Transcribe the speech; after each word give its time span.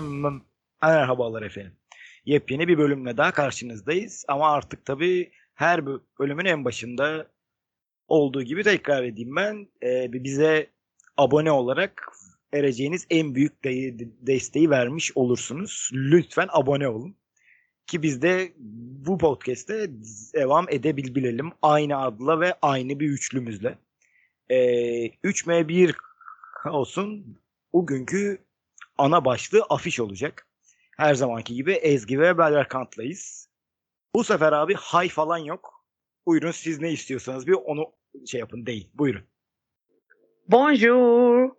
Herkese 0.00 0.44
merhabalar 0.82 1.42
efendim. 1.42 1.72
Yepyeni 2.24 2.68
bir 2.68 2.78
bölümle 2.78 3.16
daha 3.16 3.32
karşınızdayız. 3.32 4.24
Ama 4.28 4.50
artık 4.52 4.84
tabii 4.84 5.32
her 5.54 5.86
bölümün 5.86 6.44
en 6.44 6.64
başında 6.64 7.30
olduğu 8.08 8.42
gibi 8.42 8.62
tekrar 8.62 9.04
edeyim 9.04 9.36
ben. 9.36 9.68
Ee, 9.82 10.12
bize 10.12 10.70
abone 11.16 11.52
olarak 11.52 12.12
vereceğiniz 12.54 13.06
en 13.10 13.34
büyük 13.34 13.64
de- 13.64 13.98
desteği 14.26 14.70
vermiş 14.70 15.12
olursunuz. 15.14 15.90
Lütfen 15.92 16.48
abone 16.50 16.88
olun. 16.88 17.16
Ki 17.86 18.02
biz 18.02 18.22
de 18.22 18.52
bu 19.04 19.18
podcast'te 19.18 19.90
devam 20.34 20.66
edebilelim. 20.68 21.52
Aynı 21.62 21.98
adla 21.98 22.40
ve 22.40 22.54
aynı 22.62 23.00
bir 23.00 23.08
üçlümüzle. 23.08 23.78
Ee, 24.48 25.10
3M1 25.24 25.94
olsun. 26.70 27.36
Bugünkü 27.72 28.38
ana 29.00 29.24
başlığı 29.24 29.62
afiş 29.70 30.00
olacak. 30.00 30.46
Her 30.96 31.14
zamanki 31.14 31.54
gibi 31.54 31.72
Ezgi 31.72 32.20
ve 32.20 32.38
Berkant'layız. 32.38 33.48
Bu 34.14 34.24
sefer 34.24 34.52
abi 34.52 34.74
hay 34.74 35.08
falan 35.08 35.38
yok. 35.38 35.84
Buyurun 36.26 36.50
siz 36.50 36.80
ne 36.80 36.90
istiyorsanız 36.90 37.46
bir 37.46 37.52
onu 37.52 37.92
şey 38.26 38.40
yapın 38.40 38.66
değil. 38.66 38.90
Buyurun. 38.94 39.24
Bonjour. 40.48 41.50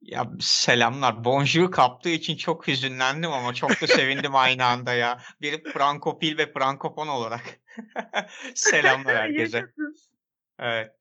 Ya 0.00 0.30
selamlar. 0.40 1.24
Bonjour 1.24 1.70
kaptığı 1.70 2.08
için 2.08 2.36
çok 2.36 2.68
hüzünlendim 2.68 3.32
ama 3.32 3.54
çok 3.54 3.70
da 3.70 3.86
sevindim 3.86 4.36
aynı 4.36 4.64
anda 4.64 4.92
ya. 4.92 5.22
Bir 5.40 5.64
Frankopil 5.72 6.38
ve 6.38 6.52
Frankopon 6.52 7.08
olarak. 7.08 7.60
selamlar 8.54 9.16
herkese. 9.16 9.66
Evet. 10.58 10.99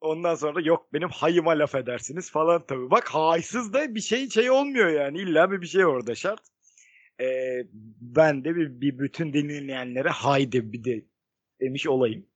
Ondan 0.00 0.34
sonra 0.34 0.60
yok 0.60 0.92
benim 0.92 1.08
hayıma 1.08 1.50
laf 1.50 1.74
edersiniz 1.74 2.30
falan 2.30 2.66
tabii. 2.66 2.90
Bak 2.90 3.08
haysız 3.08 3.72
da 3.72 3.94
bir 3.94 4.00
şey 4.00 4.30
şey 4.30 4.50
olmuyor 4.50 4.88
yani. 4.88 5.18
İlla 5.18 5.50
bir 5.50 5.60
bir 5.60 5.66
şey 5.66 5.86
orada 5.86 6.14
şart. 6.14 6.40
Ee, 7.20 7.62
ben 8.00 8.44
de 8.44 8.56
bir, 8.56 8.80
bir 8.80 8.98
bütün 8.98 9.32
dinleyenlere 9.32 10.08
haydi 10.08 10.72
bir 10.72 10.84
de 10.84 11.04
demiş 11.60 11.86
olayım. 11.86 12.26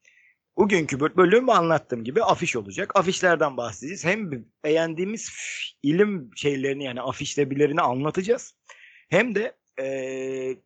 Bugünkü 0.57 1.01
böl- 1.01 1.17
bölüm 1.17 1.51
anlattığım 1.51 2.05
gibi 2.05 2.23
afiş 2.23 2.57
olacak. 2.57 2.97
Afişlerden 2.97 3.57
bahsedeceğiz. 3.57 4.05
Hem 4.05 4.47
beğendiğimiz 4.65 5.31
ilim 5.83 6.31
şeylerini 6.37 6.85
yani 6.85 7.01
afişlebilerini 7.03 7.81
anlatacağız. 7.81 8.55
Hem 9.11 9.35
de 9.35 9.57
ee, 9.81 10.57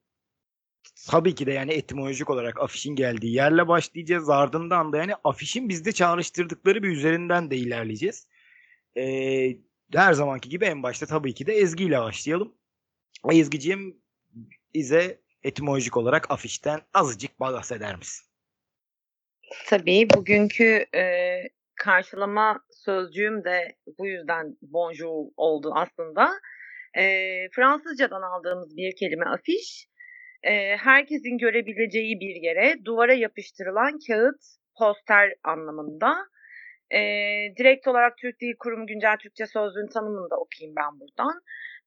tabii 1.10 1.34
ki 1.34 1.46
de 1.46 1.52
yani 1.52 1.72
etimolojik 1.72 2.30
olarak 2.30 2.60
afişin 2.60 2.96
geldiği 2.96 3.34
yerle 3.34 3.68
başlayacağız. 3.68 4.30
Ardından 4.30 4.92
da 4.92 4.96
yani 4.96 5.14
afişin 5.24 5.68
bizde 5.68 5.92
çağrıştırdıkları 5.92 6.82
bir 6.82 6.88
üzerinden 6.88 7.50
de 7.50 7.56
ilerleyeceğiz. 7.56 8.28
Ee, 8.96 9.56
her 9.94 10.12
zamanki 10.12 10.48
gibi 10.48 10.64
en 10.64 10.82
başta 10.82 11.06
tabii 11.06 11.34
ki 11.34 11.46
de 11.46 11.54
Ezgi 11.54 11.84
ile 11.84 12.00
başlayalım. 12.00 12.54
Ezgi'ciğim 13.32 13.96
bize 14.74 15.20
etimolojik 15.42 15.96
olarak 15.96 16.30
afişten 16.30 16.80
azıcık 16.94 17.40
bahseder 17.40 17.96
misin? 17.96 18.26
Tabii 19.66 20.08
bugünkü 20.16 20.86
e, 20.94 21.04
karşılama 21.76 22.60
sözcüğüm 22.70 23.44
de 23.44 23.76
bu 23.98 24.06
yüzden 24.06 24.56
bonjour 24.62 25.26
oldu 25.36 25.72
aslında. 25.74 26.30
E, 26.96 27.02
Fransızcadan 27.52 28.22
aldığımız 28.22 28.76
bir 28.76 28.96
kelime 28.96 29.26
afiş. 29.26 29.88
E, 30.44 30.76
herkesin 30.76 31.38
görebileceği 31.38 32.20
bir 32.20 32.42
yere 32.42 32.84
duvara 32.84 33.14
yapıştırılan 33.14 33.98
kağıt, 34.06 34.42
poster 34.78 35.34
anlamında. 35.44 36.14
E, 36.90 37.00
direkt 37.58 37.88
olarak 37.88 38.18
Türk 38.18 38.40
Dil 38.40 38.54
Kurumu 38.58 38.86
Güncel 38.86 39.16
Türkçe 39.16 39.46
Sözlüğün 39.46 39.88
tanımını 39.94 40.30
da 40.30 40.36
okuyayım 40.36 40.76
ben 40.76 41.00
buradan. 41.00 41.40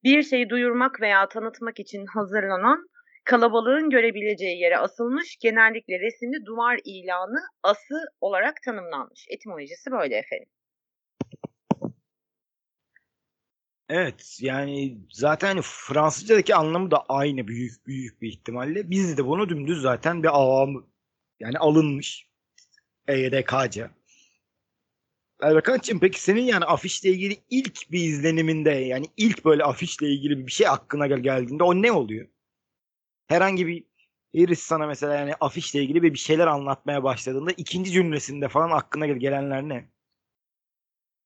Bir 0.04 0.24
şeyi 0.24 0.50
duyurmak 0.50 1.02
veya 1.02 1.28
tanıtmak 1.28 1.80
için 1.80 2.06
hazırlanan 2.06 2.88
kalabalığın 3.26 3.90
görebileceği 3.90 4.60
yere 4.60 4.78
asılmış 4.78 5.38
genellikle 5.42 6.00
resimli 6.00 6.46
duvar 6.46 6.80
ilanı 6.86 7.40
ası 7.64 7.96
olarak 8.22 8.56
tanımlanmış. 8.66 9.26
Etimolojisi 9.30 9.92
böyle 9.92 10.16
efendim. 10.16 10.50
Evet 13.90 14.38
yani 14.42 14.98
zaten 15.12 15.48
hani 15.48 15.62
Fransızcadaki 15.64 16.56
anlamı 16.56 16.92
da 16.92 17.06
aynı 17.10 17.48
büyük 17.48 17.88
büyük 17.88 18.22
bir 18.22 18.30
ihtimalle. 18.30 18.90
Biz 18.90 19.18
de 19.18 19.26
bunu 19.26 19.50
dümdüz 19.50 19.82
zaten 19.82 20.24
bir 20.24 20.28
avam 20.38 20.88
yani 21.40 21.58
alınmış. 21.60 22.28
EYDK'ca. 23.08 23.92
Erkan'cığım 25.42 26.00
peki 26.00 26.22
senin 26.22 26.42
yani 26.42 26.66
afişle 26.66 27.10
ilgili 27.10 27.38
ilk 27.50 27.92
bir 27.92 28.00
izleniminde 28.04 28.70
yani 28.72 29.06
ilk 29.18 29.46
böyle 29.46 29.64
afişle 29.64 30.10
ilgili 30.10 30.48
bir 30.48 30.52
şey 30.52 30.68
aklına 30.68 31.08
gel- 31.08 31.20
geldiğinde 31.20 31.64
o 31.64 31.82
ne 31.82 31.92
oluyor? 31.92 32.28
Herhangi 33.28 33.68
bir 33.68 33.84
birisi 34.34 34.66
sana 34.66 34.88
mesela 34.88 35.14
yani 35.16 35.34
afişle 35.40 35.84
ilgili 35.84 36.04
bir 36.04 36.18
şeyler 36.18 36.48
anlatmaya 36.48 37.04
başladığında 37.04 37.52
ikinci 37.52 37.92
cümlesinde 37.92 38.50
falan 38.50 38.72
aklına 38.72 39.06
gel- 39.08 39.18
gelenler 39.18 39.62
ne? 39.64 39.90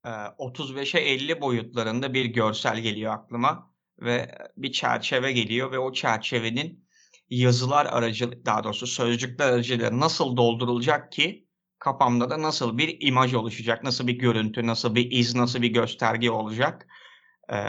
Ee, 0.06 0.10
35'e 0.10 1.00
50 1.00 1.42
boyutlarında 1.42 2.14
bir 2.14 2.26
görsel 2.26 2.80
geliyor 2.80 3.14
aklıma 3.14 3.74
ve 4.00 4.38
bir 4.58 4.72
çerçeve 4.72 5.32
geliyor 5.32 5.72
ve 5.72 5.80
o 5.80 5.94
çerçevenin 5.94 6.88
yazılar 7.30 7.86
aracı 7.86 8.46
daha 8.46 8.64
doğrusu 8.64 8.88
sözcükler 8.88 9.50
aracılığıyla 9.50 10.00
nasıl 10.00 10.38
doldurulacak 10.38 11.12
ki 11.12 11.48
kafamda 11.80 12.30
da 12.30 12.42
nasıl 12.42 12.78
bir 12.78 12.98
imaj 13.08 13.34
oluşacak, 13.34 13.84
nasıl 13.84 14.08
bir 14.08 14.20
görüntü, 14.20 14.68
nasıl 14.68 14.96
bir 14.96 15.12
iz, 15.12 15.36
nasıl 15.36 15.62
bir 15.62 15.74
gösterge 15.74 16.32
olacak. 16.32 16.88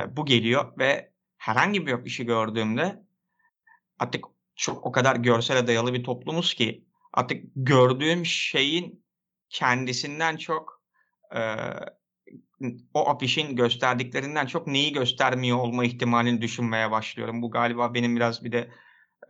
Bu 0.09 0.27
geliyor 0.27 0.79
ve 0.79 1.13
herhangi 1.37 1.87
bir 1.87 2.05
işi 2.05 2.27
gördüğümde 2.27 3.03
artık 3.99 4.25
çok 4.57 4.87
o 4.87 4.93
kadar 4.93 5.17
görsele 5.17 5.67
dayalı 5.67 5.95
bir 5.95 6.05
toplumuz 6.05 6.55
ki 6.55 6.85
artık 7.13 7.45
gördüğüm 7.57 8.27
şeyin 8.27 9.05
kendisinden 9.49 10.37
çok 10.37 10.83
e, 11.35 11.41
o 12.95 13.09
afişin 13.09 13.57
gösterdiklerinden 13.57 14.47
çok 14.47 14.67
neyi 14.67 14.93
göstermiyor 14.93 15.59
olma 15.59 15.85
ihtimalini 15.85 16.43
düşünmeye 16.43 16.91
başlıyorum. 16.91 17.43
Bu 17.43 17.51
galiba 17.51 17.95
benim 17.95 18.17
biraz 18.17 18.45
bir 18.45 18.53
de 18.53 18.71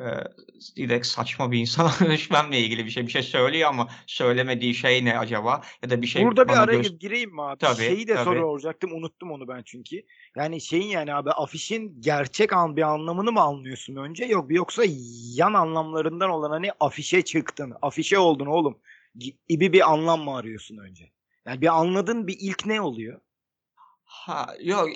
e, 0.00 0.06
direkt 0.76 1.06
saçma 1.06 1.52
bir 1.52 1.58
insana 1.58 1.90
dönüşmemle 2.00 2.58
ilgili 2.60 2.84
bir 2.84 2.90
şey. 2.90 3.06
Bir 3.06 3.12
şey 3.12 3.22
söylüyor 3.22 3.68
ama 3.68 3.88
söylemediği 4.06 4.74
şey 4.74 5.04
ne 5.04 5.18
acaba? 5.18 5.62
Ya 5.82 5.90
da 5.90 6.02
bir 6.02 6.06
şey 6.06 6.24
Burada 6.24 6.48
bir 6.48 6.52
araya 6.52 6.76
göster- 6.76 6.98
gireyim 6.98 7.34
mi 7.34 7.42
abi? 7.42 7.58
Tabii, 7.58 7.82
Şeyi 7.82 8.08
de 8.08 8.14
tabii. 8.14 8.24
soracaktım 8.24 8.92
unuttum 8.92 9.32
onu 9.32 9.48
ben 9.48 9.62
çünkü. 9.64 10.02
Yani 10.36 10.60
şeyin 10.60 10.88
yani 10.88 11.14
abi 11.14 11.30
afişin 11.30 12.00
gerçek 12.00 12.52
an 12.52 12.76
bir 12.76 12.82
anlamını 12.82 13.32
mı 13.32 13.40
anlıyorsun 13.40 13.96
önce 13.96 14.24
yok 14.24 14.46
yoksa 14.48 14.82
yan 15.34 15.54
anlamlarından 15.54 16.30
olan 16.30 16.50
hani 16.50 16.70
afişe 16.80 17.22
çıktın, 17.22 17.74
afişe 17.82 18.18
oldun 18.18 18.46
oğlum 18.46 18.78
gibi 19.48 19.72
bir 19.72 19.92
anlam 19.92 20.20
mı 20.20 20.36
arıyorsun 20.36 20.76
önce? 20.76 21.10
Yani 21.46 21.60
bir 21.60 21.78
anladın 21.80 22.26
bir 22.26 22.36
ilk 22.40 22.66
ne 22.66 22.80
oluyor? 22.80 23.20
Ha, 24.04 24.46
yok 24.60 24.88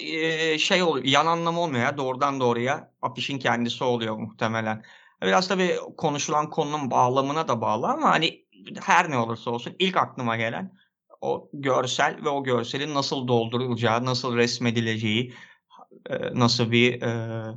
şey 0.58 0.82
oluyor 0.82 1.04
yan 1.04 1.26
anlamı 1.26 1.60
olmuyor 1.60 1.84
ya 1.84 1.98
doğrudan 1.98 2.40
doğruya 2.40 2.92
afişin 3.02 3.38
kendisi 3.38 3.84
oluyor 3.84 4.16
muhtemelen. 4.16 4.84
Biraz 5.22 5.48
tabii 5.48 5.76
konuşulan 5.96 6.50
konunun 6.50 6.90
bağlamına 6.90 7.48
da 7.48 7.60
bağlı 7.60 7.86
ama 7.86 8.10
hani 8.10 8.46
her 8.80 9.10
ne 9.10 9.18
olursa 9.18 9.50
olsun 9.50 9.76
ilk 9.78 9.96
aklıma 9.96 10.36
gelen 10.36 10.78
o 11.20 11.50
görsel 11.52 12.24
ve 12.24 12.28
o 12.28 12.44
görselin 12.44 12.94
nasıl 12.94 13.28
doldurulacağı, 13.28 14.04
nasıl 14.04 14.36
resmedileceği, 14.36 15.34
nasıl 16.34 16.70
bir 16.70 17.00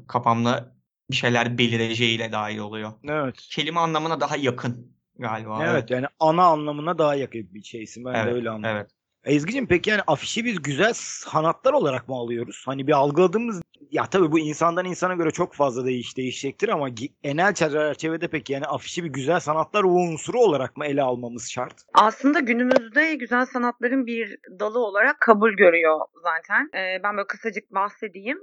kafamda 0.08 0.76
bir 1.12 1.16
şeyler 1.16 1.58
belireceğiyle 1.58 2.32
dahil 2.32 2.58
oluyor. 2.58 2.94
Evet. 3.04 3.36
Kelime 3.52 3.80
anlamına 3.80 4.20
daha 4.22 4.36
yakın 4.36 4.99
galiba. 5.20 5.66
Evet 5.72 5.92
yani 5.92 6.06
ana 6.20 6.44
anlamına 6.44 6.98
daha 6.98 7.16
yakın 7.16 7.54
bir 7.54 7.64
şeysin. 7.64 8.06
Ben 8.06 8.14
de 8.14 8.18
Evet, 8.18 8.36
öyle 8.36 8.50
anladım. 8.50 8.76
evet. 8.76 8.92
Ezgi'cim 9.24 9.68
peki 9.68 9.90
yani 9.90 10.02
afişi 10.08 10.46
biz 10.46 10.62
güzel 10.62 10.94
sanatlar 10.94 11.74
olarak 11.74 12.08
mı 12.10 12.16
alıyoruz? 12.16 12.64
Hani 12.66 12.88
bir 12.88 12.92
algıladığımız 12.92 13.62
ya 13.92 14.06
tabii 14.06 14.32
bu 14.32 14.40
insandan 14.40 14.86
insana 14.86 15.14
göre 15.14 15.32
çok 15.32 15.54
fazla 15.54 15.86
değiş 15.86 16.18
değişecektir 16.18 16.70
ama 16.70 16.90
genel 17.24 17.54
çerçevede 17.54 18.28
peki 18.28 18.54
yani 18.54 18.66
afişi 18.66 19.04
bir 19.04 19.10
güzel 19.10 19.40
sanatlar 19.40 19.84
unsuru 19.84 20.40
olarak 20.40 20.78
mı 20.78 20.86
ele 20.86 21.02
almamız 21.02 21.50
şart? 21.50 21.74
Aslında 21.94 22.40
günümüzde 22.40 23.16
güzel 23.16 23.46
sanatların 23.46 24.06
bir 24.06 24.38
dalı 24.60 24.80
olarak 24.80 25.20
kabul 25.20 25.52
görüyor 25.52 26.00
zaten. 26.24 26.70
Ee, 26.74 27.04
ben 27.04 27.18
böyle 27.18 27.28
kısacık 27.28 27.74
bahsedeyim. 27.74 28.38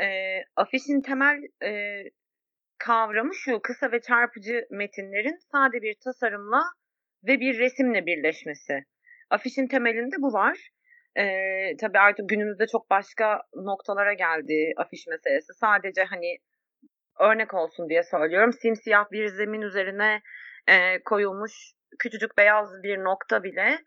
Ee, 0.00 0.38
afişin 0.56 1.00
temel 1.00 1.36
e, 1.64 1.70
kavramı 2.78 3.34
şu 3.34 3.60
kısa 3.62 3.92
ve 3.92 4.00
çarpıcı 4.00 4.66
metinlerin 4.70 5.38
sade 5.52 5.82
bir 5.82 5.94
tasarımla 6.04 6.62
ve 7.26 7.40
bir 7.40 7.58
resimle 7.58 8.06
birleşmesi. 8.06 8.84
Afişin 9.30 9.66
temelinde 9.66 10.16
bu 10.18 10.32
var. 10.32 10.70
Ee, 11.16 11.76
tabii 11.80 11.98
artık 11.98 12.28
günümüzde 12.28 12.66
çok 12.66 12.90
başka 12.90 13.42
noktalara 13.54 14.12
geldi 14.12 14.72
afiş 14.76 15.06
meselesi. 15.06 15.52
Sadece 15.54 16.04
hani 16.04 16.38
örnek 17.20 17.54
olsun 17.54 17.88
diye 17.88 18.02
söylüyorum. 18.02 18.52
Simsiyah 18.52 19.10
bir 19.12 19.26
zemin 19.26 19.62
üzerine 19.62 20.22
e, 20.66 21.02
koyulmuş 21.02 21.52
küçücük 21.98 22.38
beyaz 22.38 22.82
bir 22.82 22.98
nokta 22.98 23.42
bile 23.42 23.78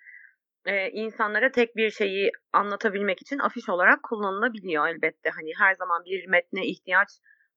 e, 0.65 0.89
insanlara 0.89 1.51
tek 1.51 1.75
bir 1.75 1.91
şeyi 1.91 2.31
anlatabilmek 2.53 3.21
için 3.21 3.39
afiş 3.39 3.69
olarak 3.69 4.03
kullanılabiliyor 4.03 4.87
elbette. 4.87 5.29
Hani 5.29 5.51
her 5.59 5.73
zaman 5.73 6.05
bir 6.05 6.27
metne 6.27 6.65
ihtiyaç 6.65 7.09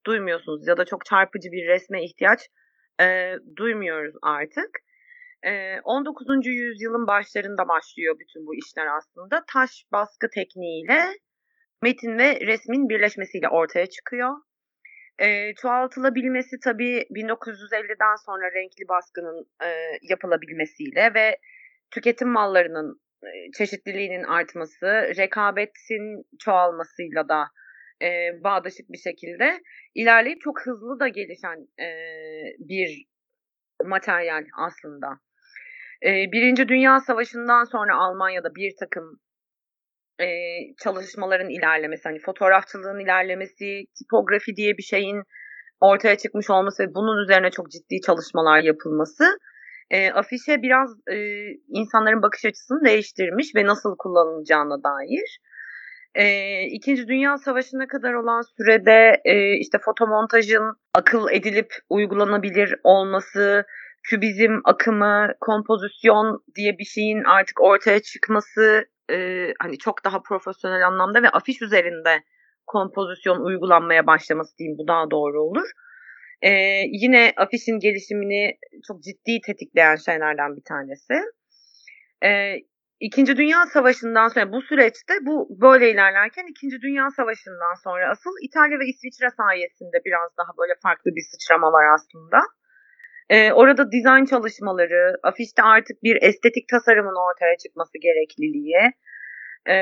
duymuyorsunuz 0.07 0.69
ya 0.69 0.77
da 0.77 0.85
çok 0.85 1.05
çarpıcı 1.05 1.53
bir 1.53 1.67
resme 1.67 2.05
ihtiyaç 2.05 2.41
e, 3.01 3.35
duymuyoruz 3.57 4.15
artık. 4.23 4.71
E, 5.43 5.81
19. 5.81 6.47
yüzyılın 6.47 7.07
başlarında 7.07 7.69
başlıyor 7.69 8.17
bütün 8.19 8.47
bu 8.47 8.55
işler 8.55 8.87
aslında. 8.87 9.45
Taş 9.53 9.85
baskı 9.93 10.27
tekniğiyle 10.35 11.01
metin 11.83 12.19
ve 12.19 12.41
resmin 12.41 12.89
birleşmesiyle 12.89 13.49
ortaya 13.49 13.87
çıkıyor. 13.87 14.37
E, 15.19 15.55
çoğaltılabilmesi 15.55 16.57
tabii 16.65 17.07
1950'den 17.11 18.17
sonra 18.27 18.53
renkli 18.55 18.89
baskının 18.89 19.47
e, 19.63 19.69
yapılabilmesiyle 20.03 21.15
ve 21.15 21.39
tüketim 21.91 22.29
mallarının 22.29 23.01
e, 23.23 23.29
çeşitliliğinin 23.59 24.25
artması, 24.25 24.87
rekabetin 25.17 26.25
çoğalmasıyla 26.39 27.29
da 27.29 27.45
e, 28.03 28.43
bağdaşık 28.45 28.93
bir 28.93 28.99
şekilde 28.99 29.61
ilerleyip 29.95 30.41
çok 30.41 30.61
hızlı 30.67 31.01
da 31.01 31.09
gelişen 31.09 31.69
e, 31.81 31.89
bir 32.59 33.05
materyal 33.85 34.45
aslında. 34.59 35.09
E, 36.05 36.33
Birinci 36.33 36.69
Dünya 36.69 37.01
Savaşı'ndan 37.01 37.65
sonra 37.65 37.97
Almanya'da 37.97 38.55
bir 38.55 38.73
takım 38.81 39.21
e, 40.21 40.27
çalışmaların 40.83 41.51
ilerlemesi, 41.51 42.03
hani 42.05 42.19
fotoğrafçılığın 42.19 43.01
ilerlemesi, 43.01 43.85
tipografi 43.99 44.57
diye 44.57 44.79
bir 44.79 44.83
şeyin 44.83 45.23
ortaya 45.81 46.19
çıkmış 46.19 46.51
olması 46.51 46.83
ve 46.83 46.95
bunun 46.95 47.25
üzerine 47.25 47.51
çok 47.51 47.71
ciddi 47.71 48.01
çalışmalar 48.07 48.61
yapılması 48.61 49.25
e, 49.91 50.11
afişe 50.11 50.63
biraz 50.63 50.91
e, 51.11 51.17
insanların 51.69 52.23
bakış 52.23 52.45
açısını 52.45 52.85
değiştirmiş 52.85 53.55
ve 53.55 53.67
nasıl 53.67 53.97
kullanılacağına 53.99 54.83
dair. 54.83 55.41
E, 56.15 56.63
İkinci 56.63 57.09
Dünya 57.09 57.39
Savaşı'na 57.39 57.87
kadar 57.87 58.15
olan 58.15 58.43
sürede 58.57 59.21
e, 59.25 59.57
işte 59.57 59.79
fotomontajın 59.79 60.77
akıl 60.95 61.31
edilip 61.31 61.75
uygulanabilir 61.91 62.75
olması, 62.85 63.65
kübizm 64.03 64.61
akımı, 64.65 65.33
kompozisyon 65.41 66.45
diye 66.57 66.79
bir 66.79 66.85
şeyin 66.85 67.25
artık 67.25 67.61
ortaya 67.61 68.03
çıkması 68.03 68.85
e, 69.11 69.47
hani 69.61 69.79
çok 69.79 70.05
daha 70.05 70.23
profesyonel 70.23 70.87
anlamda 70.87 71.23
ve 71.23 71.29
afiş 71.29 71.63
üzerinde 71.63 72.23
kompozisyon 72.67 73.45
uygulanmaya 73.45 74.07
başlaması 74.07 74.59
diyeyim 74.59 74.79
bu 74.79 74.89
daha 74.89 75.11
doğru 75.11 75.43
olur. 75.43 75.71
E, 76.43 76.51
yine 76.93 77.33
afişin 77.37 77.79
gelişimini 77.79 78.59
çok 78.87 79.03
ciddi 79.03 79.41
tetikleyen 79.47 79.97
şeylerden 79.97 80.57
bir 80.57 80.63
tanesi. 80.69 81.15
E, 82.25 82.57
İkinci 83.01 83.37
Dünya 83.37 83.67
Savaşı'ndan 83.67 84.29
sonra 84.29 84.53
bu 84.53 84.63
süreçte 84.63 85.15
bu 85.23 85.49
böyle 85.61 85.91
ilerlerken 85.91 86.47
İkinci 86.51 86.81
Dünya 86.83 87.11
Savaşı'ndan 87.11 87.75
sonra 87.85 88.11
asıl 88.11 88.31
İtalya 88.43 88.79
ve 88.79 88.87
İsviçre 88.87 89.31
sayesinde 89.31 89.99
biraz 90.05 90.37
daha 90.39 90.49
böyle 90.59 90.73
farklı 90.83 91.11
bir 91.17 91.25
sıçrama 91.31 91.73
var 91.73 91.95
aslında. 91.95 92.39
Ee, 93.31 93.53
orada 93.53 93.93
dizayn 93.93 94.25
çalışmaları, 94.25 95.17
afişte 95.23 95.63
artık 95.63 96.03
bir 96.03 96.23
estetik 96.23 96.69
tasarımın 96.69 97.31
ortaya 97.31 97.57
çıkması 97.57 97.99
gerekliliği, 97.99 98.93
e, 99.69 99.75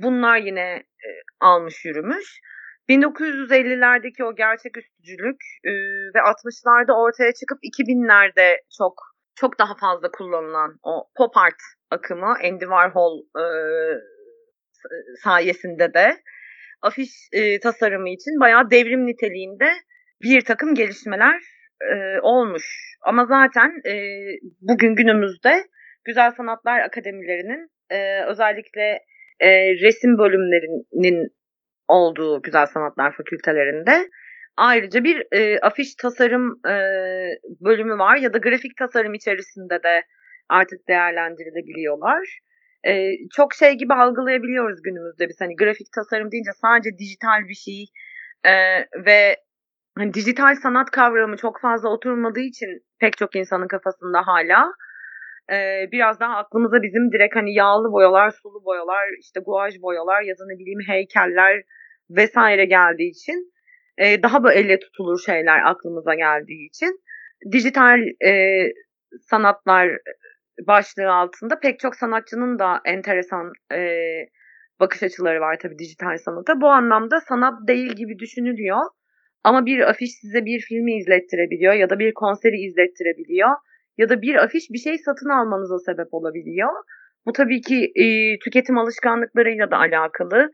bunlar 0.00 0.36
yine 0.36 0.68
e, 1.06 1.08
almış 1.40 1.84
yürümüş. 1.84 2.40
1950'lerdeki 2.88 4.24
o 4.24 4.34
gerçeküstücülük 4.34 5.40
e, 5.64 5.70
ve 6.14 6.18
60'larda 6.18 6.92
ortaya 6.92 7.32
çıkıp 7.32 7.58
2000'lerde 7.64 8.56
çok 8.78 8.94
çok 9.34 9.58
daha 9.58 9.74
fazla 9.74 10.10
kullanılan 10.10 10.78
o 10.82 11.10
pop 11.16 11.36
art 11.36 11.62
akımı 11.92 12.34
Andy 12.44 12.64
Warhol 12.64 13.20
e, 13.20 13.44
sayesinde 15.22 15.94
de 15.94 16.16
afiş 16.82 17.10
e, 17.32 17.60
tasarımı 17.60 18.08
için 18.08 18.40
bayağı 18.40 18.70
devrim 18.70 19.06
niteliğinde 19.06 19.68
bir 20.22 20.40
takım 20.40 20.74
gelişmeler 20.74 21.42
e, 21.92 22.20
olmuş. 22.20 22.96
Ama 23.02 23.26
zaten 23.26 23.70
e, 23.86 23.94
bugün 24.60 24.94
günümüzde 24.94 25.64
Güzel 26.04 26.30
Sanatlar 26.30 26.80
Akademilerinin 26.80 27.70
e, 27.90 28.24
özellikle 28.24 28.98
e, 29.40 29.74
resim 29.74 30.18
bölümlerinin 30.18 31.28
olduğu 31.88 32.42
Güzel 32.42 32.66
Sanatlar 32.66 33.16
Fakültelerinde 33.16 34.08
ayrıca 34.56 35.04
bir 35.04 35.26
e, 35.32 35.58
afiş 35.60 35.94
tasarım 35.94 36.60
e, 36.66 36.74
bölümü 37.60 37.98
var 37.98 38.16
ya 38.16 38.32
da 38.32 38.38
grafik 38.38 38.76
tasarım 38.76 39.14
içerisinde 39.14 39.82
de 39.82 40.02
artık 40.52 40.88
değerlendirilebiliyorlar. 40.88 42.38
E, 42.86 43.10
çok 43.36 43.54
şey 43.54 43.72
gibi 43.72 43.94
algılayabiliyoruz 43.94 44.82
günümüzde 44.82 45.28
biz. 45.28 45.40
Hani 45.40 45.56
grafik 45.56 45.92
tasarım 45.94 46.32
deyince 46.32 46.50
sadece 46.52 46.98
dijital 46.98 47.48
bir 47.48 47.54
şey 47.54 47.86
e, 48.44 48.52
ve 49.06 49.36
hani 49.98 50.14
dijital 50.14 50.54
sanat 50.54 50.90
kavramı 50.90 51.36
çok 51.36 51.60
fazla 51.60 51.88
oturmadığı 51.88 52.40
için 52.40 52.68
pek 53.00 53.16
çok 53.16 53.36
insanın 53.36 53.68
kafasında 53.68 54.26
hala. 54.26 54.72
E, 55.52 55.88
biraz 55.92 56.20
daha 56.20 56.36
aklımıza 56.36 56.82
bizim 56.82 57.12
direkt 57.12 57.36
hani 57.36 57.54
yağlı 57.54 57.92
boyalar, 57.92 58.30
sulu 58.30 58.64
boyalar, 58.64 59.08
işte 59.20 59.40
guaj 59.40 59.74
boyalar 59.82 60.22
ya 60.22 60.34
da 60.38 60.42
ne 60.46 60.58
bileyim 60.58 60.80
heykeller 60.86 61.62
vesaire 62.10 62.64
geldiği 62.64 63.10
için 63.10 63.52
e, 63.98 64.22
daha 64.22 64.44
böyle 64.44 64.58
elle 64.58 64.78
tutulur 64.78 65.20
şeyler 65.26 65.70
aklımıza 65.70 66.14
geldiği 66.14 66.66
için. 66.66 67.00
Dijital 67.52 68.00
e, 68.26 68.62
sanatlar 69.20 69.88
başlığı 70.66 71.12
altında 71.12 71.60
pek 71.60 71.80
çok 71.80 71.96
sanatçının 71.96 72.58
da 72.58 72.80
enteresan 72.84 73.52
e, 73.72 73.80
bakış 74.80 75.02
açıları 75.02 75.40
var 75.40 75.58
tabii 75.62 75.78
dijital 75.78 76.18
sanata. 76.18 76.60
Bu 76.60 76.68
anlamda 76.68 77.20
sanat 77.20 77.68
değil 77.68 77.92
gibi 77.92 78.18
düşünülüyor. 78.18 78.80
Ama 79.44 79.66
bir 79.66 79.90
afiş 79.90 80.10
size 80.20 80.44
bir 80.44 80.60
filmi 80.60 80.96
izlettirebiliyor 80.96 81.74
ya 81.74 81.90
da 81.90 81.98
bir 81.98 82.14
konseri 82.14 82.56
izlettirebiliyor 82.56 83.50
ya 83.98 84.08
da 84.08 84.22
bir 84.22 84.34
afiş 84.34 84.70
bir 84.70 84.78
şey 84.78 84.98
satın 84.98 85.28
almanıza 85.28 85.78
sebep 85.78 86.14
olabiliyor. 86.14 86.72
Bu 87.26 87.32
tabii 87.32 87.60
ki 87.60 87.92
e, 87.94 88.38
tüketim 88.38 88.78
alışkanlıklarıyla 88.78 89.70
da 89.70 89.76
alakalı. 89.76 90.52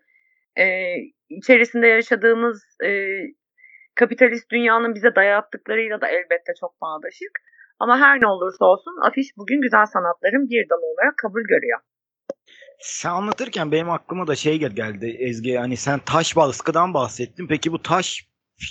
E, 0.59 0.95
içerisinde 1.29 1.87
yaşadığımız 1.87 2.63
e, 2.85 2.91
kapitalist 3.95 4.51
dünyanın 4.51 4.95
bize 4.95 5.15
dayattıklarıyla 5.15 6.01
da 6.01 6.09
elbette 6.09 6.53
çok 6.61 6.81
bağdaşık. 6.81 7.39
Ama 7.79 7.99
her 7.99 8.21
ne 8.21 8.27
olursa 8.27 8.65
olsun 8.65 8.97
afiş 9.03 9.37
bugün 9.37 9.61
güzel 9.61 9.87
sanatların 9.87 10.49
bir 10.51 10.69
dalı 10.69 10.87
olarak 10.87 11.17
kabul 11.17 11.43
görüyor. 11.43 11.79
Sen 12.81 13.11
anlatırken 13.11 13.73
benim 13.73 13.91
aklıma 13.91 14.27
da 14.27 14.35
şey 14.35 14.59
geldi 14.59 15.17
Ezgi. 15.19 15.57
Hani 15.57 15.77
sen 15.77 15.99
taş 16.07 16.37
baskıdan 16.37 16.95
bahsettin. 16.95 17.47
Peki 17.47 17.73
bu 17.73 17.83
taş 17.83 18.29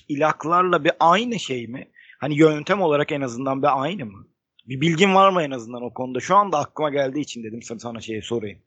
ilaklarla 0.07 0.83
bir 0.83 0.91
aynı 0.99 1.39
şey 1.39 1.67
mi? 1.67 1.87
Hani 2.19 2.37
yöntem 2.37 2.81
olarak 2.81 3.11
en 3.11 3.21
azından 3.21 3.61
bir 3.61 3.83
aynı 3.83 4.05
mı? 4.05 4.27
Bir 4.67 4.81
bilgin 4.81 5.15
var 5.15 5.29
mı 5.29 5.43
en 5.43 5.51
azından 5.51 5.83
o 5.83 5.93
konuda? 5.93 6.19
Şu 6.19 6.35
anda 6.35 6.57
aklıma 6.57 6.89
geldiği 6.89 7.19
için 7.19 7.43
dedim 7.43 7.61
sana, 7.61 8.01
şeyi 8.01 8.21
sorayım. 8.21 8.59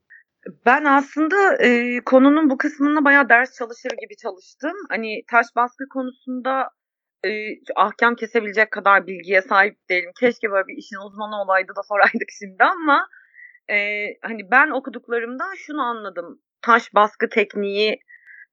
Ben 0.65 0.85
aslında 0.85 1.55
e, 1.55 1.99
konunun 2.05 2.49
bu 2.49 2.57
kısmına 2.57 3.05
bayağı 3.05 3.29
ders 3.29 3.57
çalışır 3.57 3.91
gibi 4.01 4.17
çalıştım. 4.17 4.77
Hani 4.89 5.23
taş 5.31 5.45
baskı 5.55 5.83
konusunda 5.93 6.69
e, 7.25 7.29
ahkam 7.75 8.15
kesebilecek 8.15 8.71
kadar 8.71 9.07
bilgiye 9.07 9.41
sahip 9.41 9.89
değilim. 9.89 10.11
Keşke 10.19 10.51
böyle 10.51 10.67
bir 10.67 10.77
işin 10.77 10.97
uzmanı 11.07 11.41
olaydı 11.41 11.73
da 11.75 11.83
soraydık 11.89 12.29
şimdi 12.39 12.63
ama 12.63 13.07
e, 13.69 14.07
hani 14.21 14.51
ben 14.51 14.69
okuduklarımda 14.69 15.43
şunu 15.57 15.81
anladım. 15.81 16.41
Taş 16.61 16.93
baskı 16.95 17.29
tekniği 17.29 17.99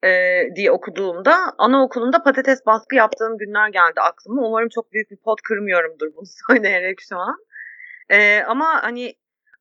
e, 0.04 0.10
diye 0.56 0.70
okuduğumda 0.70 1.36
anaokulunda 1.58 2.22
patates 2.22 2.66
baskı 2.66 2.96
yaptığım 2.96 3.38
günler 3.38 3.68
geldi 3.68 4.00
aklıma. 4.00 4.42
Umarım 4.42 4.68
çok 4.68 4.92
büyük 4.92 5.10
bir 5.10 5.16
pot 5.16 5.42
kırmıyorumdur 5.42 6.06
bunu 6.16 6.26
söyleyerek 6.48 7.00
şu 7.00 7.16
an. 7.16 7.36
E, 8.10 8.42
ama 8.42 8.82
hani 8.82 9.14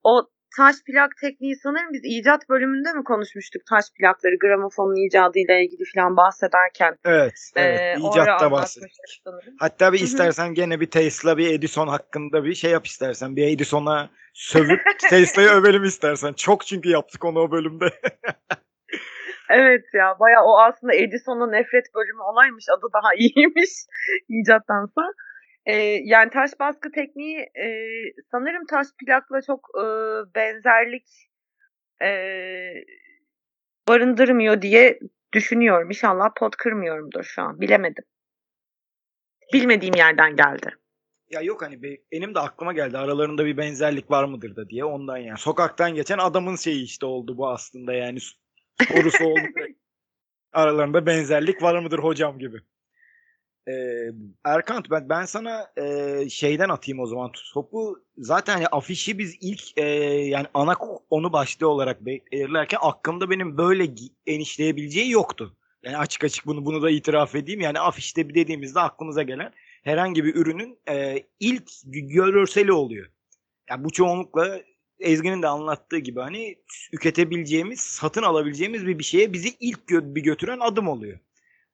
o 0.04 0.30
taş 0.58 0.76
plak 0.88 1.12
tekniği 1.22 1.56
sanırım 1.56 1.94
biz 1.94 2.02
icat 2.04 2.50
bölümünde 2.50 2.94
mi 2.94 3.04
konuşmuştuk 3.04 3.62
taş 3.66 3.86
plakları 4.00 4.38
gramofonun 4.38 5.08
icadıyla 5.08 5.58
ilgili 5.60 5.84
falan 5.96 6.18
bahsederken. 6.18 6.96
Evet, 7.06 7.52
evet. 7.56 7.80
Ee, 7.80 7.96
icatta 8.12 8.52
bahsettik. 8.52 9.24
Hatta 9.60 9.94
bir 9.94 10.00
istersen 10.00 10.54
gene 10.54 10.80
bir 10.80 10.92
Tesla, 10.92 11.38
bir 11.38 11.54
Edison 11.54 11.88
hakkında 11.88 12.44
bir 12.44 12.54
şey 12.54 12.72
yap 12.72 12.86
istersen. 12.86 13.36
Bir 13.36 13.48
Edison'a 13.48 14.10
sövüp 14.34 14.82
Tesla'yı 15.10 15.50
övelim 15.50 15.84
istersen. 15.84 16.34
Çok 16.34 16.66
çünkü 16.66 16.90
yaptık 16.90 17.26
onu 17.26 17.40
o 17.40 17.52
bölümde. 17.52 17.86
Evet 19.50 19.84
ya 19.94 20.16
baya 20.20 20.44
o 20.44 20.60
aslında 20.62 20.94
Edison'a 20.94 21.48
nefret 21.50 21.96
bölümü 21.96 22.22
olaymış 22.22 22.66
adı 22.78 22.88
daha 22.94 23.14
iyiymiş 23.18 23.70
icattansa. 24.30 25.02
Ee, 25.68 25.76
yani 26.04 26.30
taş 26.30 26.52
baskı 26.60 26.92
tekniği 26.92 27.40
e, 27.40 27.68
sanırım 28.32 28.66
taş 28.66 28.88
plakla 29.06 29.42
çok 29.42 29.70
e, 29.78 29.86
benzerlik 30.36 31.08
e, 32.04 32.10
barındırmıyor 33.88 34.62
diye 34.62 35.00
düşünüyorum. 35.34 35.88
İnşallah 35.88 36.30
pot 36.40 36.56
kırmıyorumdur 36.56 37.24
şu 37.24 37.42
an. 37.42 37.62
Bilemedim. 37.62 38.04
Bilmediğim 39.54 39.96
yerden 39.96 40.36
geldi. 40.36 40.70
Ya 41.30 41.42
yok 41.42 41.62
hani 41.62 41.84
be- 41.84 42.02
benim 42.12 42.36
de 42.36 42.40
aklıma 42.40 42.74
geldi 42.74 42.98
aralarında 42.98 43.46
bir 43.46 43.58
benzerlik 43.58 44.12
var 44.12 44.24
mıdır 44.24 44.56
da 44.56 44.70
diye 44.70 44.86
ondan 44.86 45.18
yani. 45.18 45.38
Sokaktan 45.38 45.96
geçen 45.96 46.18
adamın 46.18 46.56
şeyi 46.56 46.84
işte 46.84 47.06
oldu 47.06 47.38
bu 47.38 47.50
aslında 47.50 47.94
yani 47.94 48.20
sorusu 48.88 49.26
oldu. 49.26 49.42
aralarında 50.54 51.06
benzerlik 51.06 51.62
var 51.62 51.80
mıdır 51.80 52.00
hocam 52.00 52.40
gibi. 52.40 52.58
Ee, 53.68 54.12
Erkan 54.44 54.84
ben, 54.92 55.10
ben 55.10 55.26
sana 55.26 55.68
e, 55.78 56.30
şeyden 56.30 56.70
atayım 56.70 57.00
o 57.00 57.06
zaman 57.06 57.32
topu. 57.54 58.04
Zaten 58.18 58.54
hani 58.54 58.68
afişi 58.68 59.18
biz 59.20 59.38
ilk 59.42 59.78
e, 59.78 59.86
yani 60.26 60.48
ana 60.54 60.76
onu 61.10 61.34
başlığı 61.34 61.68
olarak 61.68 62.06
belirlerken 62.06 62.80
aklımda 62.82 63.30
benim 63.30 63.58
böyle 63.58 63.90
enişleyebileceği 64.26 65.12
yoktu. 65.12 65.58
Yani 65.84 65.98
açık 65.98 66.24
açık 66.24 66.46
bunu 66.46 66.66
bunu 66.66 66.82
da 66.82 66.90
itiraf 66.90 67.36
edeyim. 67.36 67.62
Yani 67.62 67.80
afişte 67.80 68.30
bir 68.30 68.36
dediğimizde 68.36 68.80
aklımıza 68.80 69.24
gelen 69.24 69.54
herhangi 69.84 70.24
bir 70.24 70.36
ürünün 70.36 70.80
e, 70.90 71.24
ilk 71.40 71.70
görseli 71.86 72.72
oluyor. 72.72 73.08
Yani 73.70 73.84
bu 73.84 73.92
çoğunlukla 73.92 74.62
Ezgi'nin 75.00 75.42
de 75.42 75.48
anlattığı 75.48 75.98
gibi 75.98 76.20
hani 76.20 76.56
tüketebileceğimiz, 76.92 77.80
satın 77.80 78.24
alabileceğimiz 78.24 78.88
bir 78.88 79.00
bir 79.00 79.04
şeye 79.04 79.34
bizi 79.34 79.50
ilk 79.60 79.80
gö- 79.80 80.16
bir 80.16 80.24
götüren 80.24 80.60
adım 80.60 80.88
oluyor. 80.88 81.20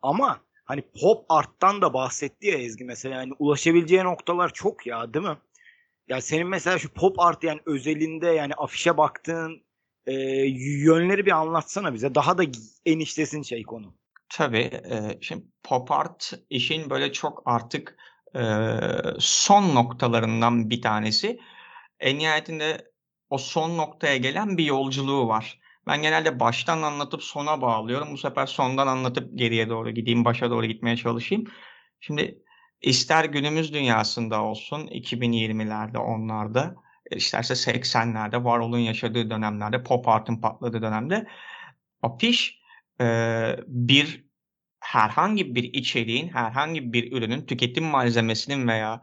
Ama 0.02 0.42
hani 0.66 0.82
pop 1.02 1.26
art'tan 1.30 1.82
da 1.82 1.94
bahsetti 1.94 2.48
ya 2.48 2.58
Ezgi 2.58 2.84
mesela 2.86 3.16
yani 3.16 3.34
ulaşabileceği 3.40 4.04
noktalar 4.04 4.54
çok 4.54 4.88
ya 4.88 5.14
değil 5.14 5.26
mi? 5.26 5.38
Ya 6.08 6.22
senin 6.22 6.48
mesela 6.48 6.80
şu 6.80 6.94
pop 6.94 7.20
art 7.20 7.44
yani 7.44 7.60
özelinde 7.66 8.28
yani 8.28 8.54
afişe 8.54 8.98
baktığın 8.98 9.64
e, 10.06 10.14
yönleri 10.58 11.26
bir 11.26 11.32
anlatsana 11.32 11.94
bize. 11.94 12.16
Daha 12.16 12.38
da 12.38 12.44
eniştesin 12.86 13.42
şey 13.42 13.64
konu. 13.64 13.96
Tabii. 14.30 14.58
e, 14.60 15.18
şimdi 15.22 15.44
pop 15.64 15.92
art 15.92 16.34
işin 16.50 16.90
böyle 16.90 17.12
çok 17.12 17.44
artık 17.46 17.98
e, 18.36 18.42
son 19.20 19.76
noktalarından 19.76 20.70
bir 20.70 20.82
tanesi. 20.82 21.40
En 22.00 22.20
nihayetinde 22.20 22.92
o 23.30 23.38
son 23.38 23.78
noktaya 23.78 24.18
gelen 24.18 24.58
bir 24.58 24.66
yolculuğu 24.66 25.28
var. 25.28 25.60
Ben 25.88 26.02
genelde 26.02 26.40
baştan 26.40 26.82
anlatıp 26.82 27.24
sona 27.24 27.62
bağlıyorum. 27.62 28.12
Bu 28.12 28.18
sefer 28.18 28.46
sondan 28.46 28.88
anlatıp 28.88 29.38
geriye 29.38 29.70
doğru 29.70 29.92
gideyim, 29.92 30.26
başa 30.26 30.50
doğru 30.50 30.66
gitmeye 30.66 30.98
çalışayım. 30.98 31.44
Şimdi 32.00 32.44
ister 32.82 33.26
günümüz 33.26 33.74
dünyasında 33.74 34.44
olsun, 34.44 34.88
2020'lerde, 34.88 35.98
onlarda, 35.98 36.76
isterse 37.12 37.54
80'lerde, 37.54 38.36
Warhol'un 38.36 38.80
yaşadığı 38.80 39.30
dönemlerde, 39.30 39.84
pop 39.84 40.08
art'ın 40.08 40.42
patladığı 40.42 40.82
dönemde 40.82 41.28
afiş 42.02 42.60
e, 43.02 43.06
bir 43.68 44.26
herhangi 44.80 45.56
bir 45.56 45.64
içeriğin, 45.64 46.30
herhangi 46.30 46.94
bir 46.94 47.12
ürünün, 47.12 47.46
tüketim 47.46 47.84
malzemesinin 47.84 48.68
veya 48.68 49.02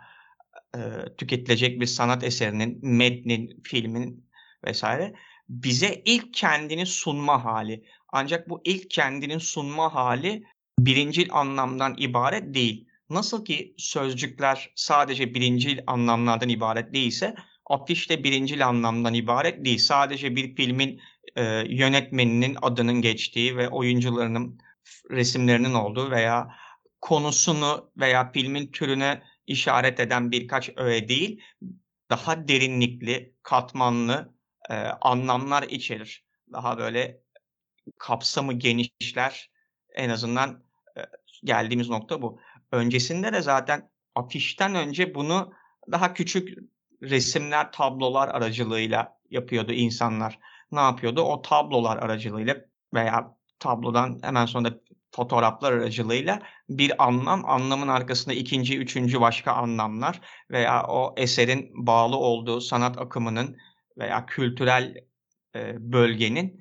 e, 0.75 0.81
tüketilecek 1.19 1.81
bir 1.81 1.87
sanat 1.87 2.25
eserinin, 2.25 2.79
metnin, 2.83 3.61
filmin 3.65 4.31
vesaire 4.67 5.15
bize 5.51 6.03
ilk 6.05 6.35
kendini 6.35 6.87
sunma 6.87 7.45
hali. 7.45 7.85
Ancak 8.09 8.49
bu 8.49 8.61
ilk 8.65 8.91
kendini 8.91 9.41
sunma 9.41 9.95
hali 9.95 10.45
birincil 10.79 11.29
anlamdan 11.31 11.95
ibaret 11.99 12.55
değil. 12.55 12.87
Nasıl 13.11 13.45
ki 13.45 13.75
sözcükler 13.79 14.71
sadece 14.75 15.35
birincil 15.35 15.79
anlamlardan 15.87 16.49
ibaret 16.49 16.95
değilse, 16.95 17.35
afiş 17.67 18.11
de 18.11 18.25
birincil 18.25 18.67
anlamdan 18.67 19.15
ibaret 19.15 19.65
değil. 19.65 19.79
Sadece 19.79 20.37
bir 20.37 20.57
filmin 20.57 21.01
e, 21.37 21.43
yönetmeninin 21.69 22.57
adının 22.63 23.03
geçtiği 23.03 23.57
ve 23.57 23.69
oyuncularının 23.69 24.61
resimlerinin 25.11 25.75
olduğu 25.75 26.11
veya 26.11 26.55
konusunu 27.01 27.91
veya 27.97 28.33
filmin 28.33 28.67
türüne 28.73 29.23
işaret 29.47 30.01
eden 30.01 30.31
birkaç 30.31 30.71
öğe 30.77 31.09
değil, 31.09 31.41
daha 32.11 32.49
derinlikli, 32.49 33.35
katmanlı 33.43 34.40
e, 34.71 34.75
anlamlar 35.01 35.63
içerir. 35.63 36.25
Daha 36.53 36.79
böyle 36.79 37.21
kapsamı 37.99 38.53
genişler. 38.53 39.51
En 39.95 40.11
azından 40.11 40.65
e, 40.97 41.01
geldiğimiz 41.45 41.89
nokta 41.89 42.23
bu. 42.23 42.41
Öncesinde 42.73 43.33
de 43.33 43.43
zaten 43.43 43.91
afişten 44.15 44.75
önce 44.75 45.15
bunu 45.15 45.53
daha 45.93 46.15
küçük 46.15 46.59
resimler, 47.03 47.73
tablolar 47.73 48.29
aracılığıyla 48.29 49.19
yapıyordu 49.31 49.73
insanlar. 49.73 50.39
Ne 50.73 50.81
yapıyordu? 50.81 51.23
O 51.23 51.43
tablolar 51.43 51.97
aracılığıyla 51.97 52.57
veya 52.95 53.37
tablodan 53.59 54.19
hemen 54.23 54.47
sonra 54.47 54.71
fotoğraflar 55.13 55.73
aracılığıyla 55.73 56.43
bir 56.69 57.05
anlam, 57.05 57.45
anlamın 57.45 57.89
arkasında 57.89 58.35
ikinci, 58.35 58.79
üçüncü 58.79 59.21
başka 59.21 59.53
anlamlar 59.53 60.21
veya 60.51 60.87
o 60.87 61.15
eserin 61.17 61.87
bağlı 61.87 62.17
olduğu 62.17 62.61
sanat 62.61 62.99
akımının 62.99 63.57
veya 63.99 64.27
kültürel 64.27 64.97
e, 65.55 65.93
bölgenin 65.93 66.61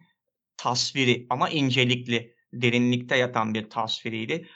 tasviri 0.58 1.28
ama 1.30 1.50
incelikli, 1.50 2.36
derinlikte 2.54 3.18
yatan 3.18 3.54
bir 3.54 3.70
tasviriydi. 3.70 4.48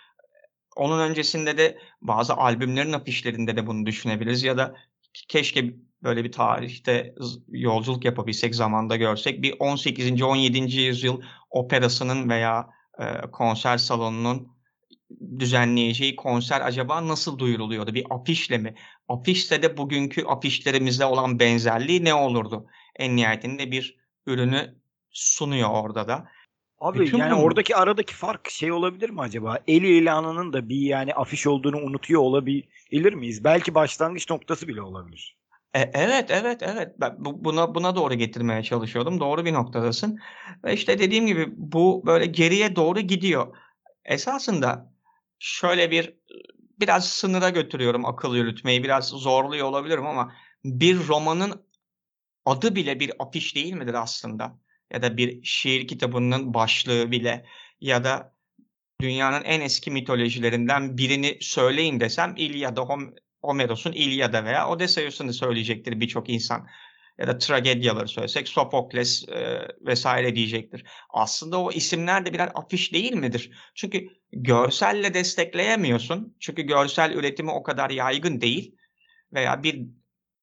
Onun 0.75 1.00
öncesinde 1.00 1.58
de 1.58 1.77
bazı 2.01 2.34
albümlerin 2.34 2.94
afişlerinde 2.94 3.56
de 3.56 3.68
bunu 3.68 3.86
düşünebiliriz 3.86 4.44
ya 4.44 4.58
da 4.58 4.75
keşke 5.27 5.74
böyle 6.03 6.24
bir 6.24 6.32
tarihte 6.32 7.15
yolculuk 7.48 8.06
yapabilsek, 8.06 8.56
zamanda 8.56 8.96
görsek. 8.96 9.42
Bir 9.42 9.56
18. 9.60 10.22
17. 10.22 10.82
yüzyıl 10.82 11.22
operasının 11.50 12.30
veya 12.30 12.70
e, 13.00 13.32
konser 13.32 13.77
salonunun 13.77 14.53
düzenleyeceği 15.39 16.15
konser 16.15 16.62
acaba 16.62 17.08
nasıl 17.08 17.39
duyuruluyordu? 17.39 17.94
Bir 17.94 18.06
afişle 18.10 18.58
mi? 18.58 18.75
Afişse 19.07 19.62
de 19.63 19.77
bugünkü 19.77 20.25
afişlerimizle 20.25 21.05
olan 21.05 21.39
benzerliği 21.39 22.03
ne 22.03 22.13
olurdu? 22.13 22.67
En 22.95 23.15
nihayetinde 23.15 23.72
bir 23.72 23.98
ürünü 24.27 24.75
sunuyor 25.10 25.69
orada 25.69 26.07
da. 26.07 26.27
Abi 26.79 27.00
Bütün 27.00 27.17
yani 27.17 27.33
bu- 27.38 27.43
oradaki 27.43 27.75
aradaki 27.75 28.13
fark 28.13 28.50
şey 28.50 28.72
olabilir 28.72 29.10
mi 29.10 29.22
acaba? 29.22 29.60
El 29.67 29.81
ilanının 29.81 30.53
da 30.53 30.69
bir 30.69 30.81
yani 30.81 31.13
afiş 31.13 31.48
olduğunu 31.48 31.77
unutuyor 31.77 32.22
olabilir 32.22 33.13
miyiz? 33.13 33.43
Belki 33.43 33.75
başlangıç 33.75 34.29
noktası 34.29 34.67
bile 34.67 34.81
olabilir. 34.81 35.38
E, 35.74 35.79
evet, 35.93 36.31
evet, 36.31 36.63
evet. 36.63 36.95
Ben 37.00 37.15
bu- 37.19 37.43
buna 37.45 37.75
buna 37.75 37.95
doğru 37.95 38.13
getirmeye 38.13 38.63
çalışıyordum. 38.63 39.19
Doğru 39.19 39.45
bir 39.45 39.53
noktadasın. 39.53 40.19
Ve 40.63 40.74
işte 40.74 41.00
dediğim 41.00 41.27
gibi 41.27 41.53
bu 41.57 42.03
böyle 42.05 42.25
geriye 42.25 42.75
doğru 42.75 43.00
gidiyor. 43.00 43.57
Esasında 44.05 44.93
şöyle 45.39 45.91
bir 45.91 46.13
biraz 46.84 47.10
sınıra 47.10 47.50
götürüyorum 47.50 48.06
akıl 48.06 48.36
yürütmeyi. 48.36 48.84
Biraz 48.84 49.08
zorluyor 49.10 49.68
olabilirim 49.68 50.06
ama 50.06 50.36
bir 50.66 51.08
romanın 51.08 51.68
adı 52.46 52.75
bile 52.75 53.00
bir 53.00 53.12
afiş 53.20 53.56
değil 53.56 53.74
midir 53.74 53.94
aslında? 53.94 54.60
Ya 54.92 55.02
da 55.02 55.18
bir 55.18 55.44
şiir 55.44 55.88
kitabının 55.88 56.54
başlığı 56.54 57.12
bile 57.12 57.46
ya 57.82 58.04
da 58.04 58.36
dünyanın 59.02 59.44
en 59.44 59.62
eski 59.62 59.92
mitolojilerinden 59.92 60.98
birini 60.98 61.38
söyleyin 61.42 62.00
desem 62.00 62.34
İlyada, 62.38 62.82
Hom- 62.82 63.16
Homeros'un 63.42 63.92
İlyada 63.92 64.46
veya 64.46 64.70
Odysseus'unu 64.70 65.34
söyleyecektir 65.34 66.00
birçok 66.00 66.30
insan. 66.30 66.68
Ya 67.17 67.27
da 67.27 67.38
tragedyaları 67.38 68.08
söylesek 68.08 68.48
Sofokles 68.48 69.29
e, 69.29 69.67
vesaire 69.82 70.36
diyecektir. 70.36 70.84
Aslında 71.10 71.62
o 71.62 71.72
isimler 71.72 72.25
de 72.25 72.34
birer 72.34 72.51
afiş 72.55 72.93
değil 72.93 73.13
midir? 73.13 73.51
Çünkü 73.75 74.08
görselle 74.32 75.13
destekleyemiyorsun. 75.13 76.38
Çünkü 76.39 76.62
görsel 76.62 77.12
üretimi 77.12 77.51
o 77.51 77.63
kadar 77.63 77.89
yaygın 77.89 78.41
değil. 78.41 78.75
Veya 79.34 79.63
bir 79.63 79.86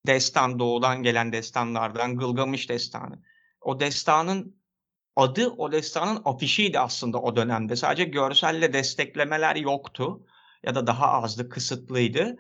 destan 0.07 0.59
doğudan 0.59 1.03
gelen 1.03 1.33
destanlardan 1.33 2.17
Gılgamış 2.17 2.69
destanı. 2.69 3.23
O 3.61 3.81
destanın 3.81 4.61
adı 5.17 5.49
o 5.49 5.73
destanın 5.73 6.23
afişiydi 6.25 6.79
aslında 6.79 7.23
o 7.23 7.37
dönemde. 7.37 7.77
Sadece 7.77 8.05
görselle 8.05 8.73
desteklemeler 8.73 9.57
yoktu 9.57 10.27
ya 10.65 10.75
da 10.75 10.87
daha 10.87 11.07
azdı, 11.07 11.49
kısıtlıydı. 11.49 12.37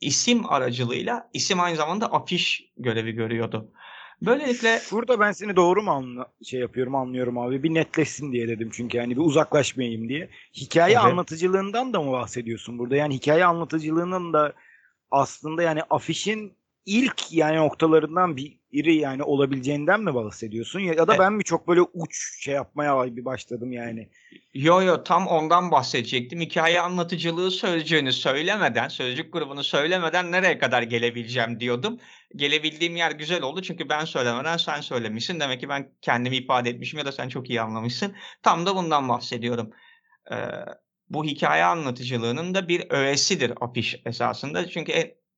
İsim 0.00 0.52
aracılığıyla 0.52 1.30
isim 1.32 1.60
aynı 1.60 1.76
zamanda 1.76 2.12
afiş 2.12 2.72
görevi 2.76 3.12
görüyordu. 3.12 3.72
Böylelikle 4.22 4.78
Şurada 4.78 5.20
ben 5.20 5.32
seni 5.32 5.56
doğru 5.56 5.82
mu 5.82 5.90
anla 5.90 6.32
şey 6.44 6.60
yapıyorum 6.60 6.94
anlıyorum 6.94 7.38
abi. 7.38 7.62
Bir 7.62 7.74
netleşsin 7.74 8.32
diye 8.32 8.48
dedim 8.48 8.70
çünkü 8.72 8.96
yani 8.96 9.16
bir 9.16 9.20
uzaklaşmayayım 9.20 10.08
diye. 10.08 10.30
Hikaye 10.56 10.94
Evet. 10.94 11.04
anlatıcılığından 11.04 11.92
da 11.92 12.02
mı 12.02 12.12
bahsediyorsun 12.12 12.78
burada? 12.78 12.96
Yani 12.96 13.14
hikaye 13.14 13.44
anlatıcılığının 13.44 14.32
da 14.32 14.52
aslında 15.10 15.62
yani 15.62 15.82
afişin 15.90 16.58
ilk 16.86 17.32
yani 17.32 17.56
noktalarından 17.56 18.36
biri 18.36 18.94
yani 18.94 19.22
olabileceğinden 19.22 20.00
mi 20.00 20.14
bahsediyorsun? 20.14 20.80
Ya, 20.80 20.94
ya 20.94 21.08
da 21.08 21.14
E- 21.14 21.18
ben 21.18 21.32
mi 21.32 21.44
çok 21.44 21.68
böyle 21.68 21.80
uç 21.80 22.40
şey 22.40 22.54
yapmaya 22.54 23.16
bir 23.16 23.24
başladım 23.24 23.72
yani? 23.72 24.08
Yo 24.54 24.82
yo 24.82 25.04
tam 25.04 25.26
ondan 25.26 25.70
bahsedecektim. 25.70 26.40
Hikaye 26.40 26.80
anlatıcılığı 26.80 27.50
sözcüğünü 27.50 28.12
söylemeden, 28.12 28.88
sözcük 28.88 29.32
grubunu 29.32 29.64
söylemeden 29.64 30.32
nereye 30.32 30.58
kadar 30.58 30.82
gelebileceğim 30.82 31.60
diyordum. 31.60 31.98
Gelebildiğim 32.36 32.96
yer 32.96 33.10
güzel 33.10 33.42
oldu 33.42 33.62
çünkü 33.62 33.88
ben 33.88 34.04
söylemeden 34.04 34.56
sen 34.56 34.80
söylemişsin. 34.80 35.40
Demek 35.40 35.60
ki 35.60 35.68
ben 35.68 35.92
kendimi 36.02 36.36
ifade 36.36 36.70
etmişim 36.70 36.98
ya 36.98 37.06
da 37.06 37.12
sen 37.12 37.28
çok 37.28 37.50
iyi 37.50 37.60
anlamışsın. 37.60 38.14
Tam 38.42 38.66
da 38.66 38.76
bundan 38.76 39.08
bahsediyorum. 39.08 39.70
Ee, 40.32 40.36
bu 41.10 41.24
hikaye 41.24 41.64
anlatıcılığının 41.64 42.54
da 42.54 42.68
bir 42.68 42.90
öğesidir 42.90 43.52
afiş 43.60 43.96
esasında. 44.04 44.68
Çünkü 44.68 44.92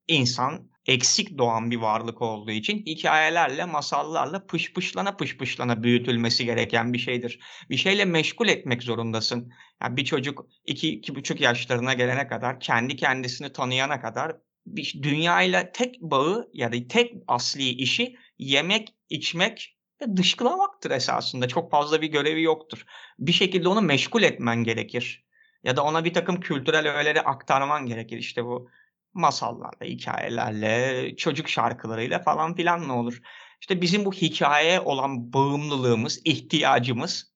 insan 0.08 0.75
eksik 0.86 1.38
doğan 1.38 1.70
bir 1.70 1.76
varlık 1.76 2.22
olduğu 2.22 2.50
için 2.50 2.78
hikayelerle, 2.86 3.64
masallarla 3.64 4.46
pışpışlana 4.46 5.16
pışpışlana 5.16 5.82
büyütülmesi 5.82 6.44
gereken 6.44 6.92
bir 6.92 6.98
şeydir. 6.98 7.40
Bir 7.70 7.76
şeyle 7.76 8.04
meşgul 8.04 8.48
etmek 8.48 8.82
zorundasın. 8.82 9.52
Yani 9.82 9.96
bir 9.96 10.04
çocuk 10.04 10.46
2-2,5 10.68 11.42
yaşlarına 11.42 11.94
gelene 11.94 12.28
kadar, 12.28 12.60
kendi 12.60 12.96
kendisini 12.96 13.52
tanıyana 13.52 14.00
kadar 14.00 14.36
bir 14.66 14.94
dünyayla 15.02 15.72
tek 15.72 16.00
bağı 16.00 16.50
ya 16.52 16.72
da 16.72 16.76
tek 16.88 17.12
asli 17.26 17.68
işi 17.68 18.16
yemek, 18.38 18.94
içmek 19.08 19.76
ve 20.02 20.16
dışkılamaktır 20.16 20.90
esasında. 20.90 21.48
Çok 21.48 21.70
fazla 21.70 22.02
bir 22.02 22.08
görevi 22.08 22.42
yoktur. 22.42 22.84
Bir 23.18 23.32
şekilde 23.32 23.68
onu 23.68 23.82
meşgul 23.82 24.22
etmen 24.22 24.64
gerekir. 24.64 25.26
Ya 25.64 25.76
da 25.76 25.84
ona 25.84 26.04
bir 26.04 26.14
takım 26.14 26.40
kültürel 26.40 26.94
öğeleri 26.94 27.20
aktarman 27.20 27.86
gerekir. 27.86 28.18
İşte 28.18 28.44
bu 28.44 28.70
masallarla, 29.16 29.84
hikayelerle, 29.84 31.16
çocuk 31.16 31.48
şarkılarıyla 31.48 32.18
falan 32.18 32.54
filan 32.54 32.88
ne 32.88 32.92
olur. 32.92 33.20
İşte 33.60 33.80
bizim 33.80 34.04
bu 34.04 34.12
hikayeye 34.12 34.80
olan 34.80 35.32
bağımlılığımız, 35.32 36.20
ihtiyacımız 36.24 37.32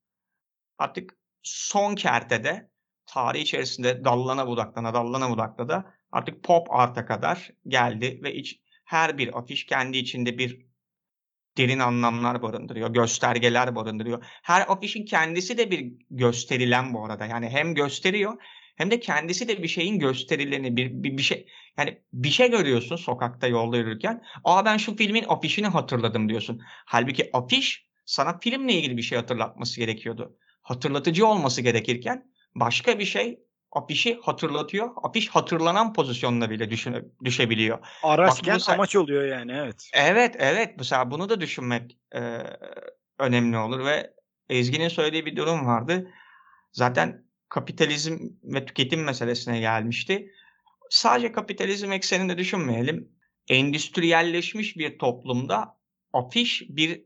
artık 0.79 1.19
son 1.43 1.95
kertede 1.95 2.71
tarih 3.07 3.41
içerisinde 3.41 4.05
dallana 4.05 4.47
budaklana 4.47 4.95
dallana 4.95 5.31
budaklana 5.31 5.95
artık 6.13 6.45
pop 6.45 6.67
art'a 6.71 7.07
kadar 7.07 7.51
geldi 7.67 8.21
ve 8.23 8.35
iç, 8.35 8.61
her 8.85 9.19
bir 9.19 9.39
afiş 9.39 9.67
kendi 9.67 9.99
içinde 9.99 10.39
bir 10.39 10.67
derin 11.59 11.79
anlamlar 11.79 12.43
barındırıyor, 12.43 12.91
göstergeler 12.93 13.77
barındırıyor. 13.77 14.25
Her 14.43 14.65
afişin 14.69 15.05
kendisi 15.05 15.59
de 15.59 15.71
bir 15.71 15.93
gösterilen 16.11 16.95
bu 16.95 17.05
arada. 17.05 17.27
Yani 17.27 17.49
hem 17.49 17.75
gösteriyor 17.75 18.43
hem 18.81 18.91
de 18.91 19.01
kendisi 19.01 19.49
de 19.49 19.63
bir 19.63 19.69
şeyin 19.69 19.99
gösterileni, 19.99 20.77
bir, 20.77 20.91
bir, 20.93 21.17
bir 21.17 21.23
şey 21.23 21.47
yani 21.79 22.03
bir 22.13 22.31
şey 22.31 22.51
görüyorsun 22.51 22.97
sokakta 22.97 23.47
yolda 23.47 23.77
yürürken. 23.77 24.23
Aa 24.45 24.65
ben 24.65 24.77
şu 24.77 24.97
filmin 24.97 25.25
afişini 25.29 25.67
hatırladım 25.67 26.29
diyorsun. 26.29 26.61
Halbuki 26.65 27.31
afiş 27.33 27.87
sana 28.07 28.39
filmle 28.39 28.73
ilgili 28.73 28.97
bir 28.97 29.03
şey 29.03 29.19
hatırlatması 29.19 29.81
gerekiyordu. 29.81 30.37
Hatırlatıcı 30.63 31.27
olması 31.27 31.63
gerekirken 31.63 32.33
başka 32.55 32.99
bir 32.99 33.05
şey 33.05 33.41
afişi 33.73 34.19
hatırlatıyor. 34.23 34.91
Afiş 35.03 35.29
hatırlanan 35.29 35.93
pozisyonda 35.93 36.51
bile 36.51 36.71
düşüne, 36.71 37.03
düşebiliyor. 37.25 37.79
Araçken 38.03 38.55
mesela- 38.55 38.75
amaç 38.75 38.97
oluyor 38.97 39.25
yani 39.25 39.53
evet. 39.53 39.91
Evet, 39.95 40.37
evet. 40.39 40.75
Mesela 40.79 41.11
bunu 41.11 41.29
da 41.29 41.41
düşünmek 41.41 41.99
eee, 42.15 42.57
önemli 43.19 43.59
olur 43.59 43.85
ve 43.85 44.15
Ezgi'nin 44.49 44.89
söylediği 44.89 45.27
bir 45.27 45.37
durum 45.37 45.67
vardı. 45.67 46.11
Zaten 46.73 47.30
kapitalizm 47.51 48.19
ve 48.43 48.67
tüketim 48.67 49.05
meselesine 49.05 49.61
gelmişti. 49.61 50.33
Sadece 50.91 51.33
kapitalizm 51.33 51.93
ekseninde 51.93 52.39
düşünmeyelim. 52.39 53.13
Endüstriyelleşmiş 53.49 54.77
bir 54.77 54.99
toplumda 54.99 55.79
afiş 56.13 56.63
bir 56.69 57.05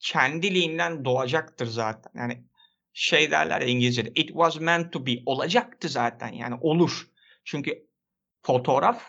kendiliğinden 0.00 1.04
doğacaktır 1.04 1.66
zaten. 1.66 2.10
Yani 2.14 2.44
şey 2.92 3.30
derler 3.30 3.60
ya 3.60 3.66
İngilizce'de 3.66 4.12
it 4.14 4.28
was 4.28 4.60
meant 4.60 4.92
to 4.92 5.06
be 5.06 5.10
olacaktı 5.26 5.88
zaten 5.88 6.32
yani 6.32 6.54
olur. 6.60 7.06
Çünkü 7.44 7.88
fotoğraf 8.42 9.02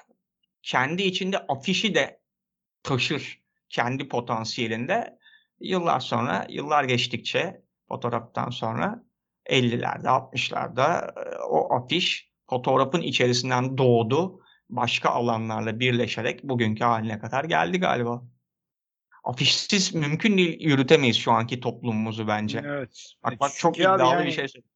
kendi 0.64 1.04
içinde 1.04 1.38
afişi 1.38 1.96
de 1.96 2.22
taşır 2.84 3.42
kendi 3.70 4.08
potansiyelinde. 4.08 5.20
Yıllar 5.60 6.00
sonra, 6.00 6.46
yıllar 6.50 6.84
geçtikçe 6.84 7.62
fotoğraftan 7.88 8.50
sonra 8.50 9.09
50'lerde, 9.50 10.08
60'larda 10.08 11.12
e, 11.20 11.38
o 11.44 11.74
afiş 11.74 12.32
fotoğrafın 12.50 13.02
içerisinden 13.02 13.78
doğdu. 13.78 14.40
Başka 14.70 15.10
alanlarla 15.10 15.80
birleşerek 15.80 16.44
bugünkü 16.44 16.84
haline 16.84 17.20
kadar 17.20 17.44
geldi 17.44 17.80
galiba. 17.80 18.24
Afişsiz 19.24 19.96
mümkün 19.96 20.38
değil 20.38 20.58
yürütemeyiz 20.60 21.18
şu 21.18 21.32
anki 21.32 21.60
toplumumuzu 21.60 22.28
bence. 22.28 22.64
Evet. 22.66 23.14
Bak 23.24 23.40
bak 23.40 23.52
çok 23.56 23.78
iddialı 23.78 24.04
yani- 24.04 24.26
bir 24.26 24.32
şey 24.32 24.48
söylüyorum. 24.48 24.70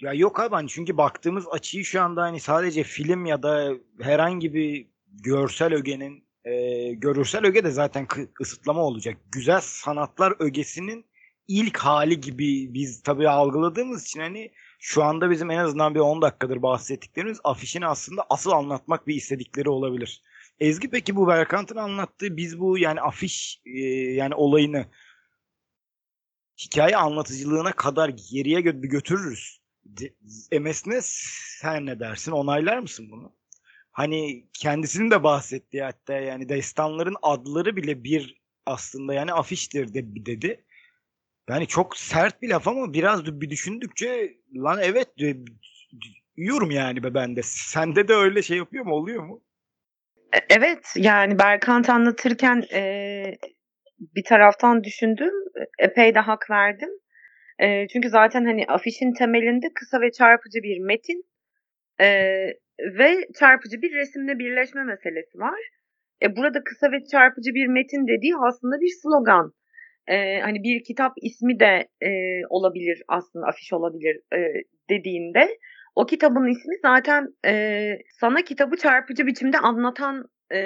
Ya 0.00 0.12
yok 0.12 0.40
abi 0.40 0.54
hani 0.54 0.68
çünkü 0.68 0.96
baktığımız 0.96 1.44
açıyı 1.50 1.84
şu 1.84 2.02
anda 2.02 2.22
hani 2.22 2.40
sadece 2.40 2.82
film 2.82 3.26
ya 3.26 3.42
da 3.42 3.72
herhangi 4.00 4.54
bir 4.54 4.88
görsel 5.06 5.74
ögenin 5.74 6.28
e, 6.44 6.52
görürsel 6.92 7.46
öge 7.46 7.64
de 7.64 7.70
zaten 7.70 8.04
kı- 8.04 8.32
kısıtlama 8.32 8.82
olacak. 8.82 9.16
Güzel 9.32 9.60
sanatlar 9.60 10.34
ögesinin 10.38 11.09
ilk 11.50 11.78
hali 11.78 12.20
gibi 12.20 12.74
biz 12.74 13.02
tabii 13.02 13.28
algıladığımız 13.28 14.06
için 14.06 14.20
hani 14.20 14.52
şu 14.78 15.04
anda 15.04 15.30
bizim 15.30 15.50
en 15.50 15.58
azından 15.58 15.94
bir 15.94 16.00
10 16.00 16.22
dakikadır 16.22 16.62
bahsettiklerimiz 16.62 17.40
afişini 17.44 17.86
aslında 17.86 18.26
asıl 18.30 18.50
anlatmak 18.50 19.06
bir 19.06 19.14
istedikleri 19.14 19.70
olabilir. 19.70 20.22
Ezgi 20.60 20.90
peki 20.90 21.16
bu 21.16 21.28
Berkant'ın 21.28 21.76
anlattığı 21.76 22.36
biz 22.36 22.60
bu 22.60 22.78
yani 22.78 23.00
afiş 23.00 23.62
e, 23.66 23.80
yani 24.12 24.34
olayını 24.34 24.86
hikaye 26.58 26.96
anlatıcılığına 26.96 27.72
kadar 27.72 28.08
geriye 28.08 28.60
gö- 28.60 28.88
götürürüz. 28.88 29.60
MS'ne 30.60 31.00
sen 31.02 31.86
ne 31.86 32.00
dersin? 32.00 32.32
Onaylar 32.32 32.78
mısın 32.78 33.08
bunu? 33.10 33.32
Hani 33.92 34.46
kendisinin 34.52 35.10
de 35.10 35.22
bahsettiği 35.22 35.82
hatta 35.82 36.12
yani 36.12 36.48
destanların 36.48 37.16
adları 37.22 37.76
bile 37.76 38.04
bir 38.04 38.40
aslında 38.66 39.14
yani 39.14 39.32
afiştir 39.32 39.94
de, 39.94 40.26
dedi. 40.26 40.64
Yani 41.50 41.66
çok 41.66 41.96
sert 41.96 42.42
bir 42.42 42.48
laf 42.48 42.68
ama 42.68 42.92
biraz 42.92 43.26
bir 43.40 43.50
düşündükçe 43.50 44.34
lan 44.56 44.78
evet 44.82 45.18
de- 45.20 45.36
diyorum 46.36 46.70
yani 46.70 47.02
be 47.02 47.14
ben 47.14 47.36
de. 47.36 47.40
Sende 47.44 48.08
de 48.08 48.14
öyle 48.14 48.42
şey 48.42 48.56
yapıyor 48.56 48.84
mu? 48.84 48.94
Oluyor 48.94 49.22
mu? 49.22 49.42
E- 50.36 50.46
Evet 50.56 50.92
yani 50.96 51.38
Berkant 51.38 51.90
anlatırken 51.90 52.62
e, 52.72 52.82
bir 54.00 54.24
taraftan 54.24 54.84
düşündüm 54.84 55.32
epey 55.78 56.14
de 56.14 56.18
hak 56.18 56.50
verdim. 56.50 56.90
E, 57.58 57.88
çünkü 57.88 58.08
zaten 58.08 58.44
hani 58.44 58.66
afişin 58.68 59.12
temelinde 59.12 59.66
kısa 59.74 60.00
ve 60.00 60.12
çarpıcı 60.12 60.62
bir 60.62 60.78
metin 60.80 61.24
e, 62.00 62.06
ve 62.98 63.28
çarpıcı 63.38 63.82
bir 63.82 63.92
resimle 63.94 64.38
birleşme 64.38 64.84
meselesi 64.84 65.38
var. 65.38 65.60
E, 66.22 66.36
burada 66.36 66.64
kısa 66.64 66.92
ve 66.92 67.04
çarpıcı 67.12 67.50
bir 67.54 67.66
metin 67.66 68.06
dediği 68.08 68.32
aslında 68.36 68.80
bir 68.80 68.92
slogan. 69.02 69.52
E, 70.10 70.40
hani 70.40 70.62
bir 70.62 70.84
kitap 70.84 71.12
ismi 71.22 71.60
de 71.60 71.88
e, 72.02 72.10
olabilir 72.48 73.02
aslında 73.08 73.46
afiş 73.46 73.72
olabilir 73.72 74.20
e, 74.34 74.38
dediğinde 74.90 75.58
o 75.96 76.06
kitabın 76.06 76.48
ismi 76.48 76.74
zaten 76.82 77.28
e, 77.46 77.98
sana 78.20 78.42
kitabı 78.42 78.76
çarpıcı 78.76 79.26
biçimde 79.26 79.58
anlatan 79.58 80.24
e, 80.54 80.60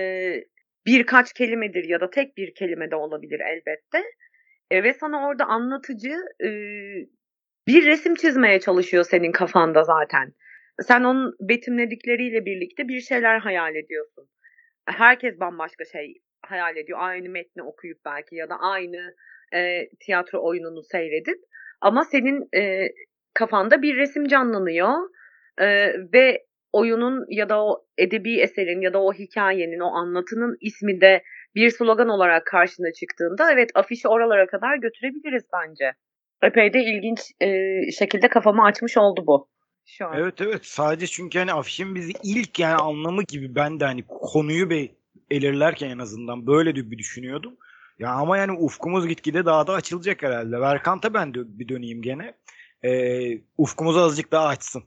birkaç 0.87 1.33
kelimedir 1.33 1.85
ya 1.85 2.01
da 2.01 2.11
tek 2.11 2.37
bir 2.37 2.55
kelime 2.55 2.91
de 2.91 2.97
olabilir 2.97 3.41
elbette. 3.41 4.05
E, 4.71 4.83
ve 4.83 4.93
sana 4.93 5.29
orada 5.29 5.45
anlatıcı 5.45 6.15
e, 6.45 6.49
bir 7.67 7.87
resim 7.87 8.15
çizmeye 8.15 8.61
çalışıyor 8.61 9.05
senin 9.05 9.33
kafanda 9.33 9.85
zaten. 9.85 10.33
Sen 10.81 11.05
onun 11.05 11.37
betimledikleriyle 11.41 12.45
birlikte 12.45 12.89
bir 12.89 13.01
şeyler 13.01 13.39
hayal 13.39 13.75
ediyorsun. 13.75 14.29
Herkes 14.87 15.41
bambaşka 15.41 15.85
şey 15.85 16.23
hayal 16.43 16.77
ediyor. 16.77 16.99
Aynı 17.03 17.29
metni 17.29 17.63
okuyup 17.63 17.99
belki 18.05 18.37
ya 18.37 18.49
da 18.49 18.55
aynı 18.61 19.15
e, 19.55 19.89
tiyatro 20.01 20.45
oyununu 20.45 20.83
seyredip. 20.83 21.39
Ama 21.81 22.05
senin 22.05 22.49
e, 22.57 22.89
kafanda 23.35 23.83
bir 23.83 23.97
resim 23.97 24.29
canlanıyor 24.29 24.93
e, 25.59 25.67
ve 26.13 26.45
oyunun 26.73 27.27
ya 27.29 27.49
da 27.49 27.65
o 27.65 27.85
edebi 27.99 28.41
eserin 28.41 28.81
ya 28.81 28.93
da 28.93 29.03
o 29.03 29.13
hikayenin, 29.13 29.81
o 29.81 29.87
anlatının 29.87 30.57
ismi 30.61 31.01
de 31.01 31.23
bir 31.55 31.71
slogan 31.71 32.09
olarak 32.09 32.47
karşına 32.47 32.93
çıktığında 32.93 33.53
evet 33.53 33.71
afişi 33.75 34.09
oralara 34.09 34.47
kadar 34.47 34.77
götürebiliriz 34.77 35.45
bence. 35.53 35.93
Epey 36.43 36.73
de 36.73 36.85
ilginç 36.85 37.21
e, 37.41 37.49
şekilde 37.91 38.29
kafamı 38.29 38.65
açmış 38.65 38.97
oldu 38.97 39.25
bu. 39.27 39.49
Şu 39.87 40.07
an. 40.07 40.19
Evet 40.19 40.41
evet 40.41 40.67
sadece 40.67 41.07
çünkü 41.07 41.39
hani 41.39 41.53
afişin 41.53 41.95
bizi 41.95 42.13
ilk 42.23 42.59
yani 42.59 42.75
anlamı 42.75 43.23
gibi 43.23 43.55
ben 43.55 43.81
de 43.81 43.85
hani 43.85 44.05
konuyu 44.07 44.71
bir 44.71 44.91
belirlerken 45.31 45.91
en 45.91 45.99
azından 45.99 46.47
böyle 46.47 46.75
bir 46.75 46.99
düşünüyordum. 46.99 47.57
Ya 47.99 48.11
ama 48.13 48.39
yani 48.39 48.53
ufkumuz 48.53 49.07
gitgide 49.09 49.45
daha 49.47 49.67
da 49.67 49.73
açılacak 49.73 50.23
herhalde. 50.23 50.61
Verkant'a 50.61 51.15
ben 51.15 51.35
de 51.35 51.59
bir 51.59 51.69
döneyim 51.69 52.03
gene. 52.03 52.35
Ee, 52.85 53.39
ufkumuzu 53.59 54.01
azıcık 54.01 54.33
daha 54.33 54.47
açsın. 54.47 54.85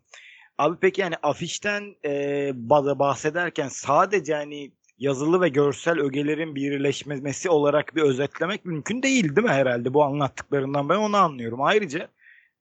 Abi 0.57 0.77
peki 0.81 1.01
yani 1.01 1.15
afişten 1.23 1.95
e, 2.05 2.09
ba- 2.49 2.99
bahsederken 2.99 3.67
sadece 3.67 4.33
hani 4.35 4.71
yazılı 4.97 5.41
ve 5.41 5.49
görsel 5.49 5.99
ögelerin 5.99 6.55
birleşmesi 6.55 7.49
olarak 7.49 7.95
bir 7.95 8.01
özetlemek 8.01 8.65
mümkün 8.65 9.03
değil 9.03 9.35
değil 9.35 9.47
mi 9.47 9.53
herhalde 9.53 9.93
bu 9.93 10.03
anlattıklarından 10.03 10.89
ben 10.89 10.95
onu 10.97 11.17
anlıyorum. 11.17 11.61
Ayrıca 11.61 12.09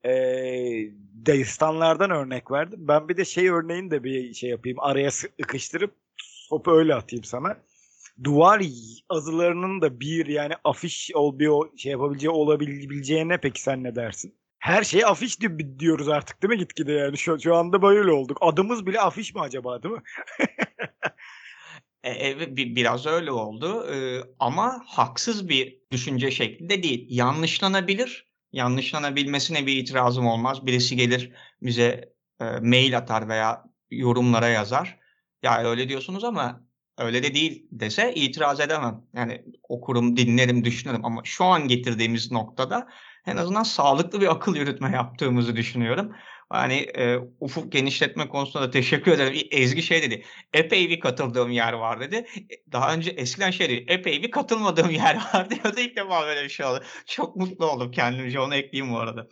e, 0.05 0.11
destanlardan 1.15 2.11
örnek 2.11 2.51
verdim. 2.51 2.79
Ben 2.89 3.09
bir 3.09 3.17
de 3.17 3.25
şey 3.25 3.49
örneğini 3.49 3.91
de 3.91 4.05
bir 4.05 4.35
şey 4.35 4.51
yapayım. 4.51 4.79
Araya 4.81 5.11
sıkıştırıp 5.11 5.95
topu 6.51 6.73
öyle 6.73 6.95
atayım 6.95 7.25
sana. 7.25 7.57
Duvar 8.25 8.63
azılarının 9.09 9.81
da 9.81 10.01
bir 10.01 10.27
yani 10.27 10.55
afiş 10.65 11.11
ol 11.15 11.39
bir 11.39 11.49
o 11.49 11.77
şey 11.77 11.93
yapabileceği 11.93 12.31
olabileceğine 12.31 13.41
peki 13.41 13.63
sen 13.63 13.85
ne 13.85 13.95
dersin? 13.95 14.35
Her 14.59 14.85
şey 14.85 15.05
afiş 15.05 15.41
di- 15.41 15.79
diyoruz 15.79 16.09
artık 16.09 16.43
değil 16.43 16.49
mi 16.49 16.59
gitgide 16.59 16.93
yani 16.93 17.19
şu, 17.19 17.41
şu 17.41 17.55
anda 17.55 17.83
böyle 17.83 18.13
olduk. 18.13 18.39
Adımız 18.41 18.87
bile 18.87 19.01
afiş 19.01 19.35
mi 19.35 19.41
acaba 19.41 19.83
değil 19.83 19.95
mi? 19.95 20.03
E, 22.05 22.57
bi 22.57 22.77
biraz 22.77 23.07
öyle 23.07 23.31
oldu, 23.33 23.87
ama 24.39 24.83
haksız 24.87 25.49
bir 25.49 25.79
düşünce 25.93 26.31
şekli 26.31 26.69
de 26.71 26.83
değil. 26.83 27.07
Yanlışlanabilir. 27.11 28.27
Yanlışlanabilmesine 28.53 29.67
bir 29.67 29.77
itirazım 29.77 30.27
olmaz. 30.27 30.67
Birisi 30.67 30.97
gelir 30.97 31.33
bize, 31.63 32.13
mail 32.61 32.99
atar 32.99 33.29
veya 33.29 33.65
yorumlara 33.91 34.49
yazar. 34.49 34.99
"Ya, 35.43 35.65
öyle 35.65 35.89
diyorsunuz 35.89 36.25
ama 36.25 36.66
öyle 36.99 37.23
de 37.23 37.35
değil." 37.35 37.67
dese 37.73 38.15
itiraz 38.15 38.61
edemem. 38.61 39.03
Yani 39.15 39.45
okurum, 39.69 40.17
dinlerim, 40.17 40.65
düşünürüm 40.65 41.05
ama 41.05 41.21
şu 41.25 41.45
an 41.45 41.69
getirdiğimiz 41.69 42.33
noktada 42.33 42.89
en 43.27 43.37
azından 43.37 43.63
sağlıklı 43.63 44.21
bir 44.21 44.33
akıl 44.33 44.57
yürütme 44.57 44.91
yaptığımızı 44.91 45.57
düşünüyorum. 45.57 46.13
Hani, 46.51 46.75
eee, 46.75 47.19
ufuk 47.41 47.73
genişletme 47.73 48.29
konusunda 48.29 48.67
da 48.67 48.71
teşekkür 48.71 49.13
ederim. 49.13 49.49
Ezgi 49.51 49.83
şey 49.83 50.03
dedi, 50.03 50.25
"Epey 50.53 50.91
bir 50.91 51.01
katıldığım 51.01 51.51
yer 51.51 51.73
var." 51.73 52.01
dedi. 52.01 52.17
E 52.17 52.73
daha 52.73 52.95
önce 52.95 53.11
eskiden 53.11 53.51
şeydi, 53.51 53.85
"Epey 53.89 54.23
bir 54.23 54.31
katılmadığım 54.31 54.91
yer 55.15 55.17
var." 55.35 55.51
diyordu. 55.51 55.81
İlk 55.81 55.97
defa 55.97 56.27
böyle 56.27 56.45
bir 56.45 56.49
şey 56.49 56.67
oldu. 56.67 56.83
Çok 57.07 57.37
mutlu 57.37 57.67
oldum 57.67 57.91
kendimce. 57.91 58.41
Onu 58.41 58.55
ekleyeyim 58.55 58.95
bu 58.95 58.99
arada. 58.99 59.27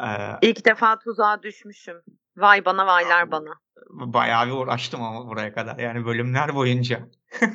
Eee 0.00 0.36
İlk 0.42 0.64
defa 0.64 0.98
tuzağa 0.98 1.42
düşmüşüm. 1.42 1.96
Vay 2.38 2.64
bana, 2.64 2.86
vaylar 2.86 3.30
bana. 3.30 3.60
Bayağı 3.90 4.46
bir 4.46 4.52
uğraştım 4.52 5.02
ama 5.02 5.28
buraya 5.28 5.54
kadar. 5.54 5.78
Yani 5.78 6.06
bölümler 6.06 6.54
boyunca. 6.54 7.08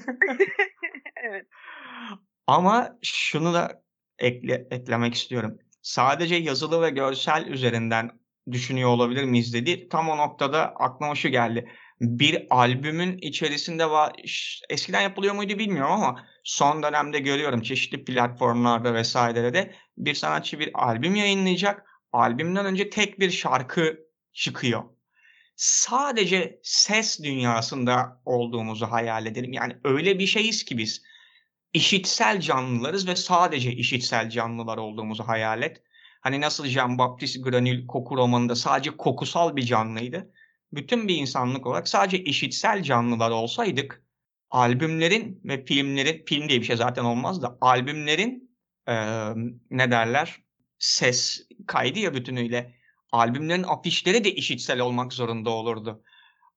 Evet. 1.26 1.46
Ama 2.48 2.98
şunu 3.02 3.54
da 3.54 3.84
ekle 4.20 4.68
eklemek 4.72 5.14
istiyorum. 5.14 5.58
Sadece 5.82 6.36
yazılı 6.36 6.82
ve 6.82 6.90
görsel 6.90 7.48
üzerinden 7.48 8.12
düşünüyor 8.52 8.90
olabilir 8.90 9.24
miyiz 9.24 9.54
dedi. 9.54 9.90
Tam 9.90 10.10
o 10.10 10.18
noktada 10.18 10.62
aklıma 10.62 11.16
şu 11.16 11.30
geldi. 11.30 11.72
Bir 12.02 12.48
albümün 12.50 13.18
içerisinde 13.18 13.90
va 13.90 14.14
ş 14.26 14.66
eskiden 14.70 15.02
yapılıyor 15.02 15.36
muydu 15.36 15.60
bilmiyorum 15.60 15.92
ama 15.92 16.26
son 16.44 16.84
dönemde 16.84 17.20
görüyorum 17.20 17.62
çeşitli 17.62 18.06
platformlarda 18.06 19.02
vs.de 19.02 19.76
bir 19.98 20.14
sanatçı 20.14 20.60
bir 20.60 20.72
albüm 20.74 21.16
yayınlayacak. 21.16 21.86
Albümden 22.12 22.66
önce 22.66 22.90
tek 22.90 23.20
bir 23.20 23.32
şarkı 23.32 23.98
çıkıyor. 24.34 24.84
Sadece 25.56 26.60
ses 26.64 27.24
dünyasında 27.24 28.22
olduğumuzu 28.26 28.86
hayal 28.86 29.26
edelim. 29.26 29.54
Yani 29.54 29.78
öyle 29.84 30.20
bir 30.20 30.28
şeyiz 30.28 30.66
ki 30.66 30.78
biz. 30.78 31.02
İşitsel 31.74 32.40
canlılarız 32.40 33.08
ve 33.08 33.16
sadece 33.16 33.72
işitsel 33.72 34.30
canlılar 34.30 34.78
olduğumuzu 34.78 35.24
hayal 35.24 35.62
et. 35.62 35.82
Hani 36.22 36.42
nasıl 36.42 36.66
Jean-Baptiste 36.66 37.42
Granül 37.42 37.88
koku 37.88 38.18
romanında 38.18 38.56
sadece 38.56 38.98
kokusal 38.98 39.56
bir 39.56 39.62
canlıydı. 39.62 40.34
Bütün 40.74 41.08
bir 41.08 41.16
insanlık 41.16 41.68
olarak 41.68 41.88
sadece 41.88 42.24
işitsel 42.24 42.84
canlılar 42.84 43.32
olsaydık 43.32 44.04
albümlerin 44.50 45.42
ve 45.46 45.66
filmlerin, 45.66 46.26
film 46.26 46.50
diye 46.50 46.60
bir 46.60 46.66
şey 46.66 46.76
zaten 46.76 47.04
olmaz 47.04 47.42
da 47.42 47.58
albümlerin, 47.62 48.58
emm, 48.88 49.54
ne 49.70 49.92
derler, 49.92 50.42
ses 50.80 51.48
kaydı 51.68 52.00
ya 52.00 52.14
bütünüyle, 52.14 52.76
albümlerin 53.14 53.64
afişleri 53.64 54.24
de 54.24 54.36
işitsel 54.36 54.80
olmak 54.80 55.14
zorunda 55.14 55.50
olurdu. 55.50 56.04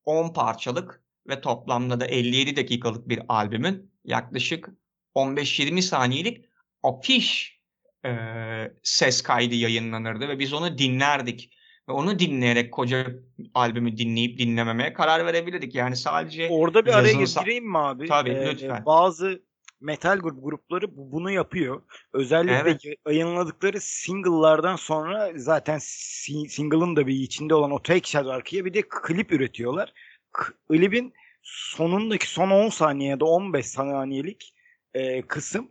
10 0.05 0.33
parçalık 0.33 1.03
ve 1.29 1.41
toplamda 1.41 2.01
da 2.01 2.07
57 2.07 2.57
dakikalık 2.57 3.09
bir 3.09 3.21
albümün 3.29 3.93
yaklaşık 4.05 4.69
15-20 5.15 5.83
saniyelik 5.83 6.45
afiş, 6.83 7.61
eee, 8.05 8.75
ses 8.83 9.23
kaydı 9.23 9.55
yayınlanırdı 9.55 10.29
ve 10.29 10.39
biz 10.39 10.53
onu 10.53 10.79
dinlerdik 10.79 11.53
ve 11.89 11.93
onu 11.93 12.19
dinleyerek 12.19 12.73
koca 12.73 13.07
albümü 13.55 13.97
dinleyip 13.97 14.39
dinlememeye 14.39 14.93
karar 14.93 15.27
verebilirdik. 15.27 15.75
Yani 15.75 15.97
sadece 15.97 16.49
Orada 16.51 16.87
bir 16.87 16.93
araya 16.93 17.13
gireyim 17.13 17.71
mi 17.71 17.79
abi? 17.79 18.07
Tabii, 18.07 18.31
Eee, 18.31 18.47
lütfen. 18.47 18.87
bazı 18.87 19.46
metal 19.81 20.19
grup 20.19 20.45
grupları 20.45 20.97
bu 20.97 21.13
bunu 21.13 21.31
yapıyor. 21.31 21.83
Özellikle 22.13 22.55
Evet. 22.71 22.85
ya 22.85 22.95
yayınladıkları 23.09 23.81
single'lardan 23.81 24.77
sonra 24.77 25.33
zaten 25.37 25.79
si 25.81 26.49
single'ın 26.49 26.97
da 26.97 27.07
bir 27.07 27.15
içinde 27.15 27.55
olan 27.55 27.71
o 27.71 27.83
tek 27.83 28.07
şarkıya 28.07 28.65
bir 28.65 28.75
de 28.75 28.83
klip 28.89 29.33
üretiyorlar. 29.33 29.93
Klibin 30.33 31.13
sonundaki 31.43 32.31
son 32.31 32.51
10 32.51 32.69
saniye 32.69 33.11
ya 33.11 33.21
da 33.21 33.25
15 33.25 33.67
saniyelik, 33.67 34.55
eee, 34.95 35.23
kısım 35.29 35.71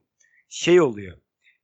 şey 0.49 0.81
oluyor. 0.81 1.17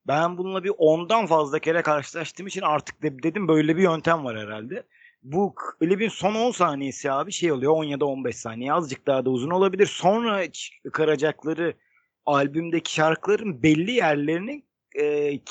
Ben 0.08 0.38
bununla 0.38 0.64
bir 0.64 0.70
10'dan 0.78 1.26
fazla 1.26 1.60
kere 1.60 1.82
karşılaştığım 1.82 2.48
için 2.48 2.62
artık 2.62 3.04
de 3.04 3.24
dedim 3.24 3.48
böyle 3.48 3.78
bir 3.78 3.84
yöntem 3.84 4.24
var 4.26 4.40
herhâlde. 4.40 4.84
Bu 5.24 5.56
klibin 5.56 6.10
son 6.10 6.36
10 6.36 6.52
saniyesi 6.52 7.12
abi 7.12 7.32
şey 7.32 7.52
oluyor 7.52 7.74
10 7.74 7.84
ya 7.84 8.00
da 8.00 8.06
15 8.06 8.36
saniye 8.36 8.74
azıcık 8.74 9.08
daha 9.08 9.26
da 9.26 9.30
uzun 9.30 9.50
olabilir. 9.50 9.86
Sonra 9.86 10.52
çıkaracakları 10.52 11.74
albümdeki 12.26 12.94
şarkıların 12.94 13.64
belli 13.64 13.92
yerlerinin, 13.92 14.66
eee, 14.96 15.42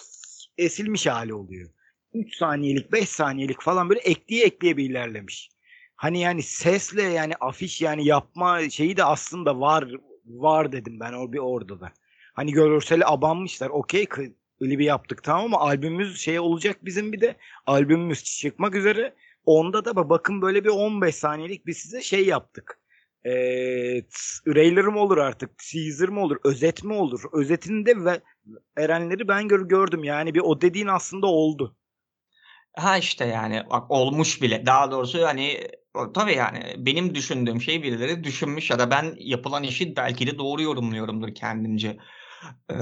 esilmiş 0.59 1.07
hâli 1.07 1.35
oluyor. 1.35 1.71
3 2.15 2.37
saniyelik, 2.37 2.93
5 2.93 3.09
saniyelik 3.09 3.63
falan 3.63 3.89
böyle 3.89 4.01
ekleye 4.01 4.45
ekleye 4.45 4.77
bir 4.77 4.91
ilerlemiş. 4.91 5.51
Hani 5.97 6.21
yani 6.21 6.43
sesle 6.43 7.03
yani 7.03 7.35
afiş 7.41 7.81
yani 7.81 8.07
yapma 8.07 8.71
şeyi 8.71 8.97
de 8.97 9.05
aslında 9.05 9.61
var 9.61 9.89
var 10.27 10.73
dedim 10.73 11.01
ben 11.01 11.13
o 11.13 11.33
bir 11.33 11.39
orada 11.39 11.81
da. 11.81 11.93
Hani 12.35 12.53
görsele 12.53 13.07
abanmışlar. 13.07 13.71
Okay, 13.71 14.07
klibi 14.59 14.85
yaptık 14.85 15.23
tamam 15.25 15.45
ama 15.45 15.61
albümümüz 15.61 16.21
şey 16.21 16.41
olacak 16.41 16.85
bizim 16.85 17.13
bir 17.13 17.21
de 17.21 17.37
albümümüz 17.67 18.25
çıkmak 18.25 18.75
üzere. 18.75 19.15
Onda 19.45 19.85
da 19.85 20.11
bakın 20.11 20.43
böyle 20.43 20.65
bir 20.65 20.69
15 20.69 21.15
saniyelik 21.15 21.67
biz 21.67 21.79
size 21.79 22.03
şey 22.03 22.27
yaptık. 22.27 22.80
Eee, 23.25 24.05
trailer 24.45 24.85
mı 24.85 25.01
olur 25.01 25.19
artık, 25.19 25.51
teaser 25.59 26.09
mı 26.09 26.21
olur, 26.23 26.37
özet 26.45 26.85
mi 26.85 26.93
olur? 26.95 27.23
Özetinde 27.33 28.05
ve 28.05 28.21
verenleri 28.79 29.29
ben 29.29 29.49
gör 29.49 29.69
gördüm. 29.69 30.05
Yani 30.05 30.35
bir 30.35 30.41
o 30.41 30.61
dediğin 30.61 30.87
aslında 30.87 31.27
oldu. 31.27 31.77
Ha, 32.75 32.99
işte 32.99 33.25
yani 33.27 33.63
bak 33.71 33.91
olmuş 33.91 34.43
bile. 34.43 34.67
Daha 34.67 34.91
doğrusu 34.91 35.23
hani 35.27 35.69
tabii 36.15 36.33
yani 36.35 36.75
benim 36.79 37.15
düşündüğüm 37.15 37.61
şeyi 37.63 37.83
birileri 37.83 38.25
düşünmüş 38.25 38.71
ya 38.71 38.79
da 38.79 38.91
ben 38.91 39.15
yapılan 39.19 39.63
işi 39.63 39.97
belki 39.97 40.27
de 40.27 40.39
doğru 40.39 40.63
yorumluyorumdur 40.63 41.35
kendimce. 41.35 41.99
Eee, 42.71 42.79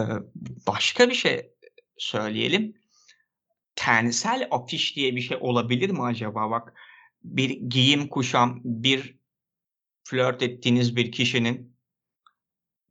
başka 0.68 1.10
bir 1.10 1.14
şey 1.14 1.50
söyleyelim. 1.98 2.74
Tensel 3.76 4.48
afiş 4.52 4.96
diye 4.96 5.16
bir 5.16 5.20
şey 5.22 5.38
olabilir 5.40 5.90
mi 5.90 6.02
acaba? 6.04 6.50
Bak, 6.52 6.74
bir 7.24 7.50
giyim 7.50 8.08
kuşam, 8.08 8.60
bir 8.64 9.17
flört 10.08 10.42
ettiğiniz 10.42 10.96
bir 10.96 11.12
kişinin 11.12 11.76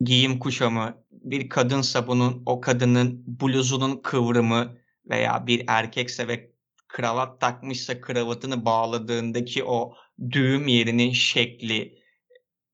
giyim 0.02 0.40
kuşamı, 0.40 1.04
bir 1.12 1.50
kadınsa 1.50 2.08
bunun 2.08 2.44
o 2.46 2.62
kadının 2.62 3.24
bluzunun 3.28 4.02
kıvrımı 4.02 4.78
veya 5.10 5.48
bir 5.48 5.64
erkekse 5.68 6.28
ve 6.28 6.52
kravat 6.88 7.42
takmışsa 7.42 8.02
kravatını 8.02 8.66
bağladığındaki 8.66 9.64
o 9.64 9.94
düğüm 10.32 10.68
yerinin 10.68 11.12
şekli 11.12 12.00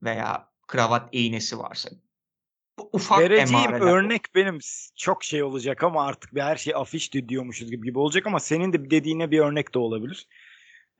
veya 0.03 0.49
kravat 0.67 1.09
iğnesi 1.11 1.59
varsa 1.59 1.89
bu 2.79 2.89
ufak 2.93 3.19
Vereceğim 3.19 3.65
emareler. 3.65 3.91
örnek 3.91 4.35
benim 4.35 4.59
çok 4.95 5.23
şey 5.23 5.43
olacak 5.43 5.83
ama 5.83 6.05
artık 6.05 6.35
bir 6.35 6.41
her 6.41 6.55
şey 6.55 6.75
afiş 6.75 7.13
di 7.13 7.29
diyormuşuz 7.29 7.71
gibi 7.71 7.87
gibi 7.87 7.99
olacak 7.99 8.27
ama 8.27 8.39
senin 8.39 8.73
de 8.73 8.89
dediğine 8.89 9.31
bir 9.31 9.39
örnek 9.39 9.73
de 9.73 9.79
olabilir. 9.79 10.27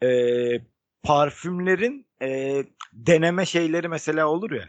Eee, 0.02 0.66
parfümlerin, 1.04 2.08
eee, 2.24 2.66
deneme 2.94 3.46
şeyleri 3.46 3.88
mesela 3.88 4.28
olur 4.28 4.52
ya. 4.52 4.68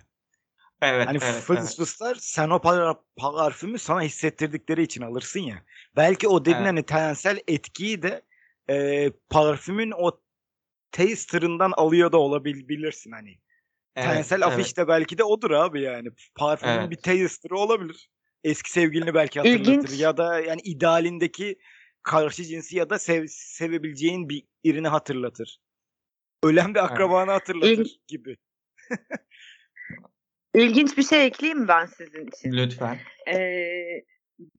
Evet, 0.83 1.07
Hani 1.07 1.19
evet, 1.23 1.43
fıs 1.43 1.59
evet. 1.59 1.77
fıslar 1.77 2.15
sen 2.21 2.51
o 2.51 2.59
par 2.61 2.97
parfümü 3.17 3.79
sana 3.79 4.03
hissettirdikleri 4.03 4.83
için 4.83 5.03
alırsın 5.03 5.41
ya. 5.41 5.63
Belki 5.97 6.29
o 6.29 6.41
dediğin 6.41 6.57
Evet. 6.57 6.67
hani 6.67 6.83
tensel 6.83 7.39
etkiyi 7.49 8.03
de, 8.03 8.23
eee, 8.69 9.13
parfümün 9.31 9.93
o 9.97 10.21
taster'ından 10.93 11.73
alıyor 11.77 12.13
da 12.13 12.19
olabil 12.19 12.69
bilirsin 12.69 13.13
hani. 13.13 13.39
Evet, 13.97 14.09
Tensel 14.09 14.47
afiş 14.47 14.67
evet. 14.67 14.77
de 14.77 14.89
belki 14.89 15.19
de 15.19 15.25
odur 15.25 15.51
abi 15.51 15.83
yani. 15.83 16.09
Parfümün 16.35 16.91
bir 16.91 16.97
Evet. 16.97 17.03
taster'ı 17.03 17.59
olabilir. 17.59 18.11
Eski 18.45 18.71
sevgilini 18.71 19.15
belki 19.15 19.41
hatırlatır 19.41 19.89
İlginç. 19.89 20.01
ya 20.01 20.17
da 20.17 20.41
yani 20.41 20.61
idealindeki 20.65 21.59
karşı 22.03 22.45
cinsi 22.45 22.77
ya 22.77 22.91
da 22.91 22.99
sev 22.99 23.27
sevebileceğin 23.29 24.29
bir 24.29 24.43
birini 24.65 24.89
hatırlatır. 24.89 25.61
Ölen 26.45 26.75
bir 26.75 26.85
akrabanı 26.85 27.31
hatırlatır 27.31 27.69
İlg 27.69 27.87
gibi. 28.09 28.37
İlginç 30.55 30.99
bir 30.99 31.03
şey 31.03 31.27
ekleyeyim 31.27 31.61
mi 31.61 31.69
ben 31.69 31.87
sizin 31.87 32.27
için? 32.27 32.53
Lütfen. 32.53 32.97
Eee, 33.27 34.05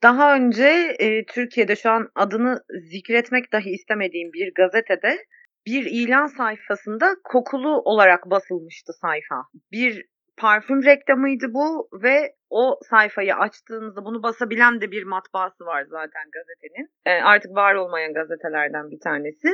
daha 0.04 0.36
önce, 0.36 0.96
eee, 1.00 1.26
Türkiye'de 1.26 1.76
şu 1.76 1.90
an 1.90 2.10
adını 2.16 2.64
zikretmek 2.92 3.52
dahi 3.54 3.70
istemediğim 3.70 4.34
bir 4.34 4.54
gazetede 4.54 5.18
bir 5.66 5.86
ilan 5.86 6.28
sayfasında 6.28 7.16
kokulu 7.24 7.82
olarak 7.82 8.30
basılmıştı 8.30 8.94
sayfa. 8.94 9.44
Bir 9.72 10.06
parfüm 10.38 10.84
reklamıydı 10.84 11.54
bu 11.54 11.90
ve 12.04 12.36
o 12.50 12.80
sayfayı 12.90 13.36
açtığınızda 13.36 14.06
bunu 14.06 14.24
basabilen 14.24 14.82
de 14.82 14.92
bir 14.92 15.04
matbaası 15.04 15.66
var 15.66 15.86
zaten 15.90 16.24
gazetenin. 16.34 16.90
Eee, 17.08 17.22
artık 17.24 17.52
var 17.56 17.76
olmayan 17.76 18.14
gazetelerden 18.14 18.92
bir 18.92 19.00
tanesi. 19.00 19.50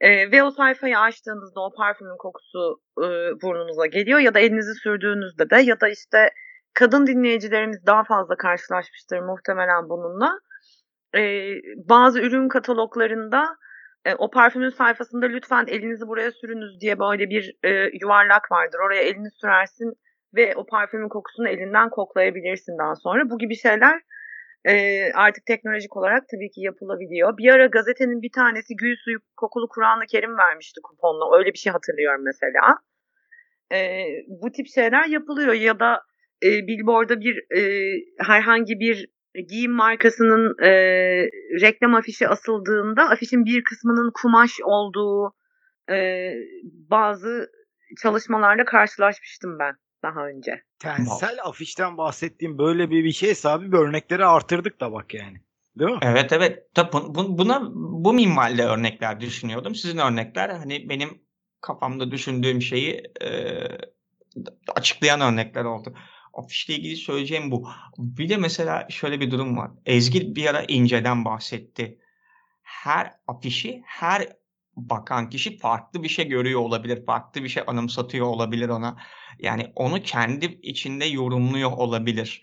E, 0.00 0.30
ve 0.30 0.42
o 0.42 0.50
sayfayı 0.50 0.98
açtığınızda 0.98 1.60
o 1.60 1.72
parfümün 1.72 2.16
kokusu 2.18 2.80
e, 2.98 3.06
burnunuza 3.42 3.86
geliyor 3.86 4.18
ya 4.18 4.34
da 4.34 4.38
elinizi 4.38 4.74
sürdüğünüzde 4.74 5.50
de 5.50 5.56
ya 5.56 5.80
da 5.80 5.88
işte 5.88 6.30
kadın 6.74 7.06
dinleyicilerimiz 7.06 7.86
daha 7.86 8.04
fazla 8.04 8.36
karşılaşmıştır 8.36 9.18
muhtemelen 9.18 9.88
bununla. 9.88 10.38
E, 11.16 11.50
bazı 11.88 12.20
ürün 12.20 12.48
kataloglarında 12.48 13.56
e, 14.04 14.14
o 14.14 14.30
parfümün 14.30 14.68
sayfasında 14.68 15.26
lütfen 15.26 15.64
elinizi 15.68 16.06
buraya 16.06 16.32
sürünüz 16.32 16.80
diye 16.80 16.98
böyle 16.98 17.30
bir 17.30 17.54
e, 17.64 17.90
yuvarlak 18.00 18.52
vardır. 18.52 18.78
Oraya 18.86 19.02
elini 19.02 19.30
sürersin 19.30 19.92
ve 20.34 20.54
o 20.56 20.66
parfümün 20.66 21.08
kokusunu 21.08 21.48
elinden 21.48 21.90
koklayabilirsin 21.90 22.78
daha 22.78 22.94
sonra. 22.94 23.30
Bu 23.30 23.38
gibi 23.38 23.56
şeyler 23.56 24.00
e, 24.66 24.74
artık 25.14 25.46
teknolojik 25.46 25.96
olarak 25.96 26.28
tabii 26.28 26.50
ki 26.50 26.60
yapılabiliyor. 26.60 27.38
Bir 27.38 27.52
ara 27.52 27.66
gazetenin 27.66 28.22
bir 28.22 28.30
tanesi 28.34 28.76
gül 28.76 28.96
suyu 29.04 29.18
kokulu 29.36 29.68
Kur'an-ı 29.68 30.06
Kerim 30.06 30.38
vermişti 30.38 30.80
kuponla. 30.82 31.38
Öyle 31.38 31.52
bir 31.52 31.58
şey 31.58 31.72
hatırlıyorum 31.72 32.24
mesela. 32.24 32.78
E, 33.72 33.78
bu 34.28 34.52
tip 34.52 34.66
şeyler 34.74 35.06
yapılıyor 35.06 35.52
ya 35.52 35.80
da 35.80 36.02
e, 36.42 36.48
billboard'a 36.48 37.20
bir 37.20 37.56
e, 37.56 37.62
herhangi 38.18 38.80
bir 38.80 39.08
giyim 39.48 39.72
markasının 39.72 40.62
e, 40.62 40.70
reklam 41.60 41.94
afişi 41.94 42.28
asıldığında 42.28 43.02
afişin 43.02 43.44
bir 43.44 43.64
kısmının 43.64 44.10
kumaş 44.22 44.50
olduğu 44.64 45.32
e, 45.90 46.30
bazı 46.90 47.50
çalışmalarla 48.02 48.64
karşılaşmıştım 48.64 49.58
ben 49.58 49.74
daha 50.06 50.26
önce. 50.26 50.62
Tensel 50.78 51.38
afişten 51.44 51.96
bahsettiğim 51.98 52.58
böyle 52.58 52.90
bir, 52.90 53.04
bir 53.04 53.12
şeyse 53.12 53.48
abi 53.48 53.72
bir 53.72 53.76
örnekleri 53.76 54.26
artırdık 54.26 54.80
da 54.80 54.92
bak 54.92 55.14
yani. 55.14 55.40
Değil 55.78 55.90
mi? 55.90 55.98
Evet 56.02 56.32
evet. 56.32 56.74
Tabii 56.74 56.92
bu, 56.92 57.38
buna 57.38 57.62
bu 57.74 58.12
minvalde 58.12 58.64
örnekler 58.64 59.20
düşünüyordum. 59.20 59.74
Sizin 59.74 59.98
örnekler 59.98 60.48
hani 60.50 60.88
benim 60.88 61.22
kafamda 61.60 62.10
düşündüğüm 62.10 62.62
şeyi 62.62 63.02
e, 63.22 63.30
açıklayan 64.74 65.20
örnekler 65.20 65.64
oldu. 65.64 65.94
Afişle 66.34 66.74
ilgili 66.74 66.96
söyleyeceğim 66.96 67.50
bu. 67.50 67.68
Bir 67.98 68.28
de 68.28 68.36
mesela 68.36 68.86
şöyle 68.90 69.20
bir 69.20 69.30
durum 69.30 69.56
var. 69.56 69.70
Ezgi 69.86 70.36
bir 70.36 70.46
ara 70.46 70.62
inceden 70.62 71.24
bahsetti. 71.24 71.98
Her 72.62 73.12
afişi 73.26 73.82
her 73.86 74.28
bakan 74.76 75.30
kişi 75.30 75.58
farklı 75.58 76.02
bir 76.02 76.08
şey 76.08 76.28
görüyor 76.28 76.60
olabilir. 76.60 77.06
Farklı 77.06 77.42
bir 77.44 77.48
şey 77.48 77.62
anımsatıyor 77.66 78.26
olabilir 78.26 78.68
ona. 78.68 78.96
Yani 79.38 79.72
onu 79.74 80.02
kendi 80.02 80.58
içinde 80.62 81.04
yorumluyor 81.04 81.72
olabilir. 81.72 82.42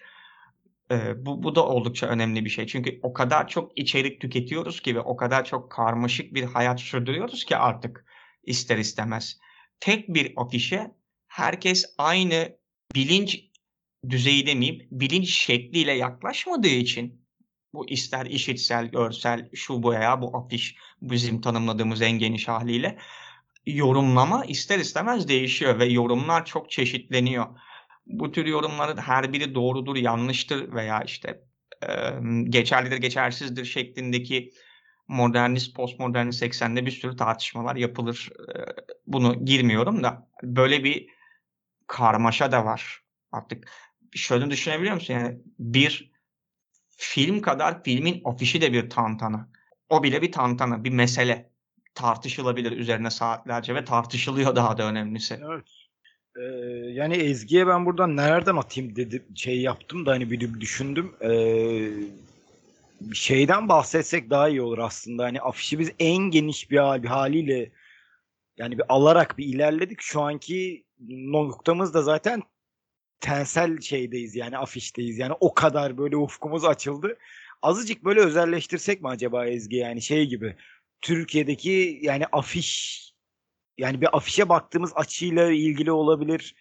Ee, 0.91 1.26
bu, 1.26 1.43
bu 1.43 1.56
da 1.56 1.65
oldukça 1.65 2.08
önemli 2.08 2.46
bir 2.46 2.50
şey. 2.50 2.67
Çünkü 2.67 3.00
o 3.04 3.13
kadar 3.13 3.48
çok 3.48 3.80
içerik 3.80 4.22
tüketiyoruz 4.22 4.82
ki 4.82 4.96
ve 4.96 5.00
o 5.00 5.15
kadar 5.15 5.46
çok 5.46 5.72
karmaşık 5.72 6.34
bir 6.34 6.43
hayat 6.43 6.80
sürdürüyoruz 6.80 7.46
ki 7.46 7.58
artık 7.58 8.06
ister 8.43 8.78
istemez. 8.78 9.39
Tek 9.80 10.10
bir 10.10 10.34
afişe 10.38 10.91
herkes 11.28 11.86
aynı 11.98 12.58
bilinç 12.96 13.39
düzeyi 14.10 14.48
demeyeyim, 14.48 14.88
bilinç 14.91 15.30
şekliyle 15.30 15.91
yaklaşmadığı 15.91 16.67
için 16.67 17.23
bu 17.74 17.90
ister 17.90 18.26
işitsel, 18.26 18.86
görsel, 18.86 19.50
şu 19.54 19.84
bu 19.84 19.94
ya 19.94 20.22
bu 20.22 20.38
afiş 20.38 20.76
bizim 21.02 21.42
tanımladığımız 21.42 22.02
en 22.02 22.20
geniş 22.20 22.48
haliyle 22.48 22.98
yorumlama 23.66 24.46
ister 24.46 24.80
istemez 24.80 25.28
değişiyor 25.28 25.80
ve 25.80 25.86
yorumlar 25.86 26.46
çok 26.46 26.72
çeşitleniyor. 26.72 27.46
Bu 28.06 28.32
tür 28.32 28.46
yorumların 28.46 28.98
her 28.98 29.34
biri 29.34 29.56
doğrudur, 29.56 29.96
yanlıştır 29.96 30.74
veya 30.74 31.02
işte 31.02 31.44
e, 31.84 31.90
geçerlidir, 32.44 32.98
geçersizdir 32.98 33.66
şeklindeki 33.66 34.52
modernist, 35.08 35.76
postmodernist 35.76 36.44
eksende 36.44 36.86
bir 36.86 36.92
sürü 36.92 37.16
tartışmalar 37.16 37.76
yapılır. 37.76 38.30
E, 38.56 38.66
bunu 39.08 39.46
girmiyorum 39.46 40.04
da 40.04 40.30
böyle 40.44 40.84
bir 40.84 41.08
karmaşa 41.88 42.52
da 42.52 42.66
var. 42.66 43.04
Artık 43.32 43.72
şöyle 44.12 44.50
düşünebiliyor 44.52 44.96
musun? 44.96 45.14
Yani 45.14 45.40
bir 45.60 46.12
film 47.04 47.42
kadar 47.42 47.84
filmin 47.84 48.22
afişi 48.26 48.62
de 48.62 48.74
bir 48.74 48.89
tantana. 48.89 49.50
O 49.89 50.04
bile 50.04 50.22
bir 50.22 50.32
tantana, 50.32 50.84
bir 50.84 50.89
mesele. 50.89 51.54
Tartışılabilir 51.96 52.72
üzerine 52.72 53.10
saatlerce 53.10 53.76
ve 53.76 53.86
tartışılıyor 53.86 54.56
daha 54.56 54.78
da 54.78 54.84
önemlisi. 54.84 55.39
Evet. 55.46 55.66
Ee, 56.38 56.42
yani 56.92 57.16
Ezgi'ye 57.16 57.68
ben 57.68 57.86
buradan 57.86 58.18
nereden 58.18 58.56
atayım 58.56 58.96
dedi 58.96 59.24
şey 59.36 59.62
yaptım 59.62 60.06
da 60.06 60.12
hani 60.12 60.32
bir 60.32 60.62
düşündüm. 60.62 61.16
Ee, 61.22 61.89
şeyden 63.13 63.70
bahsetsek 63.70 64.30
daha 64.30 64.50
iyi 64.50 64.62
olur 64.62 64.78
aslında. 64.78 65.24
Hani 65.24 65.42
afişi 65.42 65.80
biz 65.80 65.92
en 66.00 66.18
geniş 66.18 66.72
bir, 66.72 66.78
hal, 66.78 67.04
bir 67.04 67.08
haliyle 67.08 67.72
yani 68.58 68.78
bir 68.78 68.84
alarak 68.89 69.38
bir 69.38 69.46
ilerledik. 69.46 70.02
Şu 70.02 70.22
anki 70.22 70.84
noktamız 71.10 71.94
da 71.94 72.02
zaten 72.02 72.44
tensel 73.24 73.82
şeydeyiz 73.82 74.36
yani 74.36 74.58
afişteyiz. 74.58 75.18
Yani 75.18 75.34
o 75.40 75.54
kadar 75.54 75.98
böyle 75.98 76.18
ufkumuz 76.18 76.66
açıldı. 76.66 77.18
Azıcık 77.62 78.06
böyle 78.06 78.20
özelleştirsek 78.20 79.02
mi 79.02 79.08
acaba 79.08 79.48
Ezgi 79.48 79.76
yani 79.76 80.02
şey 80.02 80.26
gibi. 80.26 80.56
Türkiye'deki 81.02 82.00
yani 82.02 82.26
afiş 82.32 83.00
yani 83.78 84.02
bir 84.02 84.18
afişe 84.18 84.50
baktığımız 84.50 84.92
açıyla 84.96 85.52
ilgili 85.52 85.92
olabilir. 85.92 86.56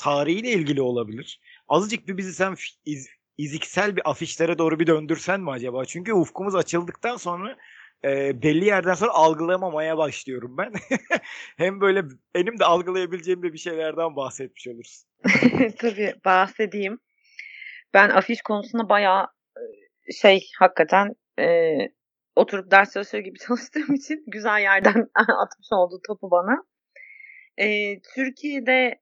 Tarihiyle 0.00 0.52
ilgili 0.52 0.82
olabilir. 0.82 1.40
Azıcık 1.68 2.08
bir 2.08 2.16
bizi 2.16 2.34
sen 2.34 2.56
iz, 2.84 3.08
iziksel 3.38 3.96
bir 3.96 4.10
afişlere 4.10 4.58
doğru 4.58 4.80
bir 4.80 4.86
döndürsen 4.86 5.40
mi 5.40 5.50
acaba? 5.50 5.84
Çünkü 5.84 6.12
ufkumuz 6.12 6.54
açıldıktan 6.54 7.16
sonra 7.16 7.56
e, 8.04 8.42
belli 8.42 8.64
yerden 8.64 8.94
sonra 8.94 9.10
algılamamaya 9.10 9.98
başlıyorum 9.98 10.56
ben. 10.58 10.72
Hem 11.56 11.80
böyle 11.80 12.04
benim 12.34 12.58
de 12.58 12.64
algılayabileceğim 12.64 13.42
de 13.42 13.52
bir 13.52 13.58
şeylerden 13.58 14.16
bahsetmiş 14.16 14.68
oluruz. 14.68 15.04
Tabii 15.78 16.14
bahsedeyim. 16.24 16.98
Ben 17.94 18.08
afiş 18.10 18.42
konusunda 18.42 18.88
bayağı 18.88 19.26
şey 20.22 20.46
hakikaten 20.58 21.14
e, 21.38 21.76
oturup 22.36 22.70
ders 22.70 22.92
çalışır 22.92 23.18
gibi 23.18 23.38
çalıştığım 23.46 23.94
için 23.94 24.24
güzel 24.26 24.60
yerden 24.60 25.08
atmış 25.14 25.68
oldu 25.72 26.00
topu 26.06 26.30
bana. 26.30 26.64
E, 27.58 27.98
Türkiye'de 28.14 29.00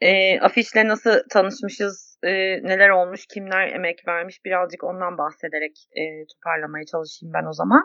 e, 0.00 0.40
afişle 0.40 0.88
nasıl 0.88 1.20
tanışmışız, 1.30 2.18
e, 2.22 2.32
neler 2.62 2.88
olmuş, 2.90 3.26
kimler 3.26 3.68
emek 3.68 4.08
vermiş 4.08 4.44
birazcık 4.44 4.84
ondan 4.84 5.18
bahsederek 5.18 5.76
e, 5.92 6.02
toparlamaya 6.26 6.84
çalışayım 6.84 7.32
ben 7.34 7.44
o 7.48 7.52
zaman. 7.52 7.82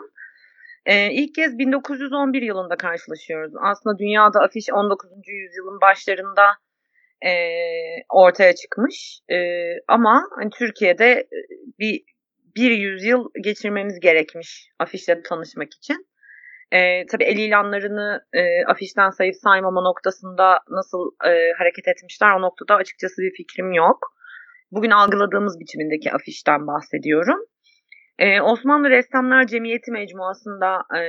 E, 0.86 1.12
ilk 1.12 1.34
kez 1.34 1.58
1911 1.58 2.42
yılında 2.42 2.76
karşılaşıyoruz. 2.76 3.52
Aslında 3.60 3.98
dünyada 3.98 4.40
afiş 4.40 4.66
19. 4.72 5.10
yüzyılın 5.26 5.80
başlarında 5.80 6.46
e, 7.26 7.32
ortaya 8.08 8.54
çıkmış. 8.54 9.20
E, 9.30 9.36
ama 9.88 10.22
hani 10.38 10.50
Türkiye'de 10.50 11.28
bir 11.78 12.02
bir 12.56 12.70
yüzyıl 12.70 13.28
geçirmemiz 13.44 14.00
gerekmiş 14.00 14.68
afişle 14.78 15.22
tanışmak 15.22 15.74
için. 15.74 16.06
E, 16.72 17.06
tabii 17.06 17.24
el 17.24 17.36
ilanlarını 17.36 18.24
e, 18.32 18.64
afişten 18.64 19.10
sayıp 19.10 19.36
saymama 19.36 19.80
noktasında 19.80 20.58
nasıl 20.70 21.10
e, 21.24 21.52
hareket 21.58 21.88
etmişler 21.88 22.30
o 22.30 22.42
noktada 22.42 22.74
açıkçası 22.74 23.22
bir 23.22 23.34
fikrim 23.36 23.72
yok. 23.72 23.98
Bugün 24.70 24.90
algıladığımız 24.90 25.60
biçimindeki 25.60 26.12
afişten 26.12 26.66
bahsediyorum. 26.66 27.46
Ee, 28.18 28.40
Osmanlı 28.40 28.90
Ressamlar 28.90 29.46
Cemiyeti 29.46 29.90
Mecmuası'nda 29.90 30.98
e, 30.98 31.02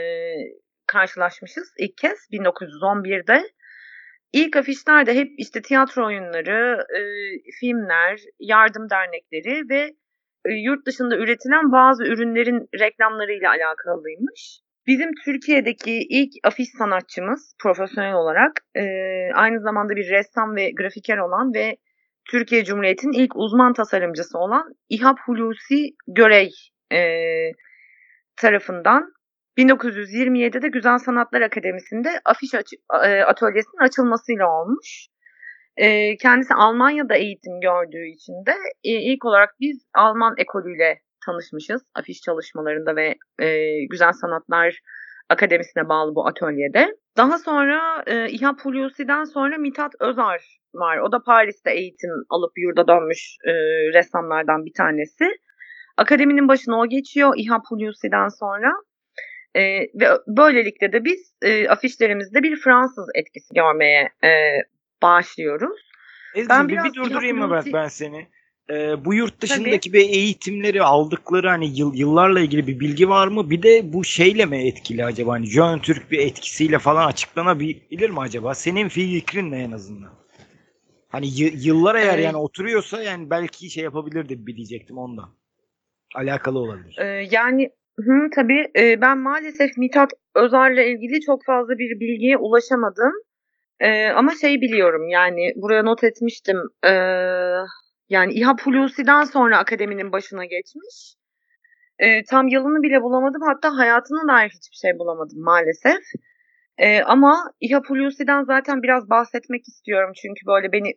karşılaşmışız 0.88 1.74
ilk 1.80 1.98
kez 1.98 2.28
1911'de. 2.32 3.44
İlk 4.34 4.56
afişlerde 4.56 5.16
hep 5.16 5.32
işte 5.38 5.62
tiyatro 5.62 6.06
oyunları, 6.06 6.78
e, 6.98 7.02
filmler, 7.60 8.20
yardım 8.39 8.89
dernekleri 8.89 9.70
ve 9.70 9.94
e, 10.46 10.54
yurt 10.54 10.86
dışında 10.86 11.18
üretilen 11.18 11.72
bazı 11.72 12.04
ürünlerin 12.04 12.68
reklamlarıyla 12.80 13.50
alakalıymış. 13.50 14.60
Bizim 14.88 15.10
Türkiye'deki 15.26 16.00
ilk 16.10 16.32
afiş 16.44 16.70
sanatçımız 16.78 17.56
profesyonel 17.63 18.13
olarak 18.13 18.52
e, 18.76 18.84
aynı 19.36 19.62
zamanda 19.62 19.96
bir 19.96 20.10
ressam 20.10 20.56
ve 20.56 20.72
grafiker 20.72 21.18
olan 21.18 21.54
ve 21.54 21.78
Türkiye 22.32 22.63
Cumhuriyeti'nin 22.63 23.13
ilk 23.13 23.36
uzman 23.36 23.74
tasarımcısı 23.74 24.38
olan 24.38 24.74
İhab 24.89 25.18
Hulusi 25.26 25.89
Görey 26.08 26.52
e, 26.93 27.01
tarafından 28.36 29.13
1927'de 29.58 30.67
Güzel 30.67 30.97
Sanatlar 30.97 31.41
Akademisi'nde 31.41 32.21
afiş 32.25 32.53
açı, 32.53 32.75
e, 33.06 33.21
atölyesinin 33.21 33.84
açılmasıyla 33.84 34.49
olmuş. 34.49 35.08
E, 35.77 36.17
kendisi 36.17 36.53
Almanya'da 36.53 37.15
eğitim 37.15 37.62
gördüğü 37.62 38.08
için 38.08 38.34
de 38.45 38.56
e, 38.84 38.91
ilk 38.91 39.25
olarak 39.25 39.49
biz 39.60 39.86
Alman 39.93 40.36
ekolüyle 40.38 40.99
tanışmışız 41.25 41.82
afiş 41.95 42.21
çalışmalarında 42.21 42.95
ve 42.95 43.15
e, 43.39 43.79
Güzel 43.86 44.13
Sanatlar 44.13 44.79
Akademisi'ne 45.29 45.89
bağlı 45.89 46.15
bu 46.15 46.27
atölyede. 46.27 46.95
Daha 47.17 47.38
sonra 47.38 48.03
e, 48.08 48.29
İHA 48.29 48.56
Pugliusi'den 48.56 49.23
sonra 49.23 49.58
Mithat 49.58 49.91
Özar 49.99 50.60
var. 50.73 50.97
O 50.97 51.12
da 51.12 51.23
Paris'te 51.23 51.71
eğitim 51.71 52.12
alıp 52.29 52.51
yurda 52.58 52.88
dönmüş 52.88 53.38
e, 53.45 53.51
ressamlardan 53.93 54.65
bir 54.65 54.73
tanesi. 54.73 55.25
Akademinin 55.97 56.47
başına 56.47 56.79
o 56.79 56.89
geçiyor 56.89 57.34
İHA 57.38 57.62
Pugliusi'den 57.69 58.27
sonra. 58.27 58.71
E, 59.56 59.62
ve 59.79 60.08
böylelikle 60.27 60.93
de 60.93 61.06
biz 61.06 61.34
e, 61.41 61.69
afişlerimizde 61.69 62.43
bir 62.43 62.56
Fransız 62.56 63.10
etkisi 63.15 63.53
görmeye 63.53 64.10
e, 64.23 64.29
başlıyoruz. 65.01 65.82
Ezgi'cim 66.36 66.67
bir, 66.67 66.73
biraz 66.73 66.86
bir 66.86 66.93
durdurayım 66.93 67.38
mı 67.38 67.51
ben, 67.51 67.73
ben 67.73 67.88
seni? 67.88 68.27
Ee, 68.69 69.06
bu 69.06 69.13
yurt 69.13 69.41
dışındaki 69.41 69.93
bir 69.93 70.10
eğitimleri 70.10 70.84
aldıkları 70.84 71.49
hani 71.49 71.79
yıl, 71.79 71.95
yıllarla 71.95 72.39
ilgili 72.39 72.67
bir 72.67 72.79
bilgi 72.79 73.10
var 73.10 73.27
mı? 73.27 73.49
Bir 73.49 73.63
de 73.63 73.93
bu 73.93 74.03
şeyle 74.03 74.45
mi 74.45 74.67
etkili 74.67 75.06
acaba? 75.06 75.32
Hani 75.32 75.45
Jön 75.45 75.79
Türk 75.79 76.12
bir 76.12 76.19
etkisiyle 76.19 76.79
falan 76.79 77.08
açıklanabilir 77.08 78.10
mi 78.10 78.19
acaba? 78.19 78.56
Senin 78.56 78.89
fikrin 78.89 79.51
ne 79.51 79.63
en 79.63 79.71
azından? 79.71 80.12
Hani 81.10 81.41
y- 81.41 81.53
yıllar 81.56 81.95
eğer 81.95 82.17
Ee, 82.17 82.21
yani 82.21 82.38
oturuyorsa 82.38 83.03
yani 83.03 83.29
belki 83.29 83.69
şey 83.69 83.84
yapabilirdi 83.84 84.47
bir 84.47 84.56
diyecektim 84.56 84.97
ondan. 84.97 85.29
Alakalı 86.15 86.60
olabilir. 86.60 86.97
Ee, 86.99 87.28
yani 87.32 87.69
hı, 87.99 88.30
tabii 88.36 88.71
e, 88.78 89.02
ben 89.02 89.17
maalesef 89.17 89.78
Mithat 89.78 90.12
Özer'le 90.36 90.88
ilgili 90.88 91.21
çok 91.21 91.45
fazla 91.45 91.78
bir 91.78 91.99
bilgiye 91.99 92.38
ulaşamadım. 92.38 93.12
Ee, 93.80 94.08
ama 94.08 94.32
şey 94.41 94.62
biliyorum 94.62 95.08
yani 95.08 95.54
buraya 95.56 95.84
not 95.84 96.04
etmiştim. 96.04 96.58
Ee, 96.84 96.93
yani 98.10 98.34
İHA 98.34 98.56
Hulusi'den 98.63 99.23
sonra 99.23 99.58
akademinin 99.58 100.12
başına 100.12 100.45
geçmiş. 100.45 101.15
Ee, 101.99 102.23
tam 102.23 102.47
yılını 102.47 102.84
bile 102.84 103.02
bulamadım. 103.02 103.41
Hatta 103.41 103.78
hayatına 103.78 104.34
dair 104.34 104.49
hiçbir 104.49 104.76
şey 104.76 104.99
bulamadım 104.99 105.41
maalesef. 105.41 106.04
Ee, 106.78 107.02
ama 107.02 107.52
İHA 107.62 107.82
Hulusi'den 107.88 108.43
zaten 108.43 108.84
biraz 108.84 109.10
bahsetmek 109.10 109.67
istiyorum. 109.67 110.12
Çünkü 110.21 110.45
böyle 110.47 110.71
beni 110.71 110.93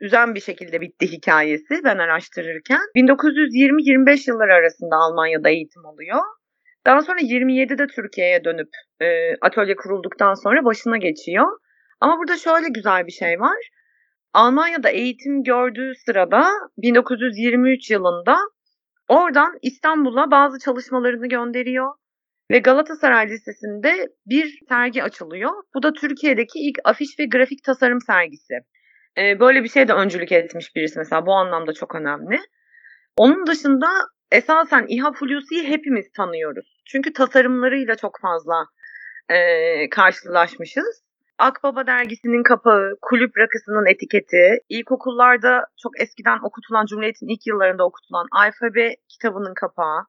üzen 0.00 0.34
bir 0.34 0.40
şekilde 0.40 0.80
bitti 0.80 1.12
hikayesi 1.12 1.80
ben 1.84 1.98
araştırırken. 1.98 2.80
1920-25 2.96 4.30
yılları 4.30 4.54
arasında 4.54 4.96
Almanya'da 4.96 5.48
eğitim 5.48 5.86
alıyor. 5.86 6.20
Daha 6.86 7.02
sonra 7.02 7.18
27'de 7.18 7.86
Türkiye'ye 7.86 8.44
dönüp 8.44 8.68
e, 9.00 9.36
atölye 9.40 9.76
kurulduktan 9.76 10.34
sonra 10.34 10.64
başına 10.64 10.96
geçiyor. 10.96 11.46
Ama 12.00 12.18
burada 12.18 12.36
şöyle 12.36 12.68
güzel 12.68 13.06
bir 13.06 13.12
şey 13.12 13.40
var. 13.40 13.68
Almanya'da 14.32 14.88
eğitim 14.88 15.42
gördüğü 15.42 15.92
sırada 16.06 16.50
1923 16.78 17.90
yılında 17.90 18.36
oradan 19.08 19.58
İstanbul'a 19.62 20.30
bazı 20.30 20.58
çalışmalarını 20.58 21.28
gönderiyor. 21.28 21.94
Ve 22.50 22.58
Galatasaray 22.58 23.28
Lisesi'nde 23.28 24.08
bir 24.26 24.58
sergi 24.68 25.02
açılıyor. 25.02 25.50
Bu 25.74 25.82
da 25.82 25.92
Türkiye'deki 25.92 26.58
ilk 26.58 26.78
afiş 26.84 27.18
ve 27.18 27.24
grafik 27.24 27.64
tasarım 27.64 28.00
sergisi. 28.00 28.54
Ee, 29.20 29.40
böyle 29.40 29.64
bir 29.64 29.68
şey 29.68 29.88
de 29.88 29.92
öncülük 29.92 30.32
etmiş 30.32 30.76
birisi 30.76 30.98
mesela 30.98 31.26
bu 31.26 31.32
anlamda 31.32 31.72
çok 31.72 31.94
önemli. 31.94 32.40
Onun 33.16 33.46
dışında 33.46 33.86
esasen 34.32 34.86
İHA 34.88 35.12
Hulusi'yi 35.12 35.68
hepimiz 35.68 36.12
tanıyoruz. 36.12 36.82
Çünkü 36.86 37.12
tasarımlarıyla 37.12 37.96
çok 37.96 38.20
fazla 38.22 38.66
e, 39.28 39.88
karşılaşmışız. 39.88 41.02
Akbaba 41.38 41.86
dergisinin 41.86 42.42
kapağı, 42.42 42.98
kulüp 43.02 43.38
rakısının 43.38 43.86
etiketi, 43.86 44.58
ilkokullarda 44.68 45.66
çok 45.82 46.00
eskiden 46.00 46.38
okutulan, 46.42 46.86
Cumhuriyet'in 46.86 47.28
ilk 47.28 47.46
yıllarında 47.46 47.86
okutulan 47.86 48.26
alfabe 48.32 48.96
kitabının 49.08 49.54
kapağı, 49.54 50.04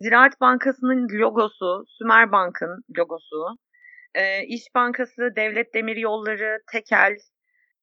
Ziraat 0.00 0.40
Bankası'nın 0.40 1.08
logosu, 1.20 1.84
Sümer 1.86 2.32
Bank'ın 2.32 2.84
logosu, 2.98 3.56
e, 4.14 4.44
İş 4.46 4.62
Bankası, 4.74 5.36
Devlet 5.36 5.74
Demir 5.74 5.96
Yolları, 5.96 6.58
Tekel, 6.72 7.16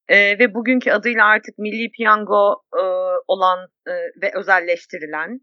ee, 0.08 0.38
ve 0.38 0.54
bugünkü 0.54 0.90
adıyla 0.90 1.26
artık 1.26 1.58
Milli 1.58 1.90
Piyango 1.90 2.62
e, 2.76 2.82
olan 3.28 3.58
e, 3.86 3.92
ve 3.92 4.32
özelleştirilen 4.34 5.40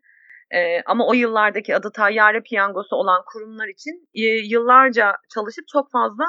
e, 0.51 0.81
ama 0.85 1.07
o 1.07 1.13
yıllardaki 1.13 1.75
adı 1.75 1.91
Tayyare 1.95 2.41
Piyangosu 2.41 2.95
olan 2.95 3.21
kurumlar 3.33 3.67
için 3.67 4.09
e, 4.13 4.21
yıllarca 4.23 5.15
çalışıp 5.33 5.65
çok 5.73 5.91
fazla 5.91 6.25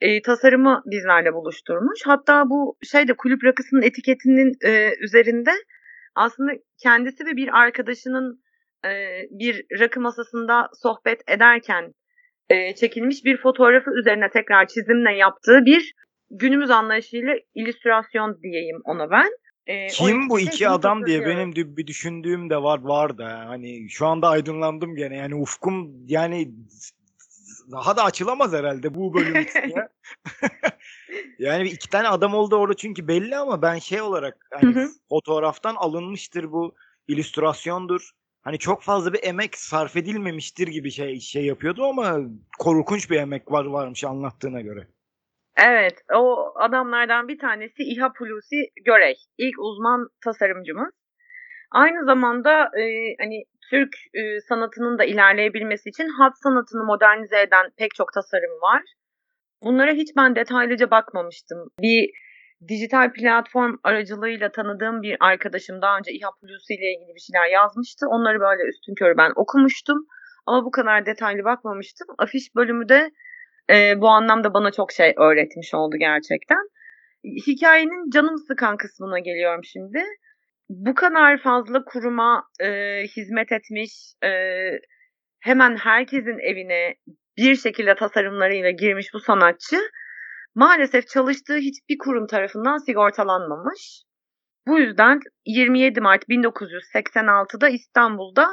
e, 0.00 0.22
tasarımı 0.22 0.82
bizlerle 0.86 1.32
buluşturmuş. 1.32 2.00
Hatta 2.04 2.44
bu 2.50 2.76
şeyde 2.82 3.12
kulüp 3.16 3.44
rakısının 3.44 3.82
etiketinin 3.82 4.52
e, 4.64 4.90
üzerinde 5.00 5.50
aslında 6.14 6.52
kendisi 6.82 7.26
ve 7.26 7.36
bir 7.36 7.58
arkadaşının 7.58 8.42
e, 8.84 8.90
bir 9.30 9.64
rakı 9.80 10.00
masasında 10.00 10.68
sohbet 10.82 11.20
ederken 11.28 11.92
e, 12.48 12.74
çekilmiş 12.74 13.24
bir 13.24 13.36
fotoğrafı 13.36 13.90
üzerine 14.00 14.30
tekrar 14.30 14.66
çizimle 14.66 15.16
yaptığı 15.16 15.64
bir 15.64 15.94
günümüz 16.30 16.70
anlayışıyla 16.70 17.34
illüstrasyon 17.54 18.42
diyeyim 18.42 18.80
ona 18.84 19.10
ben. 19.10 19.30
O 19.68 19.88
Kim 19.90 20.28
bu 20.28 20.40
iki 20.40 20.68
adam 20.68 21.06
diye 21.06 21.26
benim 21.26 21.52
bir 21.52 21.86
düşündüğüm 21.86 22.50
de 22.50 22.62
var 22.62 22.80
var 22.82 23.18
da 23.18 23.44
hani 23.46 23.90
şu 23.90 24.06
anda 24.06 24.28
aydınlandım 24.28 24.96
gene 24.96 25.16
yani 25.16 25.34
ufkum 25.34 26.06
yani 26.06 26.50
daha 27.72 27.96
da 27.96 28.04
açılamaz 28.04 28.52
herhalde 28.52 28.94
bu 28.94 29.14
bölüm 29.14 29.40
için 29.40 29.76
ya. 29.76 29.88
yani 31.38 31.68
iki 31.68 31.90
tane 31.90 32.08
adam 32.08 32.34
oldu 32.34 32.56
orada 32.56 32.76
çünkü 32.76 33.08
belli 33.08 33.36
ama 33.36 33.62
ben 33.62 33.78
şey 33.78 34.00
olarak 34.00 34.46
hani 34.50 34.74
Hı 34.74 34.80
hı. 34.80 34.88
fotoğraftan 35.08 35.74
alınmıştır 35.74 36.52
bu 36.52 36.74
illüstrasyondur. 37.08 38.10
Hani 38.42 38.58
çok 38.58 38.82
fazla 38.82 39.12
bir 39.12 39.22
emek 39.22 39.58
sarf 39.58 39.96
edilmemiştir 39.96 40.68
gibi 40.68 40.90
şey 40.90 41.20
şey 41.20 41.44
yapıyordu 41.44 41.84
ama 41.84 42.18
korkunç 42.58 43.10
bir 43.10 43.16
emek 43.16 43.52
var 43.52 43.64
varmış 43.64 44.04
anlattığına 44.04 44.60
göre. 44.60 44.86
Evet, 45.56 45.94
o 46.14 46.52
adamlardan 46.56 47.28
bir 47.28 47.38
tanesi 47.38 47.82
İHA 47.82 48.12
Hulusi 48.18 48.56
Görey. 48.84 49.14
İlk 49.38 49.58
uzman 49.58 50.08
tasarımcımız. 50.24 50.90
Aynı 51.70 52.04
zamanda 52.04 52.62
e, 52.64 53.14
hani 53.20 53.44
Türk 53.70 53.94
e, 54.14 54.40
sanatının 54.40 54.98
da 54.98 55.04
ilerleyebilmesi 55.04 55.88
için 55.88 56.08
hat 56.08 56.32
sanatını 56.42 56.84
modernize 56.84 57.40
eden 57.40 57.70
pek 57.76 57.94
çok 57.94 58.12
tasarım 58.12 58.62
var. 58.62 58.82
Bunlara 59.62 59.92
hiç 59.92 60.08
ben 60.16 60.36
detaylıca 60.36 60.90
bakmamıştım. 60.90 61.58
Bir 61.80 62.10
dijital 62.68 63.12
platform 63.12 63.76
aracılığıyla 63.84 64.52
tanıdığım 64.52 65.02
bir 65.02 65.16
arkadaşım 65.20 65.82
daha 65.82 65.98
önce 65.98 66.12
İHA 66.12 66.30
Hulusi 66.40 66.74
ile 66.74 66.92
ilgili 66.92 67.14
bir 67.14 67.20
şeyler 67.20 67.48
yazmıştı. 67.48 68.06
Onları 68.08 68.40
böyle 68.40 68.62
üstünkörü 68.62 69.16
ben 69.16 69.32
okumuştum. 69.36 70.06
Ama 70.46 70.64
bu 70.64 70.70
kadar 70.70 71.06
detaylı 71.06 71.44
bakmamıştım. 71.44 72.08
Afiş 72.18 72.54
bölümü 72.56 72.88
de 72.88 73.10
e, 73.70 74.00
bu 74.00 74.08
anlamda 74.08 74.54
bana 74.54 74.70
çok 74.72 74.92
şey 74.92 75.14
öğretmiş 75.16 75.74
oldu 75.74 75.96
gerçekten. 75.96 76.68
Hikayenin 77.24 78.10
canım 78.10 78.38
sıkan 78.48 78.76
kısmına 78.76 79.18
geliyorum 79.18 79.64
şimdi. 79.64 80.04
Bu 80.68 80.94
kadar 80.94 81.38
fazla 81.38 81.84
kuruma 81.84 82.44
e, 82.60 83.02
hizmet 83.16 83.52
etmiş, 83.52 83.92
e, 84.24 84.30
hemen 85.40 85.76
herkesin 85.76 86.38
evine 86.38 86.94
bir 87.36 87.56
şekilde 87.56 87.94
tasarımlarıyla 87.94 88.70
girmiş 88.70 89.06
bu 89.14 89.20
sanatçı 89.20 89.76
maalesef 90.54 91.08
çalıştığı 91.08 91.56
hiçbir 91.56 91.98
kurum 91.98 92.26
tarafından 92.26 92.78
sigortalanmamış. 92.78 94.02
Bu 94.66 94.78
yüzden 94.78 95.20
27 95.46 96.00
Mart 96.00 96.22
1986'da 96.28 97.68
İstanbul'da 97.68 98.46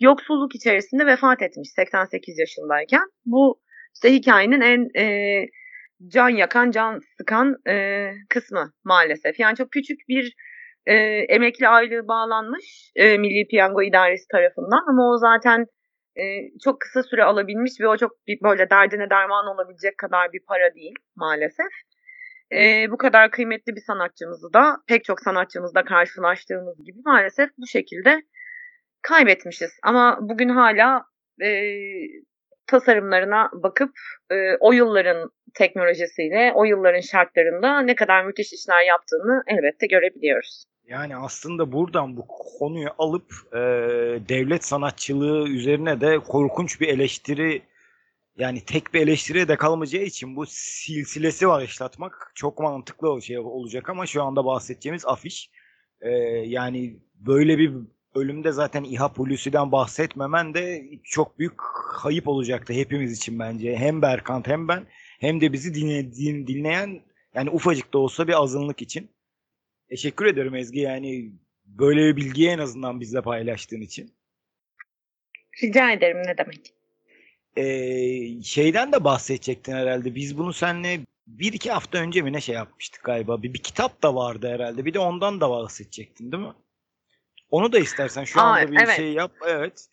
yoksulluk 0.00 0.54
içerisinde 0.54 1.06
vefat 1.06 1.42
etmiş 1.42 1.68
88 1.76 2.38
yaşındayken. 2.38 3.04
Bu 3.24 3.60
işte 3.94 4.12
hikayenin 4.12 4.60
en 4.60 5.00
e, 5.00 5.46
can 6.08 6.28
yakan, 6.28 6.70
can 6.70 7.00
sıkan 7.18 7.56
e, 7.68 8.06
kısmı 8.28 8.72
maalesef. 8.84 9.40
Yani 9.40 9.56
çok 9.56 9.70
küçük 9.70 9.98
bir 10.08 10.34
e, 10.86 10.94
emekli 11.28 11.68
aylığı 11.68 12.08
bağlanmış 12.08 12.92
e, 12.96 13.18
Milli 13.18 13.46
Piyango 13.48 13.82
İdaresi 13.82 14.28
tarafından 14.28 14.90
ama 14.90 15.10
o 15.10 15.18
zaten 15.18 15.66
e, 16.16 16.22
çok 16.64 16.80
kısa 16.80 17.02
süre 17.02 17.24
alabilmiş 17.24 17.72
ve 17.80 17.88
o 17.88 17.96
çok 17.96 18.26
bir, 18.26 18.38
böyle 18.42 18.70
derdine 18.70 19.10
derman 19.10 19.46
olabilecek 19.46 19.98
kadar 19.98 20.32
bir 20.32 20.40
para 20.48 20.74
değil 20.74 20.94
maalesef. 21.16 21.72
E, 22.52 22.90
bu 22.90 22.96
kadar 22.96 23.30
kıymetli 23.30 23.76
bir 23.76 23.80
sanatçımızı 23.80 24.52
da 24.52 24.76
pek 24.88 25.04
çok 25.04 25.20
sanatçımızda 25.20 25.84
karşılaştığımız 25.84 26.84
gibi 26.84 26.98
maalesef 27.04 27.50
bu 27.58 27.66
şekilde 27.66 28.22
kaybetmişiz. 29.02 29.70
Ama 29.82 30.18
bugün 30.20 30.48
hala 30.48 31.04
e, 31.42 31.50
tasarımlarına 32.70 33.50
bakıp 33.52 33.90
e, 34.30 34.34
o 34.60 34.72
yılların 34.72 35.30
teknolojisiyle, 35.54 36.52
o 36.54 36.64
yılların 36.64 37.00
şartlarında 37.00 37.80
ne 37.80 37.94
kadar 37.94 38.24
müthiş 38.24 38.52
işler 38.52 38.82
yaptığını 38.82 39.42
elbette 39.46 39.86
görebiliyoruz. 39.86 40.64
Yani 40.86 41.16
aslında 41.16 41.72
buradan 41.72 42.16
bu 42.16 42.26
konuyu 42.58 42.88
alıp 42.98 43.32
e, 43.52 43.58
devlet 44.28 44.64
sanatçılığı 44.64 45.48
üzerine 45.48 46.00
de 46.00 46.18
korkunç 46.18 46.80
bir 46.80 46.88
eleştiri 46.88 47.62
yani 48.36 48.64
tek 48.64 48.94
bir 48.94 49.00
eleştiriye 49.00 49.48
de 49.48 49.56
kalmayacağı 49.56 50.02
için 50.02 50.36
bu 50.36 50.46
silsilesi 50.46 51.48
var 51.48 51.62
işletmek 51.62 52.12
çok 52.34 52.58
mantıklı 52.58 53.22
şey 53.22 53.38
olacak 53.38 53.88
ama 53.88 54.06
şu 54.06 54.22
anda 54.22 54.44
bahsedeceğimiz 54.44 55.06
afiş 55.06 55.50
e, 56.00 56.10
yani 56.46 57.00
böyle 57.14 57.58
bir 57.58 57.72
bölümde 58.14 58.52
zaten 58.52 58.84
İHA 58.84 59.08
Hulusi'den 59.08 59.72
bahsetmemen 59.72 60.54
de 60.54 60.84
çok 61.04 61.38
büyük 61.38 61.52
kayıp 62.02 62.28
olacaktı 62.28 62.72
hepimiz 62.72 63.12
için 63.12 63.38
bence. 63.38 63.76
Hem 63.76 64.02
Berkant 64.02 64.46
hem 64.48 64.68
ben 64.68 64.86
hem 65.20 65.40
de 65.40 65.52
bizi 65.52 65.74
dinle, 65.74 66.12
din- 66.14 66.46
dinleyen 66.46 67.00
yani 67.34 67.50
ufacık 67.50 67.92
da 67.92 67.98
olsa 67.98 68.28
bir 68.28 68.42
azınlık 68.42 68.82
için. 68.82 69.10
Teşekkür 69.88 70.26
ederim 70.26 70.54
Ezgi 70.54 70.80
yani 70.80 71.32
böyle 71.64 72.00
bir 72.00 72.16
bilgiyi 72.16 72.48
en 72.48 72.58
azından 72.58 73.00
bizle 73.00 73.22
paylaştığın 73.22 73.80
için. 73.80 74.12
Rica 75.62 75.92
ederim 75.92 76.22
ne 76.26 76.38
demek. 76.38 76.72
Ee, 77.56 78.42
şeyden 78.42 78.92
de 78.92 79.04
bahsedecektin 79.04 79.72
herhalde. 79.72 80.14
Biz 80.14 80.38
bunu 80.38 80.52
seninle 80.52 81.00
bir 81.26 81.52
iki 81.52 81.70
hafta 81.70 81.98
önce 81.98 82.22
mi 82.22 82.32
ne 82.32 82.40
şey 82.40 82.54
yapmıştık 82.54 83.04
galiba. 83.04 83.42
Bir, 83.42 83.54
bir 83.54 83.58
kitap 83.58 84.02
da 84.02 84.14
vardı 84.14 84.48
herhalde. 84.48 84.84
Bir 84.84 84.94
de 84.94 84.98
ondan 84.98 85.40
da 85.40 85.50
bahsedecektin 85.50 86.32
değil 86.32 86.42
mi? 86.42 86.52
Onu 87.50 87.72
da 87.72 87.78
istersen 87.78 88.24
şu 88.24 88.40
Aa, 88.40 88.42
anda 88.42 88.72
bir 88.72 88.78
evet. 88.84 88.96
şey 88.96 89.12
yap. 89.12 89.32
Evet. 89.46 89.86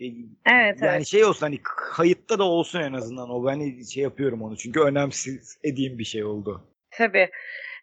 Ee, 0.00 0.04
Evet, 0.46 0.78
yani 0.82 0.96
evet. 0.96 1.06
şey 1.06 1.24
olsun 1.24 1.46
hani 1.46 1.58
kayıtta 1.96 2.38
da 2.38 2.44
olsun 2.44 2.80
en 2.80 2.92
azından 2.92 3.30
o. 3.30 3.46
Ben 3.46 3.82
şey 3.82 4.02
yapıyorum 4.02 4.42
onu. 4.42 4.56
Çünkü 4.56 4.80
önemsiz 4.80 5.58
ediğim 5.64 5.98
bir 5.98 6.04
şey 6.04 6.24
oldu. 6.24 6.64
Tabii. 6.90 7.30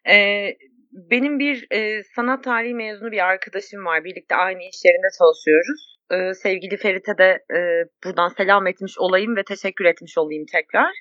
Ee, 0.10 0.58
benim 0.92 1.40
bir 1.40 1.68
e, 1.72 2.04
sanat 2.04 2.44
tarihi 2.44 2.74
mezunu 2.74 3.12
bir 3.12 3.26
arkadaşım 3.26 3.86
var. 3.86 4.04
Birlikte 4.04 4.36
aynı 4.36 4.60
iş 4.60 4.86
yerinde 4.86 5.08
çalışıyoruz. 5.18 5.98
Ee, 6.12 6.34
sevgili 6.34 6.78
Ferit'e 6.78 7.18
de 7.18 7.44
e, 7.58 7.60
buradan 8.06 8.28
selam 8.28 8.68
etmiş 8.68 8.98
olayım 8.98 9.36
ve 9.36 9.44
teşekkür 9.44 9.86
etmiş 9.86 10.18
olayım 10.18 10.46
tekrar. 10.52 10.92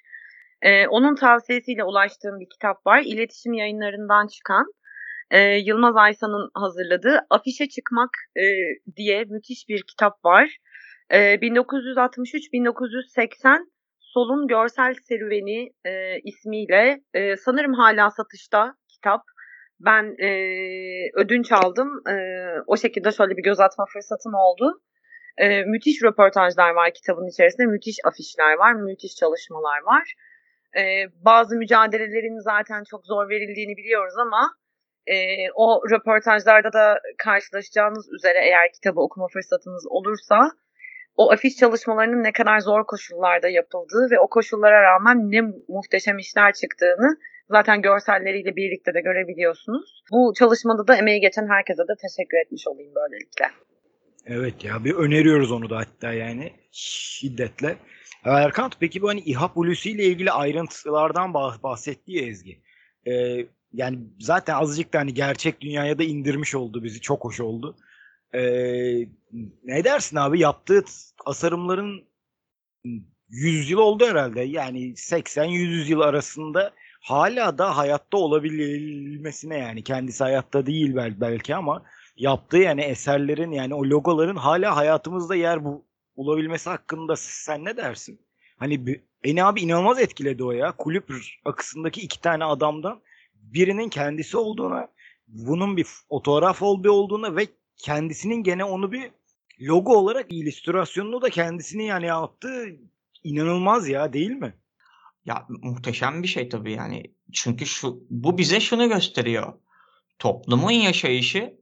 Ee, 0.62 0.87
onun 0.87 1.14
tavsiyesiyle 1.14 1.85
ulaştığım 1.85 2.41
bir 2.41 2.49
kitap 2.49 2.87
var. 2.87 3.03
İletişim 3.07 3.53
yayınlarından 3.53 4.27
çıkan 4.27 4.66
e, 5.31 5.41
Yılmaz 5.41 5.97
Aysan'ın 5.97 6.51
hazırladığı 6.55 7.27
Afişe 7.31 7.68
Çıkmak 7.68 8.11
e, 8.37 8.43
diye 8.97 9.24
müthiş 9.24 9.68
bir 9.68 9.83
kitap 9.83 10.24
var. 10.24 10.57
E, 11.11 11.35
1963-1980 11.35 13.66
Sol'un 14.01 14.49
Görsel 14.49 14.95
Serüveni 15.09 15.70
e, 15.85 16.20
ismiyle 16.20 17.01
e, 17.14 17.37
sanırım 17.37 17.74
hala 17.74 18.11
satışta 18.11 18.74
kitap. 18.89 19.22
Ben 19.81 20.14
e, 20.18 20.31
ödünç 21.14 21.53
aldım. 21.53 22.09
E, 22.09 22.14
o 22.66 22.77
şekilde 22.77 23.12
şöyle 23.12 23.37
bir 23.37 23.43
göz 23.43 23.61
atma 23.61 23.85
fırsatım 23.93 24.35
oldu. 24.35 24.81
E, 25.39 25.64
müthiş 25.64 26.03
röportajlar 26.03 26.70
var 26.70 26.91
kitabın 26.95 27.29
içerisinde. 27.29 27.66
Müthiş 27.66 27.97
afişler 28.05 28.55
var. 28.55 28.72
Müthiş 28.72 29.14
çalışmalar 29.14 29.83
var. 29.83 30.14
E, 30.77 30.83
bazı 31.24 31.57
mücadelelerin 31.57 32.45
zaten 32.45 32.83
çok 32.91 33.07
zor 33.07 33.29
verildiğini 33.29 33.77
biliyoruz 33.77 34.14
ama 34.18 34.51
e, 35.07 35.16
o 35.54 35.82
röportajlarda 35.90 36.72
da 36.72 37.00
karşılaşacağınız 37.18 38.12
üzere 38.12 38.38
eğer 38.38 38.72
kitabı 38.72 39.00
okuma 39.00 39.28
fırsatınız 39.28 39.86
olursa 39.88 40.50
o 41.16 41.32
afiş 41.32 41.57
çalışmalarının 41.57 42.22
ne 42.24 42.32
kadar 42.32 42.61
zor 42.61 42.86
koşullarda 42.86 43.48
yapıldığı 43.48 44.11
ve 44.11 44.20
o 44.20 44.28
koşullara 44.28 44.82
rağmen 44.82 45.30
ne 45.30 45.40
muhteşem 45.68 46.18
işler 46.18 46.52
çıktığını 46.52 47.16
zaten 47.50 47.82
görselleriyle 47.82 48.57
birlikte 48.57 48.94
de 48.94 49.00
görebiliyorsunuz. 49.00 50.02
Bu 50.12 50.32
çalışmada 50.38 50.88
da 50.88 50.96
emeği 50.96 51.20
geçen 51.20 51.48
herkese 51.48 51.82
de 51.82 51.92
teşekkür 52.02 52.38
etmiş 52.38 52.68
olayım 52.68 52.92
böylelikle. 52.94 53.44
Evet 54.26 54.64
ya 54.64 54.84
bir 54.84 54.94
öneriyoruz 54.94 55.52
onu 55.52 55.70
da 55.70 55.76
hatta 55.76 56.12
yani 56.12 56.52
şiddetle. 56.72 57.76
Erkan 58.24 58.70
peki 58.80 59.02
bu 59.02 59.09
hani 59.09 59.20
İHA 59.20 59.48
Hulusi 59.48 59.90
ile 59.90 60.04
ilgili 60.04 60.30
ayrıntılardan 60.30 61.30
bah- 61.30 61.62
bahsetti 61.62 62.12
ya 62.12 62.26
Ezgi. 62.26 62.61
Ee, 63.07 63.46
yani 63.73 63.99
zaten 64.21 64.55
azıcık 64.55 64.93
da 64.93 64.99
hani 64.99 65.14
gerçek 65.14 65.61
dünyaya 65.61 65.99
da 65.99 66.05
indirmiş 66.05 66.55
oldu 66.55 66.85
bizi. 66.85 67.01
Çok 67.01 67.25
hoş 67.25 67.41
oldu. 67.41 67.77
Ee, 68.35 68.41
ne 69.64 69.85
dersin 69.85 70.17
abi 70.17 70.41
yaptığı 70.41 70.85
tasarımların 71.25 72.05
100 73.29 73.71
yıl 73.71 73.79
oldu 73.79 74.07
herhalde. 74.07 74.41
Yani 74.43 74.97
80-100 74.97 75.91
yıl 75.91 76.01
arasında 76.01 76.73
hala 77.01 77.59
da 77.59 77.77
hayatta 77.77 78.17
olabilmesine 78.17 79.59
yani 79.59 79.85
kendisi 79.85 80.25
hayatta 80.25 80.67
değil 80.67 80.97
bel- 80.97 81.21
belki 81.21 81.55
ama 81.55 81.83
yaptığı 82.17 82.59
yani 82.59 82.81
eserlerin 82.81 83.51
yani 83.51 83.75
o 83.75 83.85
logoların 83.85 84.37
hala 84.37 84.77
hayatımızda 84.77 85.35
yer 85.35 85.64
bu 85.64 85.85
bulabilmesi 86.17 86.71
hakkında 86.71 87.17
sen 87.17 87.64
ne 87.64 87.77
dersin? 87.77 88.21
Hani 88.59 88.87
beni 89.25 89.45
abi 89.45 89.61
inanılmaz 89.61 89.99
etkiledi 90.01 90.45
o 90.45 90.53
ya. 90.53 90.73
Kulüp 90.73 91.14
akısındaki 91.45 92.01
iki 92.01 92.21
tane 92.21 92.45
adamdan 92.45 93.01
birinin 93.55 93.88
kendisi 93.88 94.36
olduğuna, 94.36 94.88
bunun 95.28 95.76
bir 95.76 95.86
fotoğraf 96.09 96.62
olduğu 96.62 96.90
olduğuna 96.92 97.36
ve 97.36 97.47
kendisinin 97.76 98.42
gene 98.42 98.64
onu 98.64 98.92
bir 98.92 99.11
logo 99.61 99.97
olarak 99.97 100.32
illüstrasyonunu 100.32 101.22
da 101.22 101.30
kendisinin 101.30 101.84
yani 101.84 102.07
yaptığı 102.07 102.66
inanılmaz 103.24 103.88
ya 103.88 104.12
değil 104.12 104.30
mi? 104.30 104.55
Ya 105.24 105.47
muhteşem 105.49 106.22
bir 106.22 106.28
şey 106.28 106.49
tabii 106.49 106.72
yani. 106.72 107.03
Çünkü 107.32 107.66
şu 107.66 108.07
bu 108.11 108.38
bize 108.38 108.61
şunu 108.61 108.88
gösteriyor. 108.88 109.53
Toplumun 110.18 110.70
yaşayışı 110.70 111.59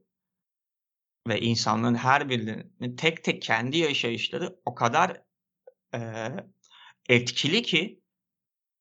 ve 1.27 1.41
insanların 1.41 1.95
her 1.95 2.29
birinin 2.29 2.95
tek 2.95 3.23
tek 3.23 3.41
kendi 3.41 3.77
yaşayışları 3.77 4.59
o 4.65 4.75
kadar 4.75 5.21
eee, 5.93 6.45
etkili 7.09 7.61
ki 7.61 8.01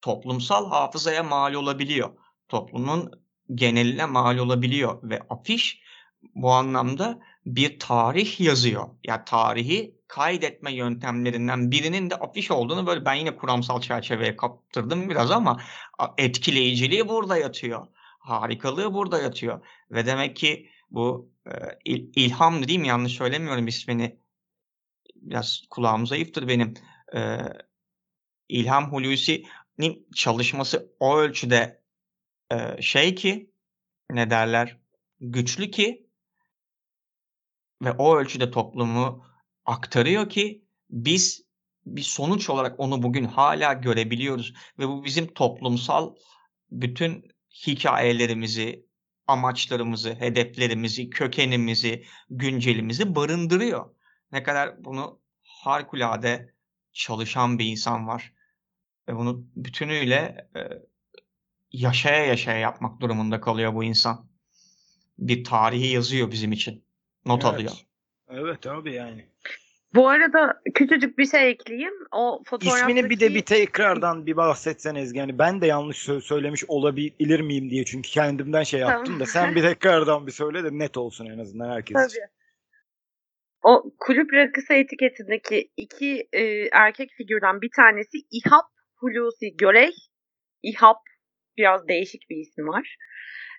toplumsal 0.02 0.70
hafızaya 0.70 1.22
mal 1.22 1.54
olabiliyor. 1.54 2.10
Toplumun 2.48 3.24
geneline 3.54 4.06
mal 4.06 4.38
olabiliyor 4.38 5.10
ve 5.10 5.20
afiş 5.30 5.82
bu 6.34 6.52
anlamda 6.52 7.20
bir 7.46 7.78
tarih 7.78 8.40
yazıyor. 8.40 8.88
Ya 9.04 9.24
tarihi 9.24 9.98
kaydetme 10.08 10.72
yöntemlerinden 10.72 11.70
birinin 11.70 12.10
de 12.10 12.14
afiş 12.14 12.50
olduğunu 12.50 12.86
böyle 12.86 13.04
ben 13.04 13.14
yine 13.14 13.36
kuramsal 13.36 13.80
çerçeveye 13.80 14.36
kaptırdım 14.36 15.10
biraz 15.10 15.30
ama 15.30 15.60
etkileyiciliği 16.18 17.08
burada 17.08 17.36
yatıyor. 17.36 17.86
Harikalığı 18.18 18.94
burada 18.94 19.22
yatıyor. 19.22 19.66
Ve 19.90 20.06
demek 20.06 20.36
ki 20.36 20.70
bu 20.90 21.32
e, 21.46 21.50
İl- 21.84 22.12
İlham 22.16 22.68
değil 22.68 22.78
mi? 22.78 22.88
Yanlış 22.88 23.12
söylemiyorum 23.12 23.66
ismini. 23.66 24.18
Biraz 25.16 25.62
kulağım 25.70 26.06
zayıftır 26.06 26.48
benim. 26.48 26.74
E, 27.14 27.38
İlham 28.48 28.92
Hulusi'nin 28.92 30.08
çalışması 30.14 30.92
o 31.00 31.18
ölçüde 31.18 31.83
e, 32.54 32.82
şey 32.82 33.14
ki 33.14 33.50
ne 34.10 34.30
derler 34.30 34.78
güçlü 35.20 35.70
ki 35.70 36.06
ve 37.82 37.92
o 37.92 38.16
ölçüde 38.16 38.50
toplumu 38.50 39.26
aktarıyor 39.64 40.28
ki 40.28 40.64
biz 40.90 41.44
bir 41.86 42.02
sonuç 42.02 42.50
olarak 42.50 42.80
onu 42.80 43.02
bugün 43.02 43.24
hala 43.24 43.72
görebiliyoruz 43.72 44.54
ve 44.78 44.88
bu 44.88 45.04
bizim 45.04 45.34
toplumsal 45.34 46.14
bütün 46.70 47.28
hikayelerimizi, 47.66 48.86
amaçlarımızı, 49.26 50.14
hedeflerimizi, 50.14 51.10
kökenimizi, 51.10 52.04
güncelimizi 52.30 53.14
barındırıyor. 53.14 53.94
Ne 54.32 54.42
kadar 54.42 54.84
bunu 54.84 55.20
harikulade 55.42 56.54
çalışan 56.92 57.58
bir 57.58 57.66
insan 57.66 58.06
var 58.06 58.34
ve 59.08 59.16
bunu 59.16 59.46
bütünüyle 59.56 60.48
e, 60.56 60.60
yaşaya 61.74 62.26
yaşaya 62.26 62.58
yapmak 62.58 63.00
durumunda 63.00 63.40
kalıyor 63.40 63.74
bu 63.74 63.84
insan. 63.84 64.26
Bir 65.18 65.44
tarihi 65.44 65.86
yazıyor 65.86 66.30
bizim 66.30 66.52
için. 66.52 66.84
Not 67.26 67.44
Evet. 67.44 67.54
alıyor. 67.54 67.72
Evet 68.28 68.66
abi 68.66 68.92
yani. 68.92 69.26
Bu 69.94 70.08
arada 70.08 70.60
küçücük 70.74 71.18
bir 71.18 71.26
şey 71.26 71.50
ekleyeyim. 71.50 71.94
O 72.12 72.42
fotoğraftaki... 72.46 72.80
İsmini 72.80 73.10
bir 73.10 73.20
de 73.20 73.34
bir 73.34 73.42
tekrardan 73.44 74.26
bir 74.26 74.36
bahsetsen 74.36 74.94
Ezgi. 74.94 75.18
Yani 75.18 75.38
ben 75.38 75.60
de 75.60 75.66
yanlış 75.66 76.08
sö- 76.08 76.20
söylemiş 76.20 76.64
olabilir 76.68 77.40
miyim 77.40 77.70
diye 77.70 77.84
çünkü 77.84 78.10
kendimden 78.10 78.62
şey 78.62 78.80
yaptım 78.80 79.04
Tamam. 79.04 79.20
da 79.20 79.26
sen 79.26 79.54
bir 79.54 79.62
tekrardan 79.62 80.26
bir 80.26 80.32
söyle 80.32 80.64
de 80.64 80.68
net 80.72 80.96
olsun 80.96 81.26
en 81.26 81.38
azından 81.38 81.70
herkes 81.70 82.06
için. 82.06 82.20
Tabii. 82.20 82.30
O 83.62 83.94
kulüp 83.98 84.32
rakısı 84.32 84.72
etiketindeki 84.72 85.70
iki 85.76 86.28
e, 86.32 86.42
erkek 86.72 87.10
figürden 87.10 87.62
bir 87.62 87.70
tanesi 87.76 88.18
İhap 88.30 88.64
Hulusi 88.94 89.56
Görey. 89.56 89.90
İhap 90.62 90.96
biraz 91.56 91.88
değişik 91.88 92.30
bir 92.30 92.36
ismi 92.36 92.66
var. 92.66 92.96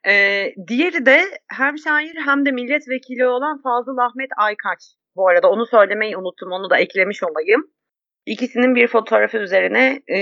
E, 0.08 0.46
diğeri 0.68 1.06
de 1.06 1.22
hem 1.48 1.78
şair 1.78 2.16
hem 2.26 2.46
de 2.46 2.52
milletvekili 2.52 3.28
olan 3.28 3.62
Fazıl 3.62 3.98
Ahmet 3.98 4.30
Aykaç. 4.38 4.80
Bu 5.16 5.28
arada 5.28 5.50
onu 5.50 5.66
söylemeyi 5.66 6.18
unuttum. 6.18 6.52
Onu 6.52 6.70
da 6.70 6.78
eklemiş 6.78 7.24
olayım. 7.24 7.68
İkisinin 8.26 8.76
bir 8.76 8.88
fotoğrafı 8.88 9.38
üzerine 9.38 10.02
e, 10.08 10.20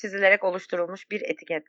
çizilerek 0.00 0.44
oluşturulmuş 0.44 1.10
bir 1.10 1.20
etiket. 1.22 1.64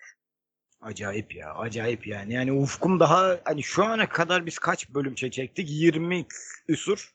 Acayip 0.81 1.35
ya, 1.35 1.53
acayip 1.53 2.07
yani. 2.07 2.33
Yani 2.33 2.51
ufkum 2.51 2.99
daha 2.99 3.39
hani 3.43 3.63
şu 3.63 3.83
ana 3.83 4.09
kadar 4.09 4.45
biz 4.45 4.59
kaç 4.59 4.89
bölüm 4.89 5.13
çe- 5.13 5.31
çektik? 5.31 5.67
20 5.71 6.25
üsur. 6.67 7.11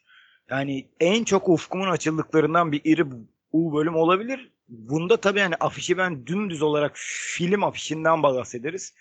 Yani 0.50 0.88
en 1.00 1.24
çok 1.24 1.48
ufkumun 1.48 1.90
açıldıklarından 1.90 2.72
bir 2.72 2.80
iri 2.84 3.10
bu 3.52 3.76
bölüm 3.76 3.96
olabilir. 3.96 4.52
Bunda 4.68 5.20
tabii 5.20 5.38
yani 5.38 5.54
afişi 5.54 5.98
ben 5.98 6.26
dümdüz 6.26 6.62
olarak 6.62 6.92
film 6.96 7.64
afişinden 7.64 8.22
bahsederiz. 8.22 8.94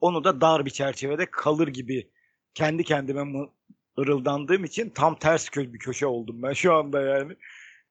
Onu 0.00 0.24
da 0.24 0.40
dar 0.40 0.66
bir 0.66 0.70
çerçevede 0.70 1.26
kalır 1.30 1.68
gibi 1.68 2.10
kendi 2.54 2.84
kendime 2.84 3.22
mı 3.24 3.50
ırıldandığım 3.98 4.64
için 4.64 4.90
tam 4.90 5.18
ters 5.18 5.48
kö 5.48 5.72
bir 5.72 5.78
köşe 5.78 6.06
oldum 6.06 6.42
ben 6.42 6.52
şu 6.52 6.74
anda 6.74 7.00
yani. 7.00 7.36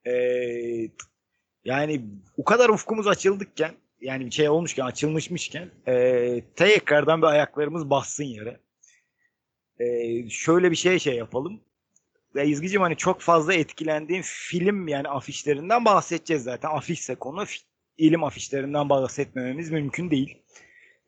Ee, 0.07 0.91
yani 1.65 2.05
o 2.38 2.43
kadar 2.43 2.69
ufkumuz 2.69 3.07
açıldıkken 3.07 3.71
yani 4.01 4.25
bir 4.25 4.32
şey 4.32 4.49
olmuşken 4.49 4.86
açılmışmışken 4.86 5.71
e, 5.88 6.41
tekrardan 6.55 7.21
bir 7.21 7.28
ayaklarımız 7.28 7.89
bassın 7.89 8.23
yere. 8.23 8.59
E, 9.80 10.30
şöyle 10.30 10.71
bir 10.71 10.75
şey 10.75 10.99
şey 10.99 11.15
yapalım. 11.15 11.61
Ve 12.36 12.47
İzgicim 12.47 12.82
hani 12.82 12.95
çok 12.95 13.21
fazla 13.21 13.53
etkilendiğim 13.53 14.21
film 14.25 14.88
yani 14.88 15.07
afişlerinden 15.07 15.86
bahsedeceğiz 15.86 16.43
zaten. 16.43 16.69
Afişse 16.69 17.15
konu 17.15 17.45
ilim 17.97 18.23
afişlerinden 18.23 18.89
bahsetmememiz 18.89 19.71
mümkün 19.71 20.11
değil. 20.11 20.38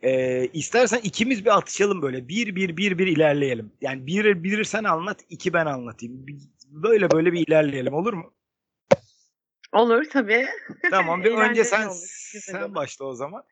Ee, 0.03 0.47
istersen 0.53 0.99
ikimiz 1.03 1.45
bir 1.45 1.57
atışalım 1.57 2.01
böyle. 2.01 2.27
Bir 2.27 2.55
bir 2.55 2.77
bir 2.77 2.97
bir 2.97 3.07
ilerleyelim. 3.07 3.71
Yani 3.81 4.07
bir 4.07 4.43
bir 4.43 4.63
sen 4.63 4.83
anlat, 4.83 5.25
iki 5.29 5.53
ben 5.53 5.65
anlatayım. 5.65 6.25
Böyle 6.65 7.11
böyle 7.11 7.33
bir 7.33 7.47
ilerleyelim 7.47 7.93
olur 7.93 8.13
mu? 8.13 8.33
Olur 9.73 10.05
tabii. 10.09 10.45
Tamam 10.89 11.23
bir 11.23 11.31
önce 11.49 11.63
sen 11.63 11.87
olur, 11.87 12.31
sen 12.41 12.61
olur. 12.61 12.75
başla 12.75 13.05
o 13.05 13.13
zaman. 13.13 13.43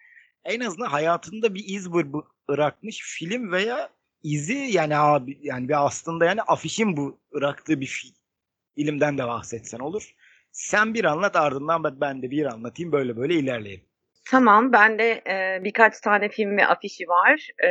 En 0.45 0.59
azından 0.59 0.87
hayatında 0.87 1.55
bir 1.55 1.63
iz 1.67 1.85
bır- 1.85 2.25
bırakmış 2.49 3.01
film 3.01 3.51
veya 3.51 3.89
izi 4.23 4.57
yani 4.57 4.97
abi 4.97 5.39
yani 5.41 5.69
bir 5.69 5.85
aslında 5.85 6.25
yani 6.25 6.41
afişin 6.41 6.97
bu 6.97 7.19
bıraktığı 7.33 7.81
bir 7.81 7.87
fi- 7.87 8.15
filmden 8.75 9.17
de 9.17 9.27
bahsetsen 9.27 9.79
olur. 9.79 10.13
Sen 10.51 10.93
bir 10.93 11.05
anlat 11.05 11.35
ardından 11.35 11.83
ben, 11.83 12.01
ben 12.01 12.21
de 12.21 12.31
bir 12.31 12.45
anlatayım 12.45 12.91
böyle 12.91 13.17
böyle 13.17 13.33
ilerleyelim. 13.33 13.85
Tamam, 14.31 14.73
bende 14.73 15.21
e, 15.27 15.63
birkaç 15.63 16.01
tane 16.01 16.29
film 16.29 16.57
ve 16.57 16.67
afişi 16.67 17.07
var. 17.07 17.49
E, 17.63 17.69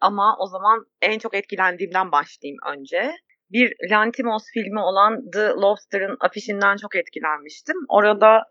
ama 0.00 0.36
o 0.40 0.46
zaman 0.46 0.86
en 1.02 1.18
çok 1.18 1.34
etkilendiğimden 1.34 2.12
başlayayım 2.12 2.58
önce. 2.66 3.12
Bir 3.50 3.74
Lantimos 3.90 4.44
filmi 4.54 4.80
olan 4.80 5.30
The 5.30 5.40
Lobster'ın 5.40 6.16
afişinden 6.20 6.76
çok 6.76 6.96
etkilenmiştim. 6.96 7.76
Orada 7.88 8.44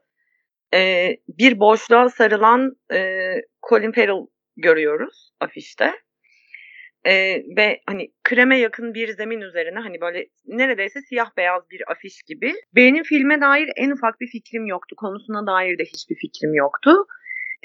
e, 0.73 1.09
bir 1.27 1.59
boşluğa 1.59 2.09
sarılan 2.09 2.77
e, 2.93 3.31
Colin 3.69 3.91
Farrell 3.91 4.27
görüyoruz 4.57 5.31
afişte. 5.39 5.93
E, 7.05 7.43
ve 7.57 7.81
hani 7.85 8.11
kreme 8.23 8.59
yakın 8.59 8.93
bir 8.93 9.07
zemin 9.07 9.41
üzerine 9.41 9.79
hani 9.79 10.01
böyle 10.01 10.25
neredeyse 10.47 11.01
siyah 11.01 11.37
beyaz 11.37 11.69
bir 11.71 11.91
afiş 11.91 12.23
gibi. 12.23 12.53
Benim 12.75 13.03
filme 13.03 13.41
dair 13.41 13.69
en 13.75 13.91
ufak 13.91 14.21
bir 14.21 14.27
fikrim 14.27 14.65
yoktu. 14.65 14.95
Konusuna 14.95 15.47
dair 15.47 15.77
de 15.77 15.83
hiçbir 15.83 16.15
fikrim 16.15 16.53
yoktu. 16.53 17.05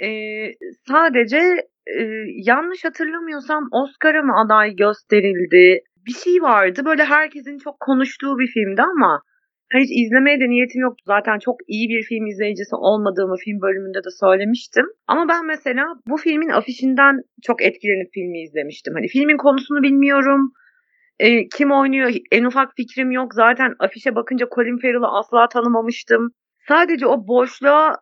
Ee, 0.02 0.54
sadece 0.88 1.38
e, 1.86 2.02
yanlış 2.26 2.84
hatırlamıyorsam 2.84 3.68
Oscar'a 3.72 4.22
mı 4.22 4.32
aday 4.40 4.76
gösterildi? 4.76 5.82
Bir 6.06 6.12
şey 6.12 6.42
vardı. 6.42 6.84
Böyle 6.84 7.04
herkesin 7.04 7.58
çok 7.58 7.80
konuştuğu 7.80 8.38
bir 8.38 8.46
filmdi 8.46 8.82
ama 8.82 9.22
hiç 9.78 9.90
izlemeye 10.06 10.40
de 10.40 10.48
niyetim 10.48 10.80
yoktu. 10.82 11.04
Zaten 11.06 11.38
çok 11.38 11.56
iyi 11.68 11.88
bir 11.88 12.02
film 12.02 12.26
izleyicisi 12.26 12.76
olmadığımı 12.76 13.36
film 13.36 13.60
bölümünde 13.60 13.98
de 13.98 14.10
söylemiştim. 14.20 14.86
Ama 15.06 15.28
ben 15.28 15.46
mesela 15.46 15.84
bu 16.06 16.16
filmin 16.16 16.48
afişinden 16.48 17.20
çok 17.42 17.62
etkilenip 17.62 18.08
filmi 18.14 18.42
izlemiştim. 18.42 18.94
Hani 18.94 19.08
filmin 19.08 19.36
konusunu 19.36 19.82
bilmiyorum. 19.82 20.52
E, 21.18 21.48
kim 21.48 21.72
oynuyor 21.72 22.10
en 22.30 22.44
ufak 22.44 22.72
fikrim 22.76 23.10
yok. 23.10 23.34
Zaten 23.34 23.74
afişe 23.78 24.14
bakınca 24.14 24.46
Colin 24.54 24.78
Farrell'ı 24.78 25.08
asla 25.08 25.48
tanımamıştım. 25.48 26.30
Sadece 26.68 27.06
o 27.06 27.26
boşluğa 27.26 27.96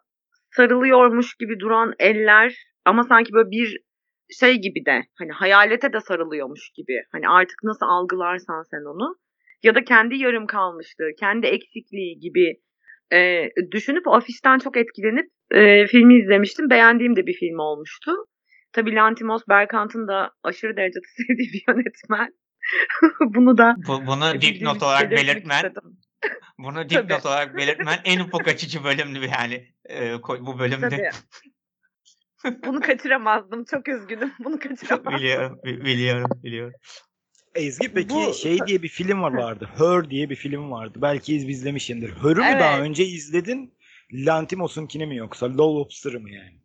sarılıyormuş 0.51 1.35
gibi 1.35 1.61
duran 1.61 1.95
eller 1.99 2.55
ama 2.85 3.03
sanki 3.03 3.33
böyle 3.33 3.51
bir 3.51 3.79
şey 4.41 4.55
gibi 4.57 4.87
de 4.87 5.03
hani 5.19 5.33
hayalete 5.33 5.93
de 5.93 6.01
sarılıyormuş 6.01 6.71
gibi. 6.77 7.03
Hani 7.13 7.29
artık 7.29 7.57
nasıl 7.65 7.87
algılarsan 7.87 8.63
sen 8.71 8.95
onu 8.95 9.17
ya 9.63 9.75
da 9.75 9.85
kendi 9.85 10.17
yarım 10.17 10.47
kalmışlığı, 10.47 11.11
kendi 11.21 11.47
eksikliği 11.47 12.19
gibi 12.19 12.61
e, 13.13 13.49
düşünüp 13.71 14.07
o 14.07 14.15
afişten 14.15 14.59
çok 14.59 14.77
etkilenip 14.77 15.27
e, 15.51 15.87
filmi 15.87 16.15
izlemiştim. 16.19 16.71
Beğendiğim 16.71 17.17
de 17.17 17.27
bir 17.27 17.35
film 17.35 17.59
olmuştu. 17.59 18.13
Tabii 18.73 18.95
Lantimos 18.95 19.43
Berkant'ın 19.49 20.09
da 20.09 20.31
aşırı 20.43 20.77
derecede 20.77 21.07
sevdiği 21.17 21.53
bir 21.53 21.65
yönetmen. 21.69 22.29
Bunu 23.21 23.59
da 23.59 23.75
Bu, 23.77 24.07
bunu 24.07 24.41
dipnot 24.41 24.83
olarak 24.83 25.11
belirtmen, 25.11 25.57
istedim. 25.57 25.99
bunu 26.59 26.89
dipnot 26.89 27.27
olarak 27.27 27.57
belirtmen 27.57 27.99
en 28.05 28.21
ufak 28.21 28.49
açıcı 28.49 28.85
bölümdü 28.85 29.19
yani 29.39 29.69
e, 29.91 30.23
bu 30.41 30.59
bölümde. 30.59 30.89
Tabii. 30.89 32.63
Bunu 32.67 32.81
kaçıramazdım. 32.81 33.65
Çok 33.65 33.89
üzgünüm. 33.89 34.33
Bunu 34.39 34.59
kaçıramazdım. 34.59 35.13
biliyorum, 35.15 35.61
bi- 35.65 35.85
biliyorum, 35.85 36.31
biliyorum. 36.43 36.73
Ezgi 37.59 37.93
peki 37.95 38.09
Bu- 38.15 38.35
şey 38.35 38.59
diye 38.67 38.83
bir 38.83 38.89
film 38.89 39.23
var 39.23 39.33
vardı. 39.33 39.69
Her 39.79 40.11
diye 40.11 40.31
bir 40.31 40.37
film 40.37 40.71
vardı. 40.71 40.99
Belki 41.03 41.37
iz- 41.37 41.49
izlemişsindir. 41.49 42.11
Her'ü 42.11 42.35
mü 42.41 42.47
Evet. 42.51 42.61
daha 42.61 42.81
önce 42.81 43.05
izledin? 43.05 43.75
Lantimos'unkini 44.13 45.07
mi 45.07 45.17
yoksa 45.17 45.47
Low 45.47 45.63
Lobster'ı 45.81 46.21
mı 46.21 46.31
yani? 46.31 46.59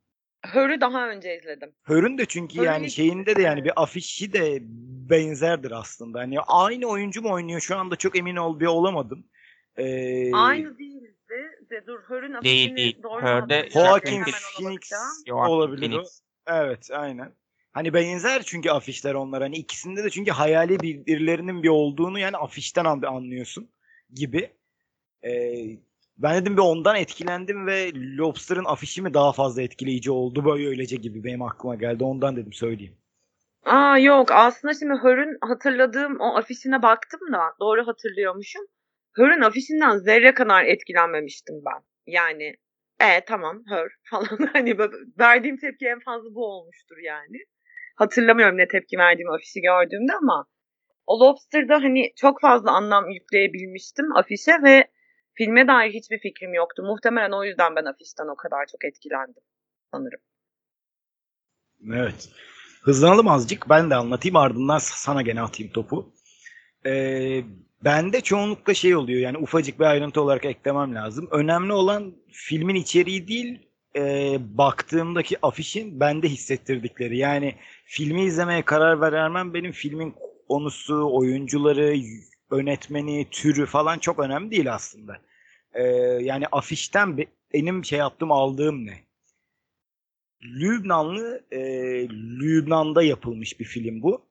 Hör'ü 0.46 0.82
daha 0.82 1.10
önce 1.10 1.38
izledim. 1.38 1.72
Hör'ün 1.84 2.18
de 2.18 2.26
çünkü 2.26 2.58
Hör'ün 2.58 2.66
yani 2.68 2.91
şeyinde 2.91 3.36
de 3.36 3.41
yani 3.41 3.64
bir 3.64 3.84
afişi 3.84 4.34
de 4.34 4.58
benzerdir 5.10 5.72
aslında. 5.72 6.20
Hani 6.20 6.39
aynı 6.39 6.86
oyuncu 6.88 7.22
mu 7.22 7.32
oynuyor 7.32 7.60
şu 7.60 7.78
anda 7.78 7.96
çok 7.96 8.18
emin 8.18 8.36
ol 8.36 8.60
bir 8.60 8.66
olamadım. 8.66 9.26
Ee, 9.78 10.34
Aynı 10.34 10.78
değildi. 10.80 11.14
De, 11.72 11.88
dur 11.88 12.00
Hör'ün 12.00 12.28
Değil, 12.28 12.38
afişini 12.38 12.78
değil. 12.78 13.04
doğru 13.04 13.22
mu 13.22 13.28
Hör'de? 13.28 13.70
Joaquin 13.74 14.24
Phoenix 14.58 14.91
olabilir. 15.32 15.89
Phoenix. 15.91 16.22
Evet 16.48 16.89
aynen. 16.91 17.32
Hani 17.74 17.93
benzer 17.93 18.43
çünkü 18.43 18.69
afişler 18.69 19.13
onlar. 19.13 19.41
Hani 19.43 19.55
ikisinde 19.57 20.03
de 20.03 20.09
çünkü 20.09 20.32
hayali 20.32 20.80
bir- 20.80 21.05
birilerinin 21.05 21.63
bir 21.63 21.69
olduğunu 21.69 22.19
yani 22.19 22.38
afişten 22.38 22.86
an- 22.86 23.01
anlıyorsun 23.01 23.69
gibi. 24.13 24.53
Ee, 25.26 25.55
ben 26.17 26.41
dedim 26.41 26.57
bir 26.57 26.61
ondan 26.61 26.95
etkilendim 26.95 27.67
ve 27.67 27.91
Lobster'ın 27.95 28.65
afişi 28.65 29.01
mi 29.01 29.13
daha 29.13 29.34
fazla 29.34 29.61
etkileyici 29.61 30.11
oldu 30.11 30.45
böyle 30.45 30.67
öylece 30.67 30.95
gibi 30.95 31.24
benim 31.24 31.41
aklıma 31.41 31.76
geldi. 31.76 32.03
Ondan 32.03 32.36
dedim 32.36 32.53
söyleyeyim. 32.53 32.97
Aa 33.65 33.97
yok 33.97 34.32
aslında 34.32 34.74
şimdi 34.74 34.93
Hör'ün 34.93 35.38
hatırladığım 35.41 36.19
o 36.19 36.36
afişine 36.38 36.82
baktım 36.82 37.19
da 37.34 37.39
doğru 37.59 37.88
hatırlıyormuşum. 37.88 38.65
Hör'ün 39.13 39.41
afişinden 39.41 39.97
zerre 39.97 40.34
kadar 40.34 40.63
etkilenmemiştim 40.65 41.55
ben. 41.65 41.84
Yani 42.07 42.55
e 43.01 43.26
tamam 43.26 43.63
Hör 43.69 43.91
falan 44.09 44.49
hani 44.53 44.78
verdiğim 45.19 45.57
tepki 45.57 45.86
en 45.88 45.99
fazla 45.99 46.36
bu 46.36 46.45
olmuştur 46.45 46.97
yani. 46.97 47.38
Hatırlamıyorum 47.96 48.58
ne 48.58 48.68
tepki 48.68 48.98
verdiğimi 48.98 49.32
afişi 49.32 49.62
gördüğümde 49.62 50.14
ama 50.14 50.46
o 51.06 51.20
Lobster'da 51.20 51.76
hani 51.76 52.14
çok 52.16 52.41
fazla 52.41 52.72
anlam 52.72 53.10
yükleyebilmiştim 53.10 54.16
afişe 54.16 54.52
ve 54.64 54.88
filme 55.34 55.68
dair 55.68 55.94
hiçbir 55.94 56.20
fikrim 56.20 56.54
yoktu. 56.54 56.84
Muhtemelen 56.84 57.32
o 57.32 57.44
yüzden 57.44 57.76
ben 57.76 57.86
afişten 57.86 58.28
o 58.28 58.36
kadar 58.36 58.66
çok 58.72 58.86
etkilendim 58.86 59.44
sanırım. 59.91 60.20
Evet. 61.94 62.30
Hızlanalım 62.84 63.28
azıcık. 63.28 63.70
Ben 63.70 63.89
de 63.89 63.96
anlatayım 63.96 64.36
ardından 64.36 64.78
sana 64.78 65.22
gene 65.22 65.41
atayım 65.41 65.72
topu. 65.72 66.14
Ee, 66.86 67.44
bende 67.84 68.22
çoğunlukla 68.22 68.74
şey 68.74 68.96
oluyor 68.96 69.20
yani 69.20 69.38
ufacık 69.38 69.80
bir 69.80 69.86
ayrıntı 69.86 70.22
olarak 70.22 70.46
eklemem 70.46 70.96
lazım. 70.96 71.28
Önemli 71.32 71.74
olan 71.74 72.16
filmin 72.32 72.76
içeriği 72.76 73.28
değil 73.28 73.72
e, 73.98 74.36
baktığımdaki 74.39 75.38
afişin 75.41 76.00
bende 76.00 76.30
hissettirdikleri. 76.30 77.18
Yani 77.18 77.56
filmi 77.86 78.24
izlemeye 78.24 78.66
karar 78.66 79.02
vermem 79.02 79.54
benim 79.54 79.72
filmin 79.72 80.16
konusu, 80.48 81.10
oyuncuları, 81.14 81.96
yönetmeni, 82.52 83.28
türü 83.32 83.66
falan 83.66 84.00
çok 84.00 84.20
önemli 84.20 84.52
değil 84.52 84.74
aslında. 84.74 85.18
Ee, 85.74 85.84
yani 86.22 86.46
afişten 86.52 87.18
be- 87.18 87.28
benim 87.54 87.86
şey 87.86 88.00
yaptığım 88.00 88.32
aldığım 88.32 88.86
ne? 88.86 89.04
Lübnanlı 90.44 91.44
e, 91.52 91.60
Lübnan'da 92.10 93.04
yapılmış 93.04 93.60
bir 93.60 93.66
film 93.66 94.02
bu. 94.02 94.26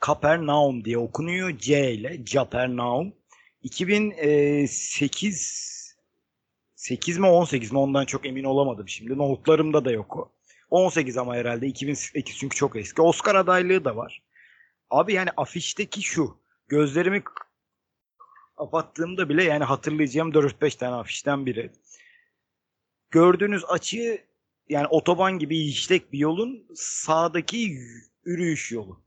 Kapernaum 0.00 0.84
diye 0.84 0.98
okunuyor. 0.98 1.58
C 1.58 1.92
ile 1.92 2.24
Capernaum. 2.24 3.14
2008 3.62 5.79
8 6.80 7.18
mi 7.18 7.26
18 7.26 7.72
mi 7.72 7.78
ondan 7.78 8.04
çok 8.04 8.26
emin 8.26 8.44
olamadım 8.44 8.88
şimdi. 8.88 9.18
Notlarımda 9.18 9.84
da 9.84 9.90
yok 9.90 10.16
o. 10.16 10.32
18 10.70 11.16
ama 11.16 11.34
herhalde 11.36 11.66
2008 11.66 12.36
çünkü 12.38 12.56
çok 12.56 12.76
eski. 12.76 13.02
Oscar 13.02 13.34
adaylığı 13.34 13.84
da 13.84 13.96
var. 13.96 14.22
Abi 14.90 15.12
yani 15.12 15.30
afişteki 15.36 16.02
şu. 16.02 16.36
Gözlerimi 16.68 17.22
kapattığımda 18.56 19.28
bile 19.28 19.44
yani 19.44 19.64
hatırlayacağım 19.64 20.32
4-5 20.32 20.78
tane 20.78 20.94
afişten 20.94 21.46
biri. 21.46 21.72
Gördüğünüz 23.10 23.64
açı 23.68 24.24
yani 24.68 24.86
otoban 24.86 25.38
gibi 25.38 25.58
işlek 25.58 26.12
bir 26.12 26.18
yolun 26.18 26.66
sağdaki 26.74 27.56
yürüyüş 28.24 28.72
yolu. 28.72 29.02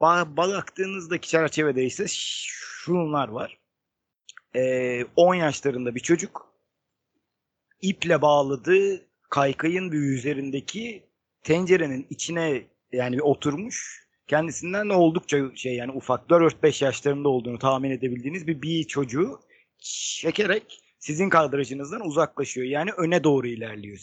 Ba- 0.00 0.36
Baktığınızdaki 0.36 1.28
çerçevede 1.28 1.84
ise 1.84 2.06
şunlar 2.08 3.28
var. 3.28 3.58
Ee, 4.56 5.04
10 5.16 5.34
yaşlarında 5.34 5.94
bir 5.94 6.00
çocuk 6.00 6.51
iple 7.82 8.22
bağladığı 8.22 9.06
kaykayın 9.30 9.92
bir 9.92 9.98
üzerindeki 9.98 11.02
tencerenin 11.42 12.06
içine 12.10 12.62
yani 12.92 13.22
oturmuş. 13.22 14.02
Kendisinden 14.26 14.90
de 14.90 14.92
oldukça 14.92 15.38
şey 15.54 15.74
yani 15.74 15.92
ufak 15.92 16.30
4-5 16.30 16.84
yaşlarında 16.84 17.28
olduğunu 17.28 17.58
tahmin 17.58 17.90
edebildiğiniz 17.90 18.46
bir 18.46 18.62
bir 18.62 18.84
çocuğu 18.84 19.40
çekerek 19.78 20.80
sizin 20.98 21.28
kadrajınızdan 21.28 22.06
uzaklaşıyor. 22.06 22.66
Yani 22.66 22.90
öne 22.92 23.24
doğru 23.24 23.46
ilerliyor. 23.46 23.98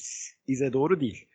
İze 0.47 0.73
doğru 0.73 1.01
değil. 1.01 1.25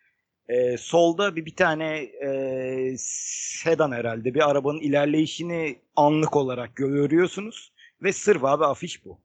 Ee, 0.49 0.77
solda 0.77 1.35
bir 1.35 1.45
bir 1.45 1.55
tane 1.55 1.97
e, 1.99 2.95
sedan 2.99 3.91
herhalde 3.91 4.33
bir 4.33 4.49
arabanın 4.49 4.79
ilerleyişini 4.79 5.79
anlık 5.95 6.35
olarak 6.35 6.75
görüyorsunuz 6.75 7.71
ve 8.03 8.13
sırf 8.13 8.43
abi 8.43 8.65
afiş 8.65 9.05
bu. 9.05 9.24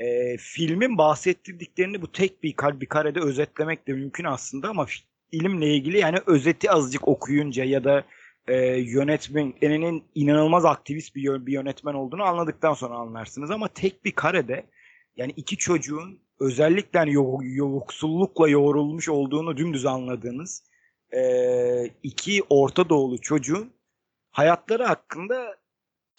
Ee, 0.00 0.36
filmin 0.36 0.98
bahsettirdiklerini 0.98 2.02
bu 2.02 2.12
tek 2.12 2.42
bir 2.42 2.52
kar 2.56 2.80
bir 2.80 2.86
karede 2.86 3.20
özetlemek 3.20 3.88
de 3.88 3.92
mümkün 3.92 4.24
aslında 4.24 4.68
ama 4.68 4.86
ilimle 5.32 5.74
ilgili 5.74 5.98
yani 5.98 6.18
özeti 6.26 6.70
azıcık 6.70 7.08
okuyunca 7.08 7.64
ya 7.64 7.84
da 7.84 8.04
e, 8.48 8.56
yönetmeninin 8.76 10.04
inanılmaz 10.14 10.64
aktivist 10.64 11.14
bir, 11.14 11.46
bir 11.46 11.52
yönetmen 11.52 11.94
olduğunu 11.94 12.22
anladıktan 12.22 12.74
sonra 12.74 12.94
anlarsınız. 12.94 13.50
Ama 13.50 13.68
tek 13.68 14.04
bir 14.04 14.12
karede 14.12 14.66
yani 15.16 15.32
iki 15.36 15.56
çocuğun 15.56 16.20
özellikle 16.40 16.98
hani 16.98 17.12
yo- 17.12 17.38
yoksullukla 17.42 18.48
yoğrulmuş 18.48 19.08
olduğunu 19.08 19.56
dümdüz 19.56 19.86
anladığınız 19.86 20.62
e, 21.12 21.20
iki 22.02 22.42
Orta 22.50 22.88
Doğulu 22.88 23.20
çocuğun 23.20 23.72
hayatları 24.30 24.84
hakkında 24.84 25.56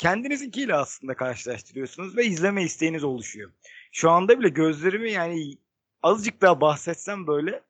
kendinizinkiyle 0.06 0.76
aslında 0.76 1.14
karşılaştırıyorsunuz 1.14 2.18
ve 2.18 2.26
izleme 2.26 2.64
isteğiniz 2.64 3.04
oluşuyor. 3.04 3.52
Şu 3.92 4.12
anda 4.12 4.40
bile 4.40 4.50
gözlerimi 4.50 5.12
yani 5.12 5.58
azıcık 6.04 6.42
daha 6.42 6.62
bahsetsem 6.62 7.28
böyle 7.28 7.62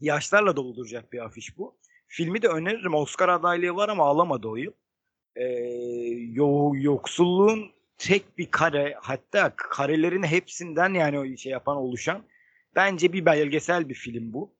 yaşlarla 0.00 0.56
dolduracak 0.56 1.12
bir 1.12 1.24
afiş 1.24 1.58
bu. 1.58 1.78
Filmi 2.06 2.42
de 2.42 2.48
öneririm. 2.48 2.94
Oscar 2.94 3.28
adaylığı 3.28 3.76
var 3.76 3.88
ama 3.88 4.06
alamadı 4.06 4.48
o 4.48 4.56
yıl. 4.56 4.72
Ee, 5.36 5.44
yo- 6.32 6.72
yoksulluğun 6.74 7.70
tek 7.98 8.38
bir 8.38 8.50
kare 8.50 8.96
hatta 9.00 9.52
karelerin 9.56 10.22
hepsinden 10.22 10.94
yani 10.94 11.18
o 11.18 11.36
şey 11.36 11.52
yapan 11.52 11.76
oluşan 11.76 12.22
bence 12.76 13.12
bir 13.12 13.24
belgesel 13.26 13.88
bir 13.88 13.94
film 13.94 14.32
bu. 14.32 14.54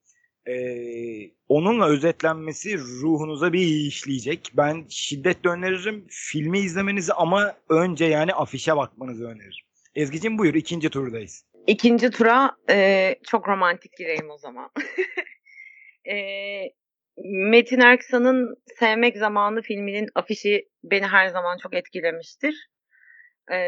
Ee, 0.47 1.31
onunla 1.49 1.89
özetlenmesi 1.89 2.79
ruhunuza 2.79 3.53
bir 3.53 3.59
iyi 3.59 3.89
işleyecek. 3.89 4.53
Ben 4.55 4.85
şiddetle 4.89 5.51
öneririm 5.51 6.07
filmi 6.11 6.59
izlemenizi 6.59 7.13
ama 7.13 7.57
önce 7.69 8.05
yani 8.05 8.35
afişe 8.35 8.77
bakmanızı 8.77 9.25
öneririm. 9.25 9.67
Ezgi'cim 9.95 10.39
buyur 10.39 10.55
ikinci 10.55 10.91
turdayız. 10.91 11.45
İkinci 11.67 12.11
tura 12.11 12.57
e, 12.71 13.15
çok 13.27 13.49
romantik 13.49 13.93
gireyim 13.97 14.31
o 14.31 14.39
zaman. 14.39 14.71
e, 16.11 16.17
Metin 17.25 17.81
Erksan'ın 17.81 18.57
Sevmek 18.79 19.17
Zamanı 19.17 19.63
filminin 19.63 20.09
afişi 20.15 20.69
beni 20.85 21.07
her 21.07 21.29
zaman 21.29 21.59
çok 21.63 21.75
etkilemiştir. 21.75 22.69
E, 23.53 23.59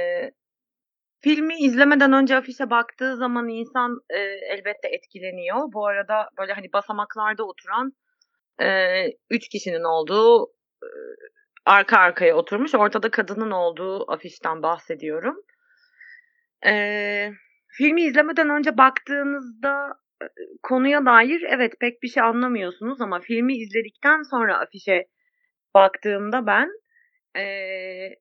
filmi 1.22 1.54
izlemeden 1.58 2.12
önce 2.12 2.36
afişe 2.36 2.70
baktığı 2.70 3.16
zaman 3.16 3.48
insan 3.48 4.00
e, 4.10 4.18
elbette 4.18 4.88
etkileniyor. 4.88 5.72
Bu 5.72 5.86
arada 5.86 6.28
böyle 6.38 6.52
hani 6.52 6.72
basamaklarda 6.72 7.44
oturan 7.44 7.92
e, 8.62 9.06
üç 9.30 9.48
kişinin 9.48 9.84
olduğu 9.84 10.46
e, 10.82 10.88
arka 11.66 11.98
arkaya 11.98 12.36
oturmuş 12.36 12.74
ortada 12.74 13.10
kadının 13.10 13.50
olduğu 13.50 14.12
afişten 14.12 14.62
bahsediyorum. 14.62 15.36
Eee 16.66 17.32
filmi 17.68 18.02
izlemeden 18.02 18.50
önce 18.50 18.78
baktığınızda 18.78 19.94
e, 20.22 20.26
konuya 20.62 21.06
dair 21.06 21.42
evet 21.48 21.72
pek 21.80 22.02
bir 22.02 22.08
şey 22.08 22.22
anlamıyorsunuz 22.22 23.00
ama 23.00 23.20
filmi 23.20 23.56
izledikten 23.56 24.22
sonra 24.22 24.58
afişe 24.58 25.06
baktığımda 25.74 26.46
ben 26.46 26.68
eee, 27.36 28.16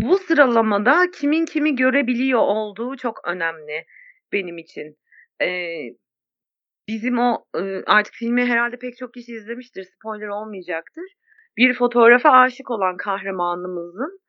bu 0.00 0.18
sıralamada 0.18 1.10
kimin 1.10 1.44
kimi 1.46 1.76
görebiliyor 1.76 2.40
olduğu 2.40 2.96
çok 2.96 3.20
önemli 3.28 3.84
benim 4.32 4.58
için. 4.58 4.96
Eee, 5.40 5.94
bizim 6.88 7.18
o 7.18 7.44
artık 7.86 8.14
filmi 8.14 8.46
herhalde 8.46 8.76
pek 8.78 8.98
çok 8.98 9.14
kişi 9.14 9.32
izlemiştir 9.32 9.84
spoiler 9.84 10.28
olmayacaktır. 10.28 11.04
Bir 11.58 11.74
fotoğrafa 11.74 12.30
aşık 12.30 12.70
olan 12.70 12.96
kahramanımızın 12.96 14.20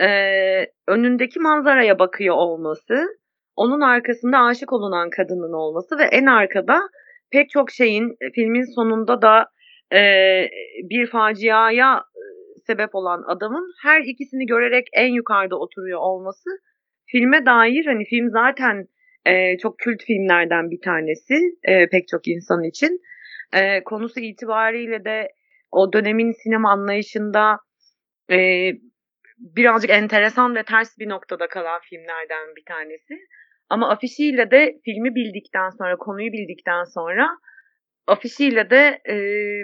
eee, 0.00 0.72
önündeki 0.88 1.40
manzaraya 1.40 1.98
bakıyor 1.98 2.36
olması, 2.36 3.08
onun 3.56 3.80
arkasında 3.80 4.38
aşık 4.40 4.72
olunan 4.72 5.10
kadının 5.10 5.52
olması 5.52 5.98
ve 5.98 6.04
en 6.04 6.26
arkada 6.26 6.80
pek 7.32 7.50
çok 7.50 7.70
şeyin 7.70 8.10
e, 8.22 8.30
filmin 8.34 8.74
sonunda 8.76 9.22
da 9.22 9.46
eee, 9.92 10.50
bir 10.90 11.06
faciaya 11.06 12.04
sebep 12.70 12.94
olan 12.94 13.24
adamın 13.26 13.74
her 13.82 14.00
ikisini 14.00 14.46
görerek 14.46 14.86
en 14.92 15.12
yukarıda 15.12 15.56
oturuyor 15.56 15.98
olması 16.00 16.50
filme 17.06 17.46
dair 17.46 17.86
hani 17.86 18.04
film 18.04 18.30
zaten 18.30 18.88
e, 19.26 19.58
çok 19.58 19.78
kült 19.78 20.02
filmlerden 20.02 20.70
bir 20.70 20.80
tanesi 20.80 21.34
e, 21.62 21.88
pek 21.88 22.08
çok 22.08 22.28
insan 22.28 22.64
için. 22.64 23.00
E, 23.52 23.84
konusu 23.84 24.20
itibariyle 24.20 25.04
de 25.04 25.28
o 25.70 25.92
dönemin 25.92 26.32
sinema 26.32 26.70
anlayışında 26.70 27.58
e, 28.30 28.38
birazcık 29.38 29.90
enteresan 29.90 30.54
ve 30.54 30.62
ters 30.62 30.98
bir 30.98 31.08
noktada 31.08 31.48
kalan 31.48 31.80
filmlerden 31.80 32.56
bir 32.56 32.64
tanesi. 32.64 33.14
Ama 33.70 33.90
afişiyle 33.90 34.50
de 34.50 34.78
filmi 34.84 35.14
bildikten 35.14 35.70
sonra, 35.70 35.96
konuyu 35.96 36.32
bildikten 36.32 36.84
sonra 36.84 37.28
afişiyle 38.06 38.70
de 38.70 39.00
e, 39.08 39.16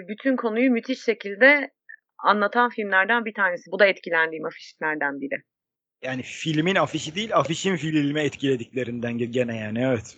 bütün 0.07 0.35
konuyu 0.35 0.71
müthiş 0.71 1.03
şekilde 1.03 1.71
anlatan 2.25 2.69
filmlerden 2.69 3.25
bir 3.25 3.33
tanesi. 3.33 3.71
Bu 3.71 3.79
da 3.79 3.85
etkilendiğim 3.85 4.45
afişlerden 4.45 5.21
biri. 5.21 5.41
Yani 6.03 6.21
filmin 6.23 6.75
afişi 6.75 7.15
değil 7.15 7.37
afişin 7.37 7.75
filmi 7.75 8.19
etkilediklerinden 8.19 9.13
ge- 9.13 9.31
gene 9.31 9.57
yani 9.57 9.79
evet. 9.79 10.17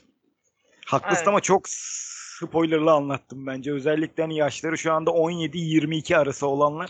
Haklısın 0.86 1.18
Evet. 1.18 1.28
ama 1.28 1.42
çok 1.42 1.62
spoilerlı 1.70 2.92
anlattım 2.92 3.48
bence. 3.48 3.74
Özellikle 3.74 4.24
hani 4.24 4.38
yaşları 4.38 4.78
şu 4.78 4.94
anda 4.94 5.12
17-22 5.12 6.18
arası 6.18 6.48
olanlar 6.48 6.90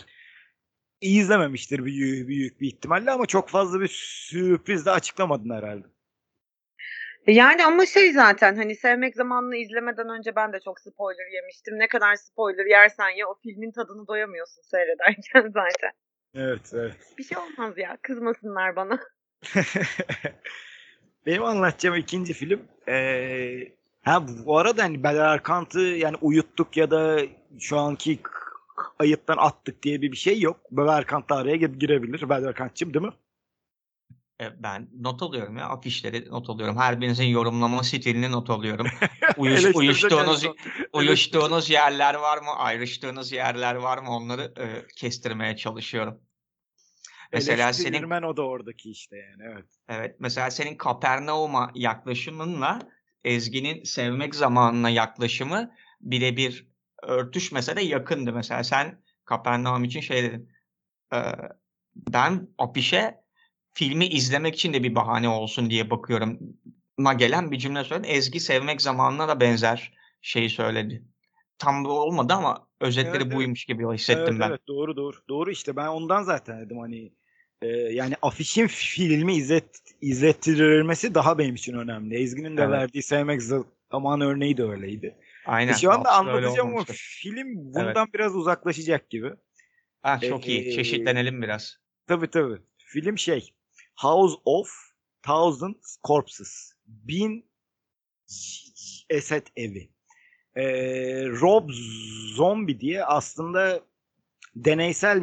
izlememiştir 1.00 1.84
büyük, 1.84 2.28
büyük 2.28 2.60
bir 2.60 2.66
ihtimalle 2.66 3.10
ama 3.10 3.26
çok 3.26 3.48
fazla 3.48 3.80
bir 3.80 3.88
sürpriz 3.92 4.86
de 4.86 4.90
açıklamadın 4.90 5.50
herhalde. 5.50 5.86
Yani 7.28 7.66
ama 7.66 7.86
şey 7.86 8.12
zaten 8.12 8.56
hani 8.56 8.74
sevmek 8.76 9.16
zamanını 9.16 9.56
izlemeden 9.56 10.08
önce 10.08 10.36
ben 10.36 10.52
de 10.52 10.60
çok 10.64 10.80
spoiler 10.80 11.34
yemiştim. 11.34 11.78
Ne 11.78 11.88
kadar 11.88 12.16
spoiler 12.16 12.66
yersen 12.66 13.08
ya 13.08 13.28
o 13.28 13.34
filmin 13.42 13.72
tadını 13.72 14.06
doyamıyorsun 14.06 14.62
seyrederken 14.62 15.42
zaten. 15.54 15.90
Evet 16.34 16.70
evet. 16.74 16.94
Bir 17.18 17.24
şey 17.24 17.38
olmaz 17.38 17.78
ya 17.78 17.96
kızmasınlar 18.02 18.76
bana. 18.76 18.98
Benim 21.26 21.44
anlatacağım 21.44 21.96
ikinci 21.96 22.32
film 22.32 22.62
eee 22.88 23.72
ha 24.02 24.26
bu 24.46 24.58
arada 24.58 24.82
hani 24.82 25.02
Bel 25.02 25.16
Erkant'ı 25.16 25.80
yani 25.80 26.16
uyuttuk 26.20 26.76
ya 26.76 26.90
da 26.90 27.20
şu 27.60 27.78
anki 27.78 28.18
kayıttan 28.98 29.36
attık 29.36 29.82
diye 29.82 30.02
bir 30.02 30.12
bir 30.12 30.16
şey 30.16 30.40
yok. 30.40 30.60
Bel 30.70 30.98
Erkant 30.98 31.30
da 31.30 31.36
araya 31.36 31.56
gi- 31.56 31.78
girebilir. 31.78 32.28
Bel 32.28 32.44
Erkant'cığım 32.44 32.94
değil 32.94 33.04
mi? 33.04 33.12
E, 34.40 34.62
ben 34.62 34.88
not 35.00 35.22
alıyorum 35.22 35.56
ya 35.56 35.68
afişleri 35.68 36.30
not 36.30 36.50
alıyorum. 36.50 36.76
Her 36.76 37.00
birinizin 37.00 37.24
yorumlama 37.24 37.82
stilini 37.82 38.32
not 38.32 38.50
alıyorum. 38.50 38.86
Uyuş, 39.36 39.64
uyuştuğunuz 39.74 40.44
uyuştuğunuz 40.92 41.70
yerler 41.70 42.14
var 42.14 42.38
mı? 42.38 42.50
Ayrıştığınız 42.56 43.32
yerler 43.32 43.74
var 43.74 43.98
mı? 43.98 44.10
Onları 44.10 44.52
e, 44.58 44.86
kestirmeye 44.96 45.56
çalışıyorum. 45.56 46.20
Mesela 47.32 47.72
senin 47.72 48.22
o 48.22 48.36
da 48.36 48.42
oradaki 48.42 48.90
işte 48.90 49.16
yani 49.16 49.42
evet. 49.52 49.64
evet 49.88 50.16
mesela 50.18 50.50
senin 50.50 50.76
Kapernaum'a 50.76 51.70
yaklaşımınla 51.74 52.78
Ezgi'nin 53.24 53.82
sevmek 53.82 54.34
zamanına 54.34 54.90
yaklaşımı 54.90 55.74
birebir 56.00 56.68
örtüşmese 57.02 57.76
de 57.76 57.82
yakındı. 57.82 58.32
Mesela 58.32 58.64
sen 58.64 59.02
Kapernaum 59.24 59.84
için 59.84 60.00
şey 60.00 60.22
dedin. 60.22 60.50
e, 61.14 61.18
ben 61.96 62.48
afişe 62.58 63.27
filmi 63.74 64.06
izlemek 64.06 64.54
için 64.54 64.72
de 64.72 64.82
bir 64.82 64.94
bahane 64.94 65.28
olsun 65.28 65.70
diye 65.70 65.90
bakıyorum. 65.90 66.38
Ma 66.98 67.12
gelen 67.12 67.50
bir 67.50 67.58
cümle 67.58 67.84
söyledin. 67.84 68.08
Ezgi 68.08 68.40
sevmek 68.40 68.82
zamanına 68.82 69.28
da 69.28 69.40
benzer 69.40 69.92
şeyi 70.22 70.50
söyledi. 70.50 71.04
Tam 71.58 71.84
bu 71.84 71.90
olmadı 71.90 72.32
ama 72.32 72.68
özetleri 72.80 73.16
Evet, 73.16 73.26
evet. 73.26 73.36
buymuş 73.36 73.64
gibi 73.64 73.94
hissettim 73.94 74.24
evet, 74.28 74.40
ben. 74.40 74.48
Evet 74.48 74.60
doğru 74.68 74.96
doğru. 74.96 75.16
Doğru 75.28 75.50
işte 75.50 75.76
ben 75.76 75.86
ondan 75.86 76.22
zaten 76.22 76.60
dedim 76.60 76.78
hani 76.78 77.12
e, 77.62 77.66
yani 77.68 78.14
afişin 78.22 78.66
filmi 78.66 79.34
izlet, 79.34 79.80
izlettirilmesi 80.00 81.14
daha 81.14 81.38
benim 81.38 81.54
için 81.54 81.74
önemli. 81.74 82.14
Ezgi'nin 82.14 82.56
de 82.56 82.62
Evet. 82.62 82.72
verdiği 82.72 83.02
sevmek 83.02 83.42
zaman 83.92 84.20
örneği 84.20 84.56
de 84.56 84.64
öyleydi. 84.64 85.16
Aynen. 85.46 85.72
E 85.72 85.76
şu 85.76 85.92
anda 85.92 86.08
aslında 86.08 86.32
anlatacağım 86.32 86.68
ama 86.68 86.84
film 86.88 87.46
bundan 87.54 88.08
biraz 88.14 88.36
uzaklaşacak 88.36 89.10
gibi. 89.10 89.32
Ah, 90.02 90.20
çok 90.20 90.48
iyi. 90.48 90.68
Ee, 90.68 90.72
Çeşitlenelim 90.72 91.42
biraz. 91.42 91.76
Tabii 92.06 92.30
tabii. 92.30 92.58
Film 92.78 93.18
şey 93.18 93.50
House 93.98 94.36
of 94.44 94.70
Thousand 95.22 95.74
Corpses. 96.04 96.72
Bin 96.86 97.44
Esed 99.10 99.46
Evi. 99.56 99.90
Ee, 100.56 101.26
Rob 101.26 101.70
Zombie 102.34 102.80
diye 102.80 103.04
aslında 103.04 103.80
deneysel 104.56 105.22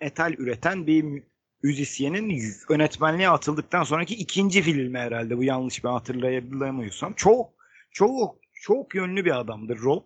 metal 0.00 0.32
üreten 0.32 0.86
bir 0.86 1.22
müzisyenin 1.62 2.42
yönetmenliğe 2.70 3.28
atıldıktan 3.28 3.82
sonraki 3.82 4.14
ikinci 4.14 4.62
filmi 4.62 4.98
herhalde 4.98 5.36
bu 5.36 5.44
yanlış 5.44 5.84
ben 5.84 5.90
hatırlayamıyorsam. 5.90 7.12
Çok 7.12 7.50
çok 7.90 8.36
çok 8.52 8.94
yönlü 8.94 9.24
bir 9.24 9.40
adamdır 9.40 9.78
Rob. 9.78 10.02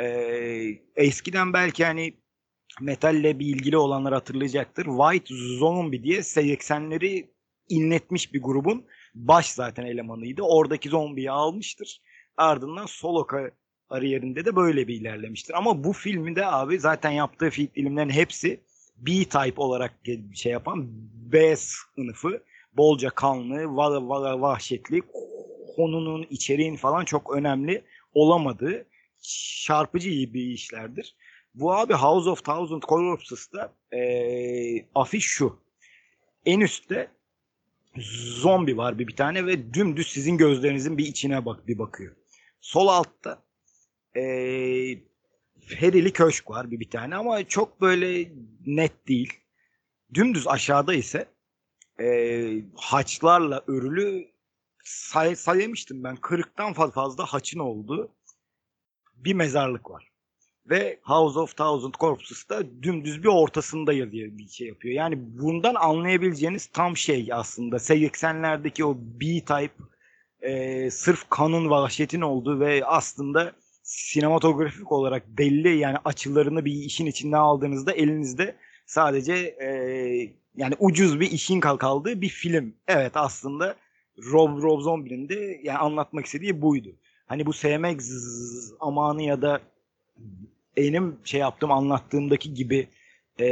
Ee, 0.00 0.78
eskiden 0.96 1.52
belki 1.52 1.84
hani 1.84 2.14
metalle 2.80 3.38
bir 3.38 3.46
ilgili 3.46 3.76
olanlar 3.76 4.14
hatırlayacaktır. 4.14 4.84
White 4.84 5.34
Zombie 5.34 6.02
diye 6.02 6.18
80'leri 6.18 7.33
inletmiş 7.68 8.34
bir 8.34 8.42
grubun 8.42 8.84
baş 9.14 9.52
zaten 9.52 9.86
elemanıydı. 9.86 10.42
Oradaki 10.42 10.88
zombiyi 10.88 11.30
almıştır. 11.30 12.00
Ardından 12.36 12.86
solo 12.86 13.26
kariyerinde 13.88 14.44
de 14.44 14.56
böyle 14.56 14.88
bir 14.88 14.94
ilerlemiştir. 14.94 15.54
Ama 15.54 15.84
bu 15.84 15.92
filmi 15.92 16.36
de 16.36 16.46
abi 16.46 16.78
zaten 16.78 17.10
yaptığı 17.10 17.50
filmlerin 17.50 18.10
hepsi 18.10 18.60
B-type 18.96 19.60
olarak 19.62 19.94
şey 20.34 20.52
yapan 20.52 20.86
B 21.32 21.56
sınıfı 21.56 22.42
bolca 22.76 23.10
kanlı, 23.10 23.54
va- 23.54 24.06
va- 24.08 24.40
vahşetli, 24.40 25.02
konunun, 25.76 26.26
içeriğin 26.30 26.76
falan 26.76 27.04
çok 27.04 27.36
önemli 27.36 27.84
olamadığı 28.14 28.86
çarpıcı 29.64 30.08
iyi 30.10 30.34
bir 30.34 30.42
işlerdir. 30.42 31.16
Bu 31.54 31.74
abi 31.74 31.92
House 31.92 32.30
of 32.30 32.44
Thousand 32.44 32.82
Corpses'da 32.82 33.72
ee, 33.92 34.86
afiş 34.94 35.24
şu. 35.24 35.58
En 36.46 36.60
üstte 36.60 37.10
zombi 37.96 38.76
var 38.76 38.98
bir, 38.98 39.06
bir 39.06 39.16
tane 39.16 39.46
ve 39.46 39.74
dümdüz 39.74 40.06
sizin 40.06 40.38
gözlerinizin 40.38 40.98
bir 40.98 41.06
içine 41.06 41.46
bak 41.46 41.68
bir 41.68 41.78
bakıyor. 41.78 42.16
Sol 42.60 42.88
altta 42.88 43.44
ee, 44.16 44.98
Ferili 45.66 46.12
köşk 46.12 46.50
var 46.50 46.70
bir, 46.70 46.80
bir 46.80 46.90
tane 46.90 47.16
ama 47.16 47.48
çok 47.48 47.80
böyle 47.80 48.32
net 48.66 49.08
değil. 49.08 49.32
Dümdüz 50.14 50.48
aşağıda 50.48 50.94
ise 50.94 51.28
e, 52.00 52.64
haçlarla 52.74 53.64
örülü 53.66 54.28
say, 54.84 55.36
saymıştım 55.36 56.04
ben. 56.04 56.16
Kırıktan 56.16 56.72
fazla 56.72 57.24
haçın 57.26 57.58
olduğu 57.58 58.16
bir 59.16 59.34
mezarlık 59.34 59.90
var. 59.90 60.13
Ve 60.70 60.98
House 61.02 61.38
of 61.38 61.56
Thousand 61.56 61.94
Corpses'da 62.00 62.82
dümdüz 62.82 63.22
bir 63.22 63.28
ortasında 63.28 63.92
yazıyor 63.92 64.28
bir 64.38 64.48
şey 64.48 64.68
yapıyor. 64.68 64.94
Yani 64.94 65.14
bundan 65.18 65.74
anlayabileceğiniz 65.74 66.66
tam 66.66 66.96
şey 66.96 67.28
aslında. 67.32 67.76
80'lerdeki 67.76 68.84
o 68.84 68.96
B-type 68.98 69.74
e, 70.40 70.90
sırf 70.90 71.30
kanın 71.30 71.70
vahşetin 71.70 72.20
olduğu 72.20 72.60
ve 72.60 72.84
aslında 72.84 73.52
sinematografik 73.82 74.92
olarak 74.92 75.28
belli 75.28 75.76
yani 75.76 75.96
açılarını 76.04 76.64
bir 76.64 76.72
işin 76.72 77.06
içinde 77.06 77.36
aldığınızda 77.36 77.92
elinizde 77.92 78.56
sadece 78.86 79.34
e, 79.34 79.68
yani 80.56 80.74
ucuz 80.78 81.20
bir 81.20 81.30
işin 81.30 81.60
kaldığı 81.60 82.20
bir 82.20 82.28
film. 82.28 82.74
Evet 82.88 83.12
aslında 83.14 83.76
Rob, 84.18 84.62
Rob 84.62 84.80
Zombie'nin 84.80 85.28
de 85.28 85.60
yani 85.62 85.78
anlatmak 85.78 86.26
istediği 86.26 86.62
buydu. 86.62 86.88
Hani 87.26 87.46
bu 87.46 87.52
sevmek 87.52 88.00
amanı 88.80 89.22
ya 89.22 89.42
da 89.42 89.60
benim 90.76 91.18
şey 91.24 91.40
yaptığım 91.40 91.72
anlattığımdaki 91.72 92.54
gibi 92.54 92.88
e, 93.40 93.46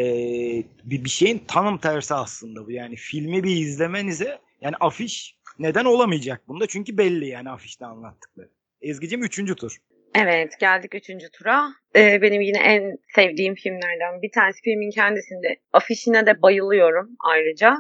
bir, 0.85 1.05
bir 1.05 1.09
şeyin 1.09 1.39
tanım 1.49 1.79
tersi 1.79 2.15
aslında 2.15 2.67
bu. 2.67 2.71
Yani 2.71 2.97
filmi 2.97 3.45
bir 3.45 3.57
izlemenize 3.57 4.39
yani 4.61 4.77
afiş 4.81 5.37
neden 5.59 5.85
olamayacak 5.85 6.49
bunda? 6.49 6.67
Çünkü 6.67 6.99
belli 6.99 7.27
yani 7.27 7.51
afişte 7.51 7.87
anlattıkları. 7.87 8.49
Ezgi'cim 8.81 9.23
üçüncü 9.23 9.57
tur. 9.57 9.77
Evet 10.15 10.61
geldik 10.61 10.95
üçüncü 10.95 11.31
tura. 11.31 11.69
Ee, 11.97 12.23
benim 12.23 12.41
yine 12.41 12.59
en 12.59 12.97
sevdiğim 13.15 13.55
filmlerden 13.55 14.23
bir 14.23 14.31
tanesi 14.31 14.61
filmin 14.63 14.91
kendisinde. 14.91 15.57
Afişine 15.73 16.27
de 16.27 16.43
bayılıyorum 16.43 17.09
ayrıca. 17.21 17.77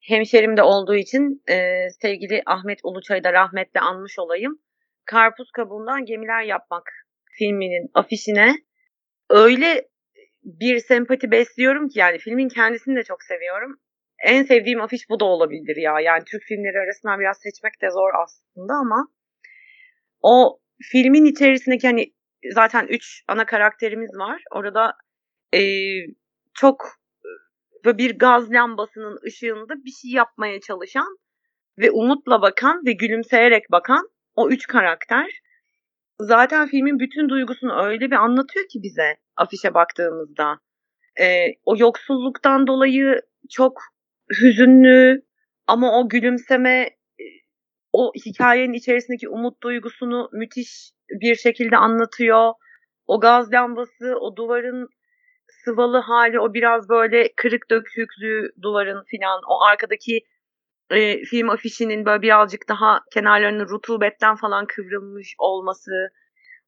Hemşerim 0.00 0.56
de 0.56 0.62
olduğu 0.62 0.94
için 0.94 1.42
e, 1.48 1.86
sevgili 2.02 2.42
Ahmet 2.46 2.78
Uluçay'ı 2.84 3.24
da 3.24 3.32
rahmetle 3.32 3.80
anmış 3.80 4.18
olayım. 4.18 4.58
Karpuz 5.04 5.50
kabuğundan 5.50 6.04
gemiler 6.04 6.42
yapmak 6.42 6.90
filminin 7.38 7.90
afişine 7.94 8.54
öyle 9.30 9.88
bir 10.44 10.78
sempati 10.78 11.30
besliyorum 11.30 11.88
ki 11.88 11.98
yani 11.98 12.18
filmin 12.18 12.48
kendisini 12.48 12.96
de 12.96 13.02
çok 13.02 13.22
seviyorum. 13.22 13.80
En 14.24 14.42
sevdiğim 14.42 14.80
afiş 14.80 15.10
bu 15.10 15.20
da 15.20 15.24
olabilir 15.24 15.76
ya. 15.76 16.00
Yani 16.00 16.24
Türk 16.24 16.42
filmleri 16.42 16.78
arasından 16.78 17.20
biraz 17.20 17.38
seçmek 17.38 17.82
de 17.82 17.90
zor 17.90 18.10
aslında 18.22 18.74
ama 18.74 19.08
o 20.22 20.60
filmin 20.82 21.24
içerisindeki 21.24 21.86
hani 21.86 22.12
zaten 22.52 22.86
üç 22.86 23.22
ana 23.28 23.46
karakterimiz 23.46 24.10
var. 24.18 24.42
Orada 24.50 24.94
e, 25.54 25.60
çok 26.54 26.86
böyle 27.84 27.98
bir 27.98 28.18
gaz 28.18 28.50
lambasının 28.52 29.18
ışığında 29.26 29.84
bir 29.84 29.90
şey 29.90 30.10
yapmaya 30.10 30.60
çalışan 30.60 31.18
ve 31.78 31.90
umutla 31.90 32.42
bakan 32.42 32.86
ve 32.86 32.92
gülümseyerek 32.92 33.70
bakan 33.70 34.08
o 34.34 34.48
üç 34.48 34.66
karakter. 34.66 35.40
Zaten 36.20 36.68
filmin 36.68 36.98
bütün 36.98 37.28
duygusunu 37.28 37.82
öyle 37.82 38.10
bir 38.10 38.16
anlatıyor 38.16 38.68
ki 38.68 38.82
bize 38.82 39.16
afişe 39.36 39.74
baktığımızda. 39.74 40.58
E, 41.20 41.46
o 41.64 41.76
yoksulluktan 41.78 42.66
dolayı 42.66 43.20
çok 43.50 43.82
hüzünlü 44.40 45.22
ama 45.66 45.98
o 45.98 46.08
gülümseme 46.08 46.90
o 47.92 48.12
hikayenin 48.26 48.72
içerisindeki 48.72 49.28
umut 49.28 49.62
duygusunu 49.62 50.28
müthiş 50.32 50.90
bir 51.20 51.34
şekilde 51.34 51.76
anlatıyor. 51.76 52.52
O 53.06 53.20
gaz 53.20 53.52
lambası, 53.52 54.16
o 54.20 54.36
duvarın 54.36 54.88
sıvalı 55.64 55.98
hali, 55.98 56.40
o 56.40 56.54
biraz 56.54 56.88
böyle 56.88 57.32
kırık 57.36 57.70
döküklüğü 57.70 58.52
duvarın 58.62 59.04
filan, 59.04 59.40
o 59.48 59.62
arkadaki 59.62 60.20
e, 60.90 61.24
film 61.24 61.50
afişinin 61.50 62.04
böyle 62.04 62.22
birazcık 62.22 62.68
daha 62.68 63.00
kenarlarının 63.12 63.68
rutubetten 63.68 64.36
falan 64.36 64.66
kıvrılmış 64.66 65.34
olması, 65.38 65.90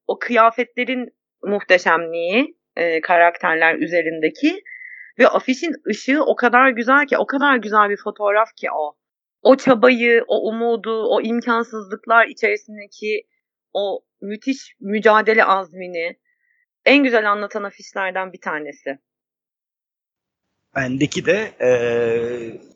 o 0.07 0.19
kıyafetlerin 0.19 1.09
muhteşemliği 1.45 2.57
e, 2.77 3.01
karakterler 3.01 3.75
üzerindeki 3.75 4.63
ve 5.19 5.29
afişin 5.29 5.75
ışığı 5.89 6.25
o 6.25 6.37
kadar 6.37 6.69
güzel 6.69 7.07
ki, 7.07 7.19
o 7.19 7.27
kadar 7.27 7.57
güzel 7.57 7.91
bir 7.91 7.97
fotoğraf 7.97 8.49
ki 8.57 8.69
o 8.73 8.97
o 9.43 9.57
çabayı, 9.57 10.25
o 10.27 10.49
umudu, 10.49 11.07
o 11.09 11.21
imkansızlıklar 11.21 12.27
içerisindeki 12.27 13.27
o 13.73 14.05
müthiş 14.21 14.77
mücadele 14.81 15.45
azmini 15.45 16.17
en 16.85 17.05
güzel 17.05 17.31
anlatan 17.31 17.63
afişlerden 17.63 18.33
bir 18.33 18.41
tanesi. 18.41 18.99
Bendeki 20.77 21.27
de 21.27 21.53
e, 21.61 21.71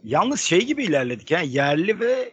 yalnız 0.04 0.40
şey 0.40 0.60
gibi 0.66 0.84
ilerledik. 0.84 1.30
Yani 1.30 1.48
yerli 1.48 2.00
ve 2.00 2.32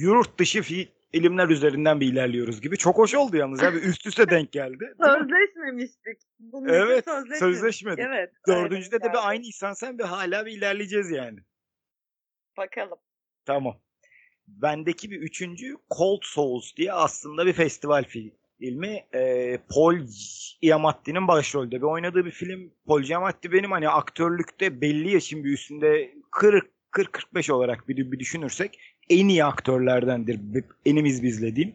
yurt 0.00 0.38
dışı 0.38 0.62
filmler 0.62 1.48
üzerinden 1.48 2.00
bir 2.00 2.12
ilerliyoruz 2.12 2.60
gibi. 2.60 2.76
Çok 2.76 2.98
hoş 2.98 3.14
oldu 3.14 3.36
yalnız. 3.36 3.62
Abi 3.62 3.78
üst 3.78 4.06
üste 4.06 4.28
denk 4.28 4.52
geldi. 4.52 4.94
Sözleşmemiştik. 5.04 6.18
Bunun 6.38 6.68
evet, 6.68 7.04
sözleşmedik. 7.04 7.38
sözleşmedik. 7.38 8.04
Evet. 8.08 8.32
Dördüncüde 8.46 8.96
de 8.96 9.04
bir 9.04 9.06
yani. 9.06 9.18
aynı 9.18 9.44
insan 9.44 9.72
sen 9.72 9.98
bir 9.98 10.04
hala 10.04 10.46
bir 10.46 10.52
ilerleyeceğiz 10.52 11.10
yani. 11.10 11.38
Bakalım. 12.56 12.98
Tamam. 13.44 13.80
Bendeki 14.48 15.10
bir 15.10 15.20
üçüncü 15.20 15.76
Cold 15.98 16.22
Souls 16.22 16.76
diye 16.76 16.92
aslında 16.92 17.46
bir 17.46 17.52
festival 17.52 18.04
filmi. 18.58 19.04
Ee, 19.14 19.58
Paul 19.68 19.98
Giamatti'nin 20.62 21.28
başrolde 21.28 21.76
bir 21.76 21.82
oynadığı 21.82 22.24
bir 22.24 22.30
film. 22.30 22.72
Paul 22.86 23.02
Giamatti 23.02 23.52
benim 23.52 23.70
hani 23.70 23.88
aktörlükte 23.88 24.80
belli 24.80 25.12
yaşın 25.14 25.44
bir 25.44 25.52
üstünde 25.52 26.14
40-45 26.92 27.52
olarak 27.52 27.88
bir, 27.88 28.12
bir 28.12 28.18
düşünürsek 28.18 28.80
en 29.10 29.28
iyi 29.28 29.44
aktörlerdendir. 29.44 30.40
Benim 30.86 31.06
izlediğim. 31.06 31.74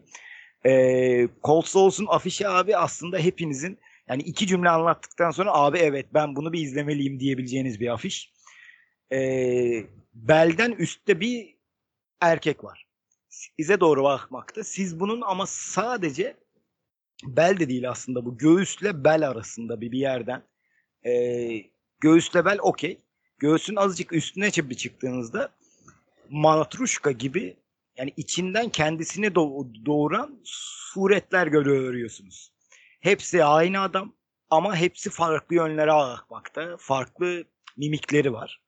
Ee, 0.65 1.27
Cold 1.43 1.65
Souls'un 1.65 2.07
afişi 2.09 2.47
abi 2.47 2.77
aslında 2.77 3.17
hepinizin 3.17 3.77
yani 4.07 4.21
iki 4.21 4.47
cümle 4.47 4.69
anlattıktan 4.69 5.31
sonra 5.31 5.53
abi 5.53 5.77
evet 5.77 6.05
ben 6.13 6.35
bunu 6.35 6.53
bir 6.53 6.61
izlemeliyim 6.61 7.19
diyebileceğiniz 7.19 7.79
bir 7.79 7.93
afiş. 7.93 8.33
Ee, 9.11 9.83
belden 10.13 10.71
üstte 10.71 11.19
bir 11.19 11.55
erkek 12.21 12.63
var. 12.63 12.87
Size 13.29 13.79
doğru 13.79 14.03
bakmakta. 14.03 14.63
Siz 14.63 14.99
bunun 14.99 15.21
ama 15.21 15.45
sadece 15.47 16.42
bel 17.25 17.59
de 17.59 17.69
değil 17.69 17.89
aslında 17.89 18.25
bu 18.25 18.37
göğüsle 18.37 19.03
bel 19.03 19.29
arasında 19.29 19.81
bir, 19.81 19.91
bir 19.91 19.99
yerden. 19.99 20.43
Ee, 21.05 21.63
göğüsle 21.99 22.45
bel 22.45 22.57
okey. 22.61 22.97
Göğsün 23.39 23.75
azıcık 23.75 24.13
üstüne 24.13 24.51
bir 24.57 24.75
çıktığınızda 24.75 25.49
matruşka 26.29 27.11
gibi 27.11 27.57
yani 27.97 28.13
içinden 28.17 28.69
kendisini 28.69 29.27
doğ- 29.27 29.85
doğuran 29.85 30.39
suretler 30.43 31.47
görüyorsunuz. 31.47 32.51
Hepsi 32.99 33.45
aynı 33.45 33.79
adam 33.81 34.13
ama 34.49 34.75
hepsi 34.75 35.09
farklı 35.09 35.55
yönlere 35.55 35.91
bakmakta. 35.91 36.77
Farklı 36.77 37.43
mimikleri 37.77 38.33
var 38.33 38.63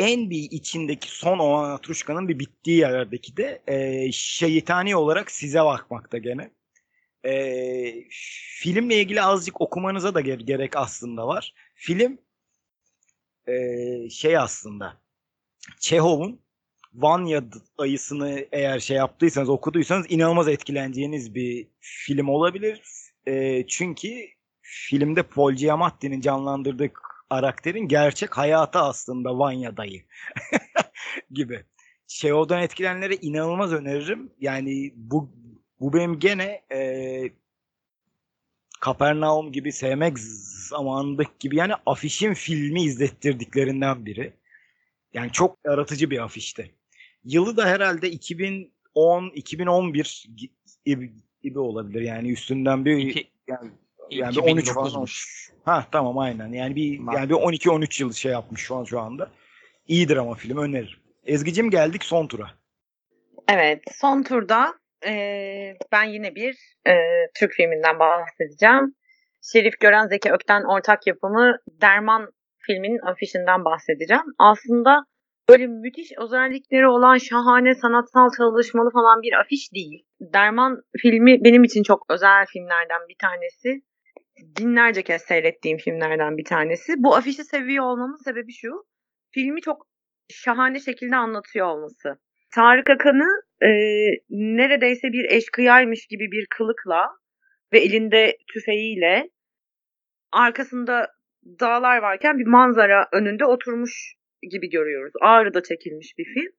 en 0.00 0.30
bir 0.30 0.48
içindeki 0.50 1.10
son 1.10 1.38
o 1.38 1.48
Matruşka'nın 1.48 2.28
bir 2.28 2.38
bittiği 2.38 2.78
yerdeki 2.78 3.36
de 3.36 3.62
e, 3.66 4.12
şeytani 4.12 4.96
olarak 4.96 5.30
size 5.30 5.64
bakmakta 5.64 6.18
gene. 6.18 6.50
E, 7.24 8.04
filmle 8.62 9.00
ilgili 9.00 9.22
azıcık 9.22 9.60
okumanıza 9.60 10.14
da 10.14 10.20
gerek 10.20 10.76
aslında 10.76 11.26
var. 11.26 11.54
Film 11.74 12.18
e, 13.46 14.10
şey 14.10 14.38
aslında 14.38 15.00
Çehov'un 15.80 16.40
Vanya 16.94 17.42
ayısını 17.78 18.46
eğer 18.52 18.80
şey 18.80 18.96
yaptıysanız 18.96 19.48
okuduysanız 19.48 20.06
inanılmaz 20.08 20.48
etkileneceğiniz 20.48 21.34
bir 21.34 21.68
film 21.80 22.28
olabilir. 22.28 22.82
E, 23.26 23.66
çünkü 23.66 24.08
filmde 24.62 25.22
Paul 25.22 25.52
Giamatti'nin 25.52 26.20
canlandırdığı 26.20 26.90
karakterin 27.30 27.88
gerçek 27.88 28.38
hayatı 28.38 28.78
aslında 28.78 29.38
Vanya 29.38 29.76
dayı 29.76 30.02
gibi. 31.30 31.64
Şey 32.06 32.32
odan 32.32 32.62
etkilenenlere 32.62 33.14
inanılmaz 33.16 33.72
öneririm. 33.72 34.32
Yani 34.40 34.92
bu 34.96 35.32
bu 35.80 35.92
benim 35.92 36.18
gene 36.18 36.62
e, 36.72 37.30
Kapernaum 38.80 39.52
gibi 39.52 39.72
sevmek 39.72 40.18
zamanındaki 40.68 41.30
gibi 41.40 41.56
yani 41.56 41.72
afişin 41.86 42.34
filmi 42.34 42.82
izlettirdiklerinden 42.82 44.06
biri. 44.06 44.32
Yani 45.14 45.32
çok 45.32 45.58
yaratıcı 45.66 46.10
bir 46.10 46.24
afişti. 46.24 46.74
Yılı 47.24 47.56
da 47.56 47.66
herhalde 47.66 48.10
2010 48.10 49.30
2011 49.34 50.26
gibi, 50.86 51.12
gibi 51.42 51.58
olabilir. 51.58 52.00
Yani 52.00 52.32
üstünden 52.32 52.84
bir 52.84 52.96
İki, 52.96 53.30
yani, 53.48 53.70
yani 54.10 54.36
bir 54.36 54.42
13 54.42 54.72
falan 54.72 54.88
2009'muş. 54.88 54.96
olmuş. 54.96 55.50
Ha 55.64 55.86
tamam 55.92 56.18
aynen. 56.18 56.52
Yani 56.52 56.76
bir 56.76 57.00
yani 57.16 57.28
bir 57.28 57.34
12 57.34 57.70
13 57.70 58.00
yıl 58.00 58.12
şey 58.12 58.32
yapmış 58.32 58.60
şu 58.60 58.76
an 58.76 58.84
şu 58.84 59.00
anda. 59.00 59.30
İyidir 59.88 60.16
ama 60.16 60.34
film 60.34 60.58
öneririm. 60.58 60.98
Ezgi'cim 61.24 61.70
geldik 61.70 62.04
son 62.04 62.26
tura. 62.26 62.50
Evet, 63.48 63.82
son 63.92 64.22
turda 64.22 64.79
eee, 65.06 65.76
ben 65.92 66.04
yine 66.04 66.34
bir 66.34 66.56
eee, 66.86 67.30
Türk 67.38 67.52
filminden 67.52 67.98
bahsedeceğim. 67.98 68.94
Şerif 69.42 69.80
Gören 69.80 70.06
Zeki 70.06 70.32
Ökten 70.32 70.62
ortak 70.64 71.06
yapımı 71.06 71.56
Derman 71.82 72.30
filminin 72.58 73.06
afişinden 73.06 73.64
bahsedeceğim. 73.64 74.24
Aslında 74.38 75.04
böyle 75.48 75.66
müthiş 75.66 76.12
özellikleri 76.18 76.86
olan 76.88 77.16
şahane 77.16 77.74
sanatsal 77.74 78.30
çalışmalı 78.36 78.90
falan 78.90 79.22
bir 79.22 79.32
afiş 79.40 79.72
değil. 79.74 80.04
Derman 80.20 80.82
filmi 81.02 81.44
benim 81.44 81.64
için 81.64 81.82
çok 81.82 82.06
özel 82.10 82.46
filmlerden 82.46 83.00
bir 83.08 83.16
tanesi. 83.20 83.82
Binlerce 84.58 85.02
kez 85.02 85.22
seyrettiğim 85.22 85.78
filmlerden 85.78 86.36
bir 86.36 86.44
tanesi. 86.44 86.92
Bu 86.98 87.16
afişi 87.16 87.44
seviyor 87.44 87.84
olmamın 87.84 88.24
sebebi 88.24 88.52
şu. 88.52 88.84
Filmi 89.30 89.60
çok 89.60 89.86
şahane 90.30 90.80
şekilde 90.80 91.16
anlatıyor 91.16 91.66
olması. 91.66 92.18
Tarık 92.54 92.90
Akan'ı 92.90 93.42
e, 93.62 93.68
neredeyse 94.30 95.12
bir 95.12 95.24
eşkıyaymış 95.24 96.06
gibi 96.06 96.30
bir 96.30 96.46
kılıkla 96.46 97.08
ve 97.72 97.78
elinde 97.78 98.36
tüfeğiyle 98.52 99.30
arkasında 100.32 101.10
dağlar 101.60 101.98
varken 101.98 102.38
bir 102.38 102.46
manzara 102.46 103.08
önünde 103.12 103.44
oturmuş 103.44 104.14
gibi 104.50 104.70
görüyoruz. 104.70 105.12
Ağrı'da 105.20 105.62
çekilmiş 105.62 106.14
bir 106.18 106.24
film. 106.24 106.52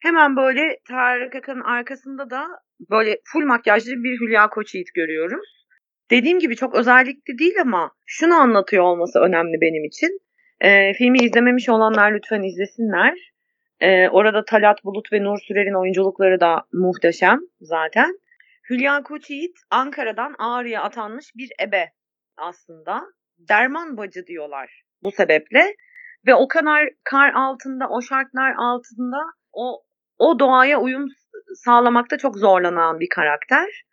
Hemen 0.00 0.36
böyle 0.36 0.78
Tarık 0.88 1.34
Akan'ın 1.34 1.60
arkasında 1.60 2.30
da 2.30 2.46
böyle 2.90 3.18
full 3.24 3.44
makyajlı 3.44 3.92
bir 3.92 4.20
Hülya 4.20 4.48
Koçyiğit 4.48 4.94
görüyoruz. 4.94 5.66
Dediğim 6.10 6.38
gibi 6.38 6.56
çok 6.56 6.74
özellikli 6.74 7.38
değil 7.38 7.60
ama 7.60 7.92
şunu 8.06 8.34
anlatıyor 8.34 8.84
olması 8.84 9.18
önemli 9.18 9.60
benim 9.60 9.84
için. 9.84 10.20
E, 10.60 10.94
filmi 10.94 11.18
izlememiş 11.18 11.68
olanlar 11.68 12.12
lütfen 12.12 12.42
izlesinler. 12.42 13.33
Ee, 13.84 14.08
orada 14.08 14.44
Talat 14.44 14.84
Bulut 14.84 15.12
ve 15.12 15.24
Nur 15.24 15.38
Sürer'in 15.38 15.80
oyunculukları 15.80 16.40
da 16.40 16.62
muhteşem 16.72 17.40
zaten. 17.60 18.18
Hülya 18.70 19.02
Koçyiğit 19.02 19.56
Ankara'dan 19.70 20.34
Ağrı'ya 20.38 20.82
atanmış 20.82 21.26
bir 21.36 21.50
ebe 21.62 21.92
aslında. 22.36 23.02
Derman 23.38 23.96
bacı 23.96 24.26
diyorlar 24.26 24.82
bu 25.02 25.12
sebeple. 25.12 25.74
Ve 26.26 26.34
o 26.34 26.48
kadar 26.48 26.88
kar 27.04 27.32
altında, 27.32 27.88
o 27.88 28.02
şartlar 28.02 28.54
altında 28.58 29.18
o 29.52 29.82
o 30.18 30.38
doğaya 30.38 30.80
uyum 30.80 31.08
sağlamakta 31.54 32.18
çok 32.18 32.36
zorlanan 32.36 33.00
bir 33.00 33.08
karakter. 33.08 33.84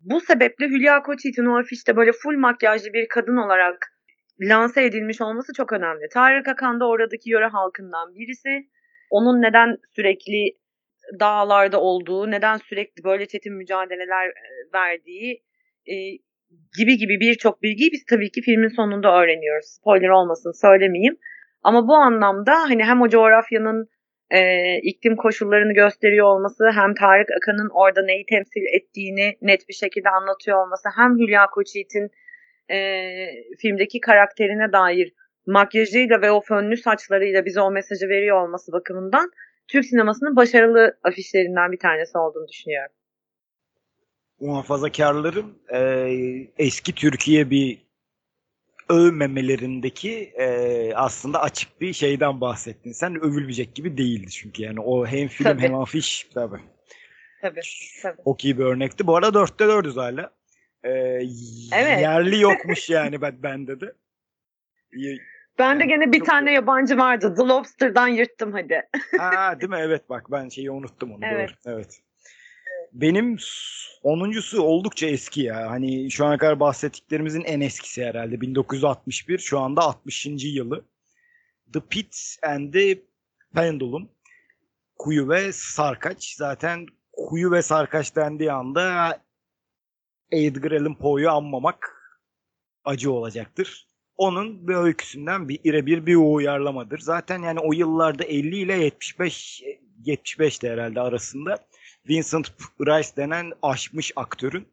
Bu 0.00 0.20
sebeple 0.20 0.66
Hülya 0.66 1.02
Koçyiğit'in 1.02 1.46
o 1.46 1.58
afişte 1.58 1.96
böyle 1.96 2.12
full 2.12 2.38
makyajlı 2.38 2.92
bir 2.92 3.08
kadın 3.08 3.36
olarak 3.36 3.92
lanse 4.40 4.84
edilmiş 4.84 5.20
olması 5.20 5.52
çok 5.56 5.72
önemli. 5.72 6.08
Tarık 6.12 6.48
Akan 6.48 6.80
da 6.80 6.88
oradaki 6.88 7.30
yöre 7.30 7.46
halkından 7.46 8.14
birisi 8.14 8.68
onun 9.10 9.42
neden 9.42 9.76
sürekli 9.96 10.56
dağlarda 11.20 11.80
olduğu, 11.80 12.30
neden 12.30 12.56
sürekli 12.56 13.04
böyle 13.04 13.26
çetin 13.26 13.54
mücadeleler 13.54 14.28
e, 14.28 14.72
verdiği 14.74 15.42
e, 15.86 15.94
gibi 16.78 16.96
gibi 16.96 17.20
birçok 17.20 17.62
bilgiyi 17.62 17.90
biz 17.92 18.04
tabii 18.04 18.30
ki 18.30 18.40
filmin 18.40 18.68
sonunda 18.68 19.20
öğreniyoruz. 19.22 19.66
Spoiler 19.66 20.08
olmasın 20.08 20.52
söylemeyeyim. 20.60 21.16
Ama 21.62 21.88
bu 21.88 21.94
anlamda 21.94 22.52
hani 22.52 22.84
hem 22.84 23.02
o 23.02 23.08
coğrafyanın 23.08 23.88
e, 24.30 24.40
iklim 24.78 25.16
koşullarını 25.16 25.72
gösteriyor 25.72 26.26
olması, 26.26 26.70
hem 26.74 26.94
Tarık 26.94 27.28
Akan'ın 27.30 27.70
orada 27.72 28.02
neyi 28.02 28.26
temsil 28.26 28.62
ettiğini 28.76 29.36
net 29.42 29.68
bir 29.68 29.74
şekilde 29.74 30.08
anlatıyor 30.08 30.66
olması, 30.66 30.88
hem 30.96 31.18
Hülya 31.18 31.46
Koçyiğit'in 31.46 32.10
e, 32.70 32.78
filmdeki 33.58 34.00
karakterine 34.00 34.72
dair 34.72 35.12
makyajıyla 35.48 36.22
ve 36.22 36.30
o 36.30 36.40
fönlü 36.40 36.76
saçlarıyla 36.76 37.44
bize 37.44 37.60
o 37.60 37.70
mesajı 37.70 38.08
veriyor 38.08 38.42
olması 38.42 38.72
bakımından 38.72 39.30
Türk 39.68 39.84
sinemasının 39.84 40.36
başarılı 40.36 40.98
afişlerinden 41.04 41.72
bir 41.72 41.78
tanesi 41.78 42.18
olduğunu 42.18 42.48
düşünüyorum. 42.48 42.92
Muhafazakarların 44.40 45.58
e, 45.72 45.80
eski 46.58 46.94
Türkiye 46.94 47.50
bir 47.50 47.88
övmemelerindeki 48.88 50.32
e, 50.38 50.92
aslında 50.94 51.42
açık 51.42 51.80
bir 51.80 51.92
şeyden 51.92 52.40
bahsettin. 52.40 52.92
Sen 52.92 53.14
övülmeyecek 53.24 53.74
gibi 53.74 53.96
değildi 53.96 54.30
çünkü 54.30 54.62
yani 54.62 54.80
o 54.80 55.06
hem 55.06 55.28
film 55.28 55.44
Tabii. 55.44 55.62
hem 55.62 55.74
afiş 55.74 56.28
tabii. 56.34 56.60
Tabii, 57.42 57.60
tabii. 58.02 58.22
Çok 58.24 58.44
iyi 58.44 58.58
bir 58.58 58.64
örnekti. 58.64 59.06
Bu 59.06 59.16
arada 59.16 59.34
dörtte 59.34 59.66
dördüz 59.66 59.96
hala. 59.96 60.30
E, 60.84 60.90
Evet. 61.72 62.00
Yerli 62.00 62.40
yokmuş 62.40 62.90
yani 62.90 63.20
ben, 63.20 63.42
bende 63.42 63.80
de. 63.80 63.92
Ben 65.58 65.80
de 65.80 65.86
gene 65.86 66.12
bir 66.12 66.18
Çok 66.18 66.26
tane 66.26 66.52
yabancı 66.52 66.98
vardı. 66.98 67.34
The 67.36 67.42
Lobster'dan 67.42 68.08
yırttım 68.08 68.52
hadi. 68.52 68.88
Ha 69.18 69.60
değil 69.60 69.70
mi? 69.70 69.78
Evet 69.80 70.08
bak 70.08 70.30
ben 70.30 70.48
şeyi 70.48 70.70
unuttum 70.70 71.12
onu. 71.12 71.20
Evet. 71.24 71.50
Doğru. 71.66 71.74
Evet. 71.74 72.00
Benim 72.92 73.36
onuncusu 74.02 74.62
oldukça 74.62 75.06
eski 75.06 75.42
ya. 75.42 75.70
Hani 75.70 76.10
şu 76.10 76.26
ana 76.26 76.38
kadar 76.38 76.60
bahsettiklerimizin 76.60 77.44
en 77.44 77.60
eskisi 77.60 78.04
herhalde. 78.04 78.40
1961. 78.40 79.38
Şu 79.38 79.58
anda 79.58 79.80
60. 79.80 80.26
yılı. 80.26 80.84
The 81.72 81.80
Pit 81.80 82.36
and 82.42 82.72
the 82.72 83.02
Pendulum. 83.54 84.10
Kuyu 84.98 85.28
ve 85.28 85.52
Sarkaç. 85.52 86.34
Zaten 86.34 86.86
Kuyu 87.12 87.52
ve 87.52 87.62
Sarkaç 87.62 88.16
dendiği 88.16 88.52
anda 88.52 89.18
Edgar 90.30 90.72
Allan 90.72 90.98
Poe'yu 90.98 91.30
anmamak 91.30 91.94
acı 92.84 93.12
olacaktır. 93.12 93.87
Onun 94.18 94.68
bir 94.68 94.74
öyküsünden 94.74 95.48
bir 95.48 95.64
birebir 95.64 96.06
bir 96.06 96.16
uyarlamadır. 96.16 96.98
Zaten 96.98 97.42
yani 97.42 97.60
o 97.60 97.72
yıllarda 97.72 98.24
50 98.24 98.56
ile 98.56 98.74
75 98.84 99.62
75 100.04 100.62
de 100.62 100.70
herhalde 100.70 101.00
arasında 101.00 101.58
Vincent 102.08 102.52
Price 102.78 103.16
denen 103.16 103.52
aşmış 103.62 104.12
aktörün 104.16 104.68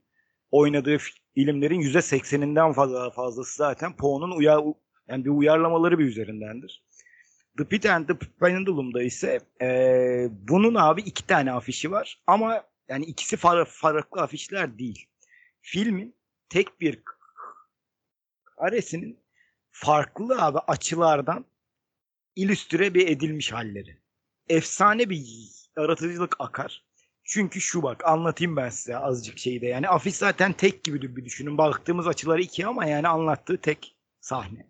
oynadığı 0.51 0.97
filmlerin 1.35 1.81
%80'inden 1.81 2.73
fazla 2.73 3.09
fazlası 3.09 3.55
zaten 3.55 3.95
Poe'nun 3.95 4.31
uyar, 4.31 4.63
yani 5.07 5.25
bir 5.25 5.29
uyarlamaları 5.29 5.99
bir 5.99 6.05
üzerindendir. 6.05 6.83
The 7.57 7.63
Pit 7.65 7.85
and 7.85 8.07
the 8.07 8.13
Pendulum'da 8.39 9.03
ise 9.03 9.39
eee, 9.61 10.29
bunun 10.31 10.75
abi 10.75 11.01
iki 11.01 11.27
tane 11.27 11.51
afişi 11.51 11.91
var 11.91 12.23
ama 12.27 12.63
yani 12.89 13.05
ikisi 13.05 13.35
far- 13.35 13.65
farklı 13.65 14.21
afişler 14.21 14.79
değil. 14.79 15.07
Filmin 15.61 16.15
tek 16.49 16.81
bir 16.81 17.01
karesinin 18.57 19.24
farklı 19.77 20.41
abi 20.41 20.57
açılardan 20.57 21.45
illüstre 22.35 22.93
bir 22.93 23.07
edilmiş 23.07 23.51
halleri. 23.51 23.97
Efsane 24.49 25.09
bir 25.09 25.25
yaratıcılık 25.77 26.35
akar. 26.39 26.83
Çünkü 27.23 27.61
şu 27.61 27.83
bak 27.83 28.05
anlatayım 28.05 28.55
ben 28.55 28.69
size 28.69 28.97
azıcık 28.97 29.37
şeyi 29.37 29.61
de. 29.61 29.65
Yani 29.65 29.89
afiş 29.89 30.15
zaten 30.15 30.53
tek 30.53 30.83
gibi 30.83 31.15
bir 31.15 31.25
düşünün. 31.25 31.57
Baktığımız 31.57 32.07
açıları 32.07 32.41
iki 32.41 32.65
ama 32.65 32.85
yani 32.85 33.07
anlattığı 33.07 33.57
tek 33.57 33.95
sahne. 34.21 34.67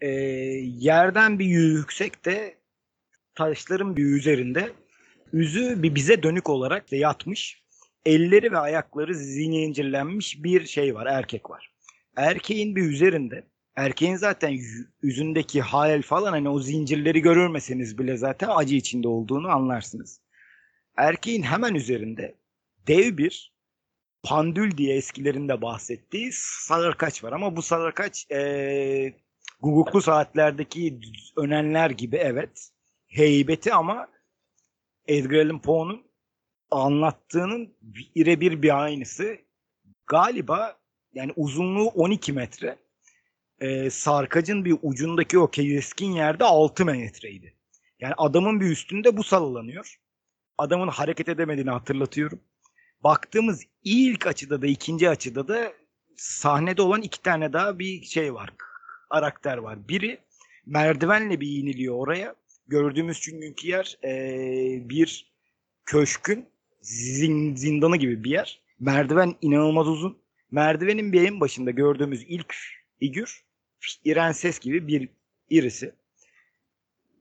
Ee, 0.00 0.08
yerden 0.78 1.38
bir 1.38 1.46
yüksekte 1.46 2.58
taşların 3.34 3.96
bir 3.96 4.04
üzerinde 4.04 4.72
yüzü 5.32 5.82
bir 5.82 5.94
bize 5.94 6.22
dönük 6.22 6.50
olarak 6.50 6.92
yatmış. 6.92 7.62
Elleri 8.06 8.52
ve 8.52 8.58
ayakları 8.58 9.14
zincirlenmiş 9.14 10.44
bir 10.44 10.66
şey 10.66 10.94
var. 10.94 11.06
Erkek 11.06 11.50
var. 11.50 11.73
Erkeğin 12.16 12.76
bir 12.76 12.82
üzerinde 12.82 13.44
erkeğin 13.76 14.16
zaten 14.16 14.52
yü- 14.52 14.86
yüzündeki 15.02 15.62
hal 15.62 16.02
falan 16.02 16.32
hani 16.32 16.48
o 16.48 16.60
zincirleri 16.60 17.20
görürmeseniz 17.20 17.98
bile 17.98 18.16
zaten 18.16 18.48
acı 18.48 18.74
içinde 18.74 19.08
olduğunu 19.08 19.48
anlarsınız. 19.48 20.20
Erkeğin 20.96 21.42
hemen 21.42 21.74
üzerinde 21.74 22.34
dev 22.86 23.16
bir 23.18 23.54
pandül 24.22 24.76
diye 24.76 24.96
eskilerinde 24.96 25.62
bahsettiği 25.62 26.30
sarkaç 26.32 27.24
var 27.24 27.32
ama 27.32 27.56
bu 27.56 27.62
sarkaç 27.62 28.26
eee 28.30 29.16
guguklu 29.60 30.02
saatlerdeki 30.02 31.00
önenler 31.36 31.90
gibi 31.90 32.16
evet 32.16 32.70
heybeti 33.06 33.74
ama 33.74 34.08
Edgar 35.06 35.38
Allan 35.38 35.62
Poe'nun 35.62 36.06
anlattığının 36.70 37.76
birebir 37.82 38.62
bir 38.62 38.82
aynısı 38.82 39.38
galiba 40.06 40.78
yani 41.14 41.32
uzunluğu 41.36 41.88
12 41.88 42.32
metre. 42.32 42.76
Ee, 43.60 43.90
sarkacın 43.90 44.64
bir 44.64 44.76
ucundaki 44.82 45.38
o 45.38 45.50
keskin 45.50 46.12
yerde 46.12 46.44
6 46.44 46.84
metreydi. 46.84 47.54
Yani 48.00 48.14
adamın 48.16 48.60
bir 48.60 48.66
üstünde 48.66 49.16
bu 49.16 49.24
sallanıyor. 49.24 50.00
Adamın 50.58 50.88
hareket 50.88 51.28
edemediğini 51.28 51.70
hatırlatıyorum. 51.70 52.40
Baktığımız 53.04 53.62
ilk 53.84 54.26
açıda 54.26 54.62
da 54.62 54.66
ikinci 54.66 55.08
açıda 55.08 55.48
da 55.48 55.72
sahnede 56.16 56.82
olan 56.82 57.02
iki 57.02 57.22
tane 57.22 57.52
daha 57.52 57.78
bir 57.78 58.02
şey 58.02 58.34
var. 58.34 58.50
Karakter 59.10 59.58
var. 59.58 59.88
Biri 59.88 60.18
merdivenle 60.66 61.40
bir 61.40 61.58
iniliyor 61.58 61.94
oraya. 61.94 62.34
Gördüğümüz 62.68 63.20
çünkü 63.20 63.68
yer 63.68 63.98
ee, 64.04 64.88
bir 64.88 65.32
köşkün 65.84 66.48
zin, 66.80 67.56
zindanı 67.56 67.96
gibi 67.96 68.24
bir 68.24 68.30
yer. 68.30 68.60
Merdiven 68.80 69.34
inanılmaz 69.40 69.88
uzun. 69.88 70.23
Merdivenin 70.54 71.12
bir 71.12 71.28
en 71.28 71.40
başında 71.40 71.70
gördüğümüz 71.70 72.24
ilk 72.28 72.54
figür 72.98 73.44
İrenses 74.04 74.58
gibi 74.58 74.88
bir 74.88 75.08
irisi. 75.50 75.94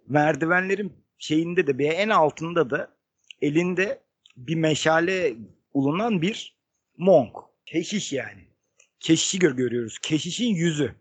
Merdivenlerin 0.07 0.93
şeyinde 1.17 1.67
de 1.67 1.77
bir 1.77 1.89
en 1.89 2.09
altında 2.09 2.69
da 2.69 2.95
elinde 3.41 3.99
bir 4.37 4.55
meşale 4.55 5.35
bulunan 5.73 6.21
bir 6.21 6.57
monk. 6.97 7.35
Keşiş 7.65 8.13
yani. 8.13 8.41
Keşişi 8.99 9.39
gör 9.39 9.51
görüyoruz. 9.51 9.99
Keşişin 9.99 10.55
yüzü. 10.55 10.95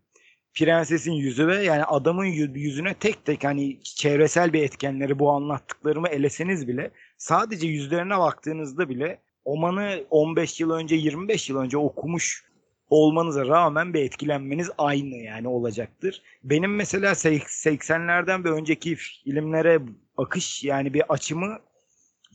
Prensesin 0.55 1.13
yüzü 1.13 1.47
ve 1.47 1.65
yani 1.65 1.85
adamın 1.85 2.25
yüzüne 2.55 2.95
tek 2.95 3.25
tek 3.25 3.45
hani 3.45 3.83
çevresel 3.83 4.53
bir 4.53 4.63
etkenleri 4.63 5.19
bu 5.19 5.31
anlattıklarımı 5.31 6.09
eleseniz 6.09 6.69
bile 6.69 6.91
sadece 7.17 7.67
yüzlerine 7.67 8.19
baktığınızda 8.19 8.89
bile 8.89 9.19
Oman'ı 9.45 10.05
15 10.11 10.61
yıl 10.61 10.71
önce 10.71 10.97
25 10.97 11.51
yıl 11.51 11.59
önce 11.59 11.79
okumuş 11.79 12.45
olmanıza 12.91 13.47
rağmen 13.47 13.95
bir 13.95 14.03
etkilenmeniz 14.03 14.71
aynı 14.79 15.17
yani 15.17 15.49
olacaktır. 15.49 16.23
Benim 16.45 16.75
mesela 16.75 17.13
80'lerden 17.13 18.45
ve 18.45 18.51
önceki 18.51 18.97
filmlere 18.97 19.81
bakış 20.19 20.65
yani 20.65 20.95
bir 20.95 21.13
açımı 21.13 21.59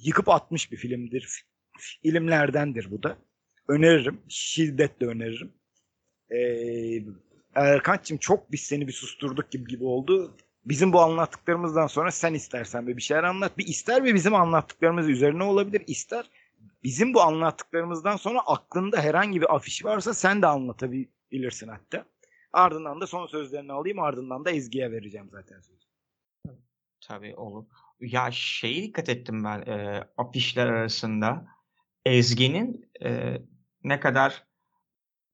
yıkıp 0.03 0.29
atmış 0.29 0.71
bir 0.71 0.77
filmdir. 0.77 1.45
Filmlerdendir 1.79 2.91
bu 2.91 3.03
da. 3.03 3.17
Öneririm. 3.67 4.21
Şiddetle 4.29 5.07
öneririm. 5.07 5.53
Ee, 6.31 7.03
Erkan'cığım 7.55 8.17
çok 8.17 8.51
biz 8.51 8.61
seni 8.61 8.87
bir 8.87 8.93
susturduk 8.93 9.51
gibi 9.51 9.65
gibi 9.69 9.83
oldu. 9.83 10.37
Bizim 10.65 10.93
bu 10.93 10.99
anlattıklarımızdan 11.01 11.87
sonra 11.87 12.11
sen 12.11 12.33
istersen 12.33 12.87
bir 12.87 13.01
şeyler 13.01 13.23
anlat. 13.23 13.57
Bir 13.57 13.67
ister 13.67 14.03
ve 14.03 14.15
bizim 14.15 14.35
anlattıklarımız 14.35 15.09
üzerine 15.09 15.43
olabilir. 15.43 15.83
ister 15.87 16.29
bizim 16.83 17.13
bu 17.13 17.21
anlattıklarımızdan 17.21 18.15
sonra 18.17 18.39
aklında 18.39 19.01
herhangi 19.01 19.41
bir 19.41 19.55
afiş 19.55 19.85
varsa 19.85 20.13
sen 20.13 20.41
de 20.41 20.47
anlatabilirsin 20.47 21.67
hatta. 21.67 22.05
Ardından 22.53 23.01
da 23.01 23.07
son 23.07 23.27
sözlerini 23.27 23.71
alayım 23.71 23.99
ardından 23.99 24.45
da 24.45 24.51
Ezgi'ye 24.51 24.91
vereceğim 24.91 25.29
zaten 25.31 25.59
sözü. 25.59 25.87
Tabii 27.07 27.35
olur. 27.35 27.65
Ya 27.99 28.29
şeyi 28.31 28.83
dikkat 28.83 29.09
ettim 29.09 29.43
ben 29.43 29.61
e, 29.61 30.03
afişler 30.17 30.67
arasında 30.67 31.47
Ezgi'nin 32.05 32.89
e, 33.03 33.37
ne 33.83 33.99
kadar 33.99 34.43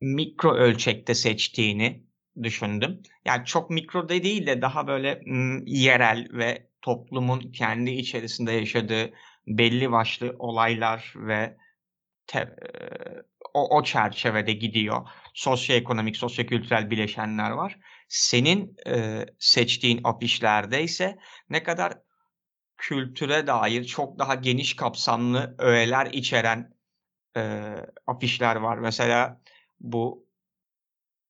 mikro 0.01 0.55
ölçekte 0.55 1.13
seçtiğini 1.13 2.03
düşündüm. 2.43 3.01
Yani 3.25 3.45
çok 3.45 3.69
mikro 3.69 4.09
da 4.09 4.09
değil 4.09 4.47
de 4.47 4.61
daha 4.61 4.87
böyle 4.87 5.21
m, 5.25 5.61
yerel 5.65 6.27
ve 6.33 6.67
toplumun 6.81 7.39
kendi 7.39 7.91
içerisinde 7.91 8.51
yaşadığı 8.51 9.13
belli 9.47 9.91
başlı 9.91 10.35
olaylar 10.39 11.13
ve 11.15 11.57
te, 12.27 12.55
o, 13.53 13.77
o 13.77 13.83
çerçevede 13.83 14.53
gidiyor. 14.53 15.07
Sosyoekonomik, 15.33 16.17
sosyokültürel 16.17 16.89
bileşenler 16.89 17.51
var. 17.51 17.79
Senin 18.07 18.75
e, 18.87 19.25
seçtiğin 19.39 20.01
afişlerde 20.03 20.83
ise 20.83 21.17
ne 21.49 21.63
kadar 21.63 21.93
kültüre 22.77 23.47
dair 23.47 23.83
çok 23.83 24.19
daha 24.19 24.35
geniş 24.35 24.75
kapsamlı 24.75 25.55
öğeler 25.57 26.05
içeren 26.05 26.73
e, 27.37 27.73
afişler 28.07 28.55
var. 28.55 28.77
Mesela 28.77 29.41
bu 29.79 30.27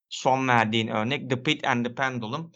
son 0.10 0.48
verdiğin 0.48 0.88
örnek 0.88 1.30
The 1.30 1.44
Pit 1.44 1.68
and 1.68 1.86
the 1.86 1.96
Pendulum. 1.96 2.52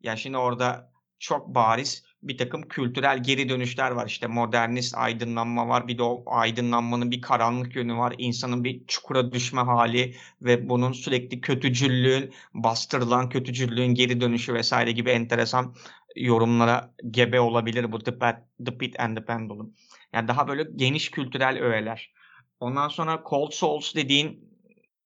Yani 0.00 0.18
şimdi 0.18 0.36
orada 0.36 0.92
çok 1.18 1.48
bariz 1.48 2.09
bir 2.22 2.38
takım 2.38 2.62
kültürel 2.62 3.22
geri 3.22 3.48
dönüşler 3.48 3.90
var. 3.90 4.06
İşte 4.06 4.26
modernist 4.26 4.94
aydınlanma 4.96 5.68
var. 5.68 5.88
Bir 5.88 5.98
de 5.98 6.02
o 6.02 6.22
aydınlanmanın 6.26 7.10
bir 7.10 7.20
karanlık 7.20 7.76
yönü 7.76 7.96
var. 7.96 8.14
İnsanın 8.18 8.64
bir 8.64 8.86
çukura 8.86 9.32
düşme 9.32 9.60
hali 9.60 10.14
ve 10.42 10.68
bunun 10.68 10.92
sürekli 10.92 11.40
kötücüllüğün, 11.40 12.32
bastırılan 12.54 13.28
kötücüllüğün 13.28 13.94
geri 13.94 14.20
dönüşü 14.20 14.54
vesaire 14.54 14.92
gibi 14.92 15.10
enteresan 15.10 15.74
yorumlara 16.16 16.94
gebe 17.10 17.40
olabilir 17.40 17.92
bu 17.92 17.98
The, 17.98 18.18
Pit, 18.18 18.36
the 18.66 18.78
Pit 18.78 19.00
and 19.00 19.16
the 19.16 19.24
Pendulum. 19.24 19.74
Yani 20.12 20.28
daha 20.28 20.48
böyle 20.48 20.66
geniş 20.76 21.10
kültürel 21.10 21.58
öğeler. 21.58 22.12
Ondan 22.60 22.88
sonra 22.88 23.22
Cold 23.30 23.52
Souls 23.52 23.94
dediğin 23.94 24.50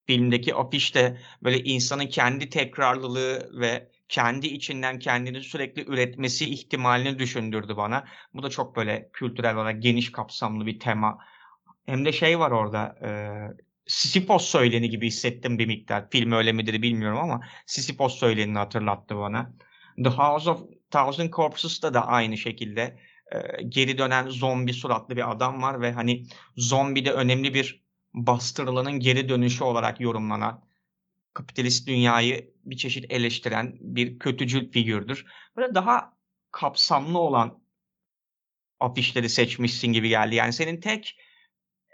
filmdeki 0.07 0.55
afişte 0.55 1.21
böyle 1.43 1.65
insanın 1.65 2.07
kendi 2.07 2.51
tekrarlılığı 2.51 3.51
ve 3.61 3.89
kendi 4.09 4.47
içinden 4.47 4.99
kendini 4.99 5.41
sürekli 5.41 5.85
üretmesi 5.85 6.51
ihtimalini 6.51 7.19
düşündürdü 7.19 7.77
bana. 7.77 8.05
Bu 8.35 8.43
da 8.43 8.51
çok 8.51 8.77
böyle 8.77 9.11
kültürel 9.13 9.57
olarak 9.57 9.83
geniş 9.83 10.13
kapsamlı 10.13 10.67
bir 10.67 10.81
tema. 10.81 11.19
Hem 11.87 12.05
de 12.05 12.13
şey 12.13 12.39
var 12.39 12.51
orada 12.51 12.97
e, 13.03 13.09
Sisyphos 13.87 14.45
söyleni 14.45 14.91
gibi 14.91 15.07
hissettim 15.07 15.59
bir 15.59 15.67
miktar. 15.67 16.11
Film 16.11 16.33
öyle 16.33 16.53
midir 16.53 16.83
bilmiyorum 16.83 17.19
ama 17.19 17.41
Sisyphos 17.67 18.19
söylenini 18.19 18.59
hatırlattı 18.59 19.17
bana. 19.17 19.53
The 20.05 20.11
House 20.11 20.51
of 20.51 20.61
Thousand 20.91 21.31
Corpses'ta 21.31 21.95
da 21.95 22.07
aynı 22.07 22.39
şekilde 22.39 22.99
e, 23.33 23.63
geri 23.63 23.99
dönen 23.99 24.29
zombi 24.29 24.73
suratlı 24.73 25.17
bir 25.17 25.31
adam 25.31 25.63
var 25.63 25.81
ve 25.81 25.93
hani 25.93 26.27
zombi 26.57 27.05
de 27.05 27.13
önemli 27.13 27.55
bir 27.55 27.85
bastırılanın 28.15 29.01
geri 29.01 29.29
dönüşü 29.29 29.65
olarak 29.65 30.01
yorumlanan 30.01 30.64
kapitalist 31.35 31.89
dünyayı 31.89 32.55
bir 32.64 32.76
çeşit 32.76 33.12
eleştiren 33.12 33.76
bir 33.80 34.18
kötücül 34.18 34.70
figürdür. 34.70 35.26
Böyle 35.57 35.74
daha 35.74 36.16
kapsamlı 36.53 37.18
olan 37.18 37.62
afişleri 38.80 39.28
seçmişsin 39.28 39.93
gibi 39.93 40.09
geldi. 40.09 40.35
Yani 40.35 40.53
senin 40.53 40.80
tek 40.80 41.18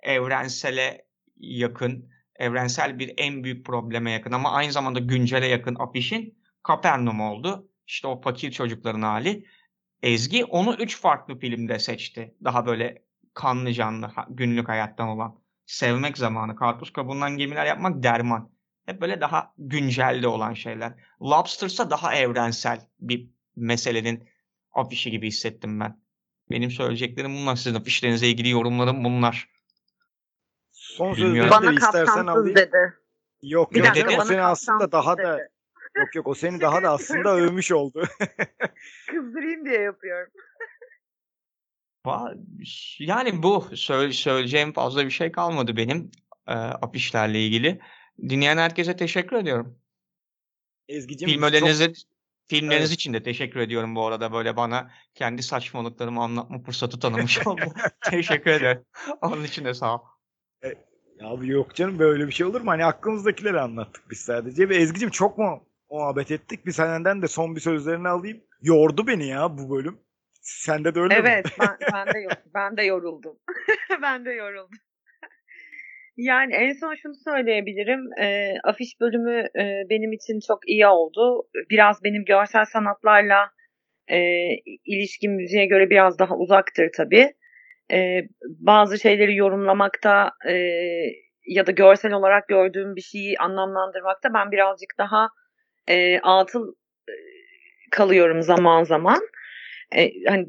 evrensele 0.02 1.06
yakın, 1.36 2.10
evrensel 2.36 2.98
bir 2.98 3.14
en 3.16 3.44
büyük 3.44 3.66
probleme 3.66 4.10
yakın 4.10 4.32
ama 4.32 4.52
aynı 4.52 4.72
zamanda 4.72 4.98
güncele 4.98 5.46
yakın 5.46 5.76
afişin 5.78 6.40
Kapernaum 6.62 7.20
oldu. 7.20 7.70
İşte 7.86 8.08
o 8.08 8.20
fakir 8.20 8.50
çocukların 8.50 9.02
hali. 9.02 9.46
Ezgi 10.02 10.44
onu 10.44 10.74
üç 10.74 11.00
farklı 11.00 11.38
filmde 11.38 11.78
seçti. 11.78 12.34
Daha 12.44 12.66
böyle 12.66 13.02
kanlı 13.34 13.72
canlı 13.72 14.12
günlük 14.28 14.68
hayattan 14.68 15.08
olan. 15.08 15.40
Sevmek 15.66 16.18
zamanı, 16.18 16.56
karpuz 16.56 16.92
kabuğundan 16.92 17.36
gemiler 17.36 17.66
yapmak 17.66 18.02
derman. 18.02 18.50
Hep 18.90 19.00
böyle 19.00 19.20
daha 19.20 19.54
güncelde 19.58 20.28
olan 20.28 20.54
şeyler. 20.54 20.92
Lobster'sa 21.22 21.90
daha 21.90 22.14
evrensel 22.14 22.80
bir 23.00 23.30
meselenin 23.56 24.28
afişi 24.72 25.10
gibi 25.10 25.26
hissettim 25.26 25.80
ben. 25.80 26.00
Benim 26.50 26.70
söyleyeceklerim 26.70 27.34
bunlar. 27.34 27.56
Sizin 27.56 27.74
afişlerinize 27.74 28.26
ilgili 28.26 28.48
yorumlarım 28.48 29.04
bunlar. 29.04 29.48
Son 30.70 31.14
sözleri 31.14 31.50
de 31.50 31.74
istersen 31.74 32.26
alayım. 32.26 32.56
dedi. 32.56 32.94
Yok 33.42 33.74
Bir 33.74 33.78
yok 33.78 33.86
dakika, 33.88 34.08
canım, 34.08 34.20
o 34.20 34.24
seni 34.24 34.42
aslında 34.42 34.92
daha 34.92 35.18
dedi. 35.18 35.26
da 35.26 35.38
yok 35.96 36.14
yok 36.14 36.26
o 36.26 36.34
seni 36.34 36.60
daha 36.60 36.82
da 36.82 36.90
aslında 36.90 37.36
övmüş 37.36 37.72
oldu. 37.72 38.02
Kızdırayım 39.10 39.64
diye 39.64 39.80
yapıyorum. 39.80 40.32
Yani 42.98 43.42
bu 43.42 43.64
söyle, 43.74 44.12
söyleyeceğim 44.12 44.72
fazla 44.72 45.04
bir 45.04 45.10
şey 45.10 45.32
kalmadı 45.32 45.76
benim 45.76 46.10
e, 46.46 46.52
afişlerle 46.52 47.40
ilgili. 47.46 47.80
Dinleyen 48.28 48.56
herkese 48.56 48.96
teşekkür 48.96 49.36
ediyorum. 49.36 49.78
Ezgi'cim 50.88 51.28
Film 51.28 51.40
çok 51.40 51.94
filmleriniz 52.48 52.90
Evet. 52.90 52.98
için 52.98 53.14
de 53.14 53.22
teşekkür 53.22 53.60
ediyorum 53.60 53.94
bu 53.94 54.06
arada. 54.06 54.32
Böyle 54.32 54.56
bana 54.56 54.90
kendi 55.14 55.42
saçmalıklarımı 55.42 56.22
anlatma 56.22 56.58
fırsatı 56.62 57.00
tanımış 57.00 57.38
oldu. 57.46 57.60
teşekkür 58.10 58.50
ederim. 58.50 58.84
Onun 59.22 59.44
için 59.44 59.64
de 59.64 59.74
sağ 59.74 59.94
ol. 59.94 60.00
Ya 61.20 61.28
abi 61.28 61.48
yok 61.48 61.74
canım 61.74 61.98
böyle 61.98 62.26
bir 62.26 62.32
şey 62.32 62.46
olur 62.46 62.60
mu? 62.60 62.70
Hani 62.70 62.84
aklımızdakileri 62.84 63.60
anlattık 63.60 64.10
biz 64.10 64.18
sadece. 64.18 64.68
Ve 64.68 64.76
Ezgi'cim 64.76 65.10
çok 65.10 65.38
mu 65.38 65.66
muhabbet 65.90 66.30
ettik? 66.30 66.66
Bir 66.66 66.72
senden 66.72 67.22
de 67.22 67.28
son 67.28 67.56
bir 67.56 67.60
sözlerini 67.60 68.08
alayım. 68.08 68.40
Yordu 68.62 69.06
beni 69.06 69.26
ya 69.26 69.58
bu 69.58 69.70
bölüm. 69.70 70.00
Sende 70.42 70.94
de 70.94 71.00
öyle 71.00 71.20
mi? 71.20 71.28
Evet, 71.28 71.46
ben, 71.60 71.78
ben 71.92 72.06
de 72.06 72.28
ben 72.54 72.76
de 72.76 72.82
yoruldum. 72.82 73.38
ben 74.02 74.24
de 74.24 74.30
yoruldum. 74.30 74.78
Yani 76.16 76.54
en 76.54 76.72
son 76.72 76.94
şunu 76.94 77.14
söyleyebilirim. 77.24 78.00
E, 78.20 78.54
afiş 78.64 79.00
bölümü 79.00 79.48
e, 79.58 79.82
benim 79.90 80.12
için 80.12 80.40
çok 80.48 80.68
iyi 80.68 80.86
oldu. 80.86 81.42
Biraz 81.70 82.04
benim 82.04 82.24
görsel 82.24 82.64
sanatlarla 82.64 83.50
e, 84.08 84.18
ilişkim 84.84 85.32
müziğe 85.32 85.66
göre 85.66 85.90
biraz 85.90 86.18
daha 86.18 86.36
uzaktır 86.36 86.90
tabii. 86.96 87.32
E, 87.92 88.22
bazı 88.44 88.98
şeyleri 88.98 89.36
yorumlamakta 89.36 90.30
e, 90.48 90.54
ya 91.46 91.66
da 91.66 91.70
görsel 91.70 92.12
olarak 92.12 92.48
gördüğüm 92.48 92.96
bir 92.96 93.00
şeyi 93.00 93.38
anlamlandırmakta 93.38 94.34
ben 94.34 94.52
birazcık 94.52 94.90
daha 94.98 95.28
e, 95.88 96.18
atıl 96.18 96.74
kalıyorum 97.90 98.42
zaman 98.42 98.84
zaman. 98.84 99.20
E, 99.96 100.10
hani 100.28 100.46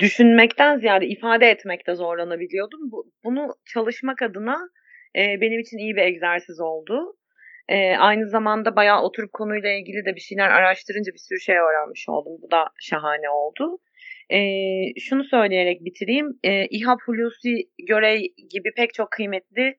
düşünmekten 0.00 0.78
ziyade 0.78 1.06
ifade 1.06 1.46
etmekte 1.50 1.94
zorlanabiliyordum. 1.94 2.80
Bu, 2.92 3.12
bunu 3.24 3.54
çalışmak 3.74 4.22
adına 4.22 4.58
e, 5.16 5.40
benim 5.40 5.60
için 5.60 5.78
iyi 5.78 5.96
bir 5.96 6.02
egzersiz 6.02 6.60
oldu. 6.60 7.16
E, 7.68 7.96
aynı 7.96 8.28
zamanda 8.28 8.76
bayağı 8.76 9.02
oturup 9.02 9.32
konuyla 9.32 9.70
ilgili 9.70 10.04
de 10.04 10.14
bir 10.14 10.20
şeyler 10.20 10.50
araştırınca 10.50 11.12
bir 11.12 11.18
sürü 11.18 11.40
şey 11.40 11.56
öğrenmiş 11.56 12.08
oldum. 12.08 12.32
Bu 12.42 12.50
da 12.50 12.64
şahane 12.80 13.30
oldu. 13.30 13.78
E, 14.30 14.38
şunu 15.00 15.24
söyleyerek 15.24 15.84
bitireyim. 15.84 16.26
E, 16.44 16.66
İHA 16.66 16.96
Hulusi 17.06 17.68
Görey 17.88 18.34
gibi 18.50 18.70
pek 18.76 18.94
çok 18.94 19.10
kıymetli 19.10 19.76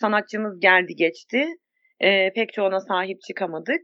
sanatçımız 0.00 0.60
geldi 0.60 0.94
geçti. 0.96 1.46
E, 2.00 2.32
pek 2.32 2.52
çoğuna 2.52 2.80
sahip 2.80 3.20
çıkamadık. 3.20 3.82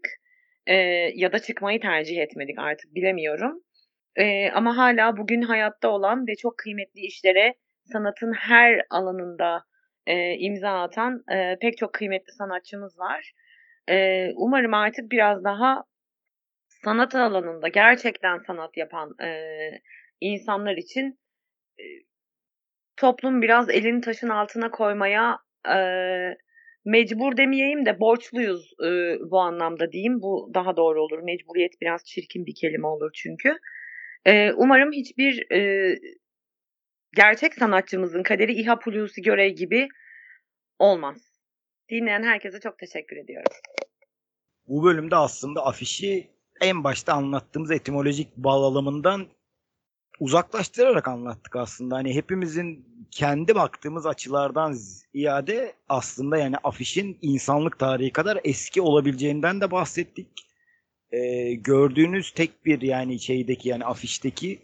E, 0.66 0.74
ya 1.14 1.32
da 1.32 1.38
çıkmayı 1.38 1.80
tercih 1.80 2.18
etmedik 2.18 2.58
artık 2.58 2.94
bilemiyorum. 2.94 3.62
E, 4.16 4.50
ama 4.50 4.76
hala 4.76 5.16
bugün 5.16 5.42
hayatta 5.42 5.88
olan 5.88 6.26
ve 6.26 6.36
çok 6.36 6.58
kıymetli 6.58 7.00
işlere 7.00 7.54
sanatın 7.92 8.32
her 8.32 8.82
alanında 8.90 9.64
e, 10.06 10.34
imza 10.34 10.82
atan 10.82 11.24
e, 11.32 11.58
pek 11.60 11.78
çok 11.78 11.92
kıymetli 11.92 12.32
sanatçımız 12.32 12.98
var. 12.98 13.32
E, 13.90 14.28
umarım 14.36 14.74
artık 14.74 15.10
biraz 15.10 15.44
daha 15.44 15.84
sanat 16.68 17.14
alanında 17.14 17.68
gerçekten 17.68 18.38
sanat 18.38 18.76
yapan 18.76 19.14
e, 19.22 19.30
insanlar 20.20 20.76
için 20.76 21.18
e, 21.78 21.84
toplum 22.96 23.42
biraz 23.42 23.70
elini 23.70 24.00
taşın 24.00 24.28
altına 24.28 24.70
koymaya 24.70 25.38
e, 25.68 25.78
mecbur 26.84 27.36
demeyeyim 27.36 27.86
de 27.86 28.00
borçluyuz 28.00 28.72
e, 28.84 28.88
bu 29.30 29.40
anlamda 29.40 29.92
diyeyim. 29.92 30.22
Bu 30.22 30.50
daha 30.54 30.76
doğru 30.76 31.02
olur. 31.02 31.18
Mecburiyet 31.22 31.80
biraz 31.80 32.04
çirkin 32.04 32.46
bir 32.46 32.54
kelime 32.54 32.86
olur 32.86 33.10
çünkü. 33.14 33.58
E, 34.24 34.52
umarım 34.52 34.92
hiçbir 34.92 35.50
e, 35.52 35.94
gerçek 37.16 37.54
sanatçımızın 37.54 38.22
kaderi 38.22 38.52
İHA 38.52 38.78
Hulusi 38.84 39.22
Görey 39.22 39.54
gibi 39.54 39.88
olmaz. 40.78 41.16
Dinleyen 41.90 42.22
herkese 42.22 42.60
çok 42.60 42.78
teşekkür 42.78 43.16
ediyorum. 43.16 43.52
Bu 44.66 44.84
bölümde 44.84 45.16
aslında 45.16 45.66
afişi 45.66 46.30
en 46.60 46.84
başta 46.84 47.12
anlattığımız 47.12 47.70
etimolojik 47.70 48.36
bağlamından 48.36 49.26
uzaklaştırarak 50.20 51.08
anlattık 51.08 51.56
aslında. 51.56 51.96
Hani 51.96 52.14
hepimizin 52.14 52.86
kendi 53.10 53.54
baktığımız 53.54 54.06
açılardan 54.06 54.72
ziyade 54.72 55.72
aslında 55.88 56.36
yani 56.36 56.56
afişin 56.64 57.18
insanlık 57.22 57.78
tarihi 57.78 58.12
kadar 58.12 58.38
eski 58.44 58.80
olabileceğinden 58.80 59.60
de 59.60 59.70
bahsettik. 59.70 60.47
Ee, 61.12 61.54
gördüğünüz 61.54 62.30
tek 62.30 62.66
bir 62.66 62.82
yani 62.82 63.20
şeydeki 63.20 63.68
yani 63.68 63.84
afişteki 63.84 64.58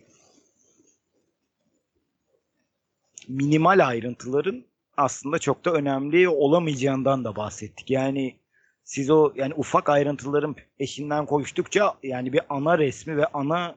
minimal 3.28 3.86
ayrıntıların 3.86 4.64
aslında 4.96 5.38
çok 5.38 5.64
da 5.64 5.72
önemli 5.72 6.28
olamayacağından 6.28 7.24
da 7.24 7.36
bahsettik. 7.36 7.90
Yani 7.90 8.36
siz 8.84 9.10
o 9.10 9.32
yani 9.36 9.54
ufak 9.54 9.88
ayrıntıların 9.88 10.56
peşinden 10.78 11.26
koştukça 11.26 11.94
yani 12.02 12.32
bir 12.32 12.40
ana 12.48 12.78
resmi 12.78 13.16
ve 13.16 13.26
ana 13.26 13.76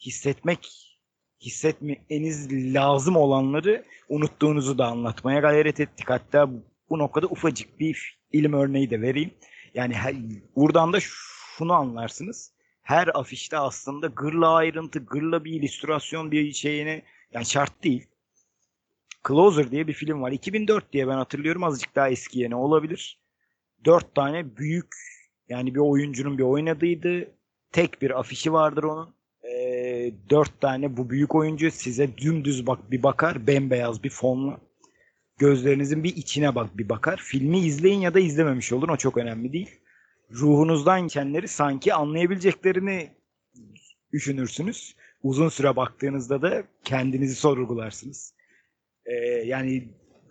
hissetmek 0.00 0.90
hissetmeniz 1.40 2.52
lazım 2.74 3.16
olanları 3.16 3.84
unuttuğunuzu 4.08 4.78
da 4.78 4.86
anlatmaya 4.86 5.40
gayret 5.40 5.80
ettik. 5.80 6.10
Hatta 6.10 6.50
bu 6.90 6.98
noktada 6.98 7.26
ufacık 7.26 7.80
bir 7.80 8.18
ilim 8.32 8.52
örneği 8.52 8.90
de 8.90 9.00
vereyim. 9.00 9.30
Yani 9.74 9.94
her, 9.94 10.14
buradan 10.56 10.92
da 10.92 10.98
şunu 11.56 11.72
anlarsınız. 11.72 12.52
Her 12.82 13.08
afişte 13.14 13.58
aslında 13.58 14.06
gırla 14.06 14.54
ayrıntı, 14.54 14.98
gırla 14.98 15.44
bir 15.44 15.52
illüstrasyon 15.52 16.30
bir 16.30 16.52
şeyine 16.52 17.02
yani 17.32 17.46
şart 17.46 17.84
değil. 17.84 18.06
Closer 19.28 19.70
diye 19.70 19.86
bir 19.86 19.92
film 19.92 20.22
var. 20.22 20.32
2004 20.32 20.92
diye 20.92 21.08
ben 21.08 21.16
hatırlıyorum. 21.16 21.64
Azıcık 21.64 21.96
daha 21.96 22.10
eski 22.10 22.40
yeni 22.40 22.54
olabilir. 22.54 23.20
Dört 23.84 24.14
tane 24.14 24.56
büyük 24.56 24.94
yani 25.48 25.74
bir 25.74 25.80
oyuncunun 25.80 26.38
bir 26.38 26.42
oynadığıydı. 26.42 27.30
Tek 27.72 28.02
bir 28.02 28.18
afişi 28.20 28.52
vardır 28.52 28.82
onun. 28.82 29.14
Ee, 29.44 30.12
dört 30.30 30.60
tane 30.60 30.96
bu 30.96 31.10
büyük 31.10 31.34
oyuncu 31.34 31.70
size 31.70 32.16
dümdüz 32.16 32.66
bak 32.66 32.90
bir 32.90 33.02
bakar. 33.02 33.46
Bembeyaz 33.46 34.04
bir 34.04 34.10
fonla. 34.10 34.60
Gözlerinizin 35.38 36.04
bir 36.04 36.16
içine 36.16 36.54
bak 36.54 36.78
bir 36.78 36.88
bakar. 36.88 37.20
Filmi 37.24 37.58
izleyin 37.58 38.00
ya 38.00 38.14
da 38.14 38.20
izlememiş 38.20 38.72
olun. 38.72 38.88
O 38.88 38.96
çok 38.96 39.16
önemli 39.16 39.52
değil. 39.52 39.80
Ruhunuzdan 40.32 41.02
geçenleri 41.02 41.48
sanki 41.48 41.94
anlayabileceklerini 41.94 43.10
düşünürsünüz. 44.12 44.96
Uzun 45.22 45.48
süre 45.48 45.76
baktığınızda 45.76 46.42
da 46.42 46.64
kendinizi 46.84 47.34
sorgularsınız. 47.34 48.34
Ee, 49.06 49.14
yani 49.44 49.88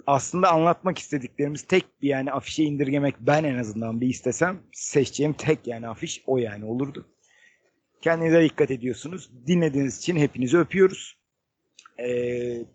aslında 0.07 0.51
anlatmak 0.51 0.99
istediklerimiz 0.99 1.63
tek 1.63 2.01
bir 2.01 2.07
yani 2.07 2.31
afişe 2.31 2.63
indirgemek 2.63 3.15
ben 3.19 3.43
en 3.43 3.57
azından 3.57 4.01
bir 4.01 4.07
istesem 4.07 4.59
seçeceğim 4.71 5.33
tek 5.33 5.67
yani 5.67 5.87
afiş 5.87 6.23
o 6.27 6.37
yani 6.37 6.65
olurdu. 6.65 7.07
Kendinize 8.01 8.43
dikkat 8.43 8.71
ediyorsunuz. 8.71 9.29
Dinlediğiniz 9.47 9.97
için 9.97 10.15
hepinizi 10.15 10.57
öpüyoruz. 10.57 11.17
Ee, 11.99 12.65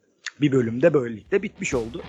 bir 0.41 0.53
bölümde 0.53 0.95
böylelikle 0.95 1.43
bitmiş 1.43 1.75
oldu. 1.75 2.03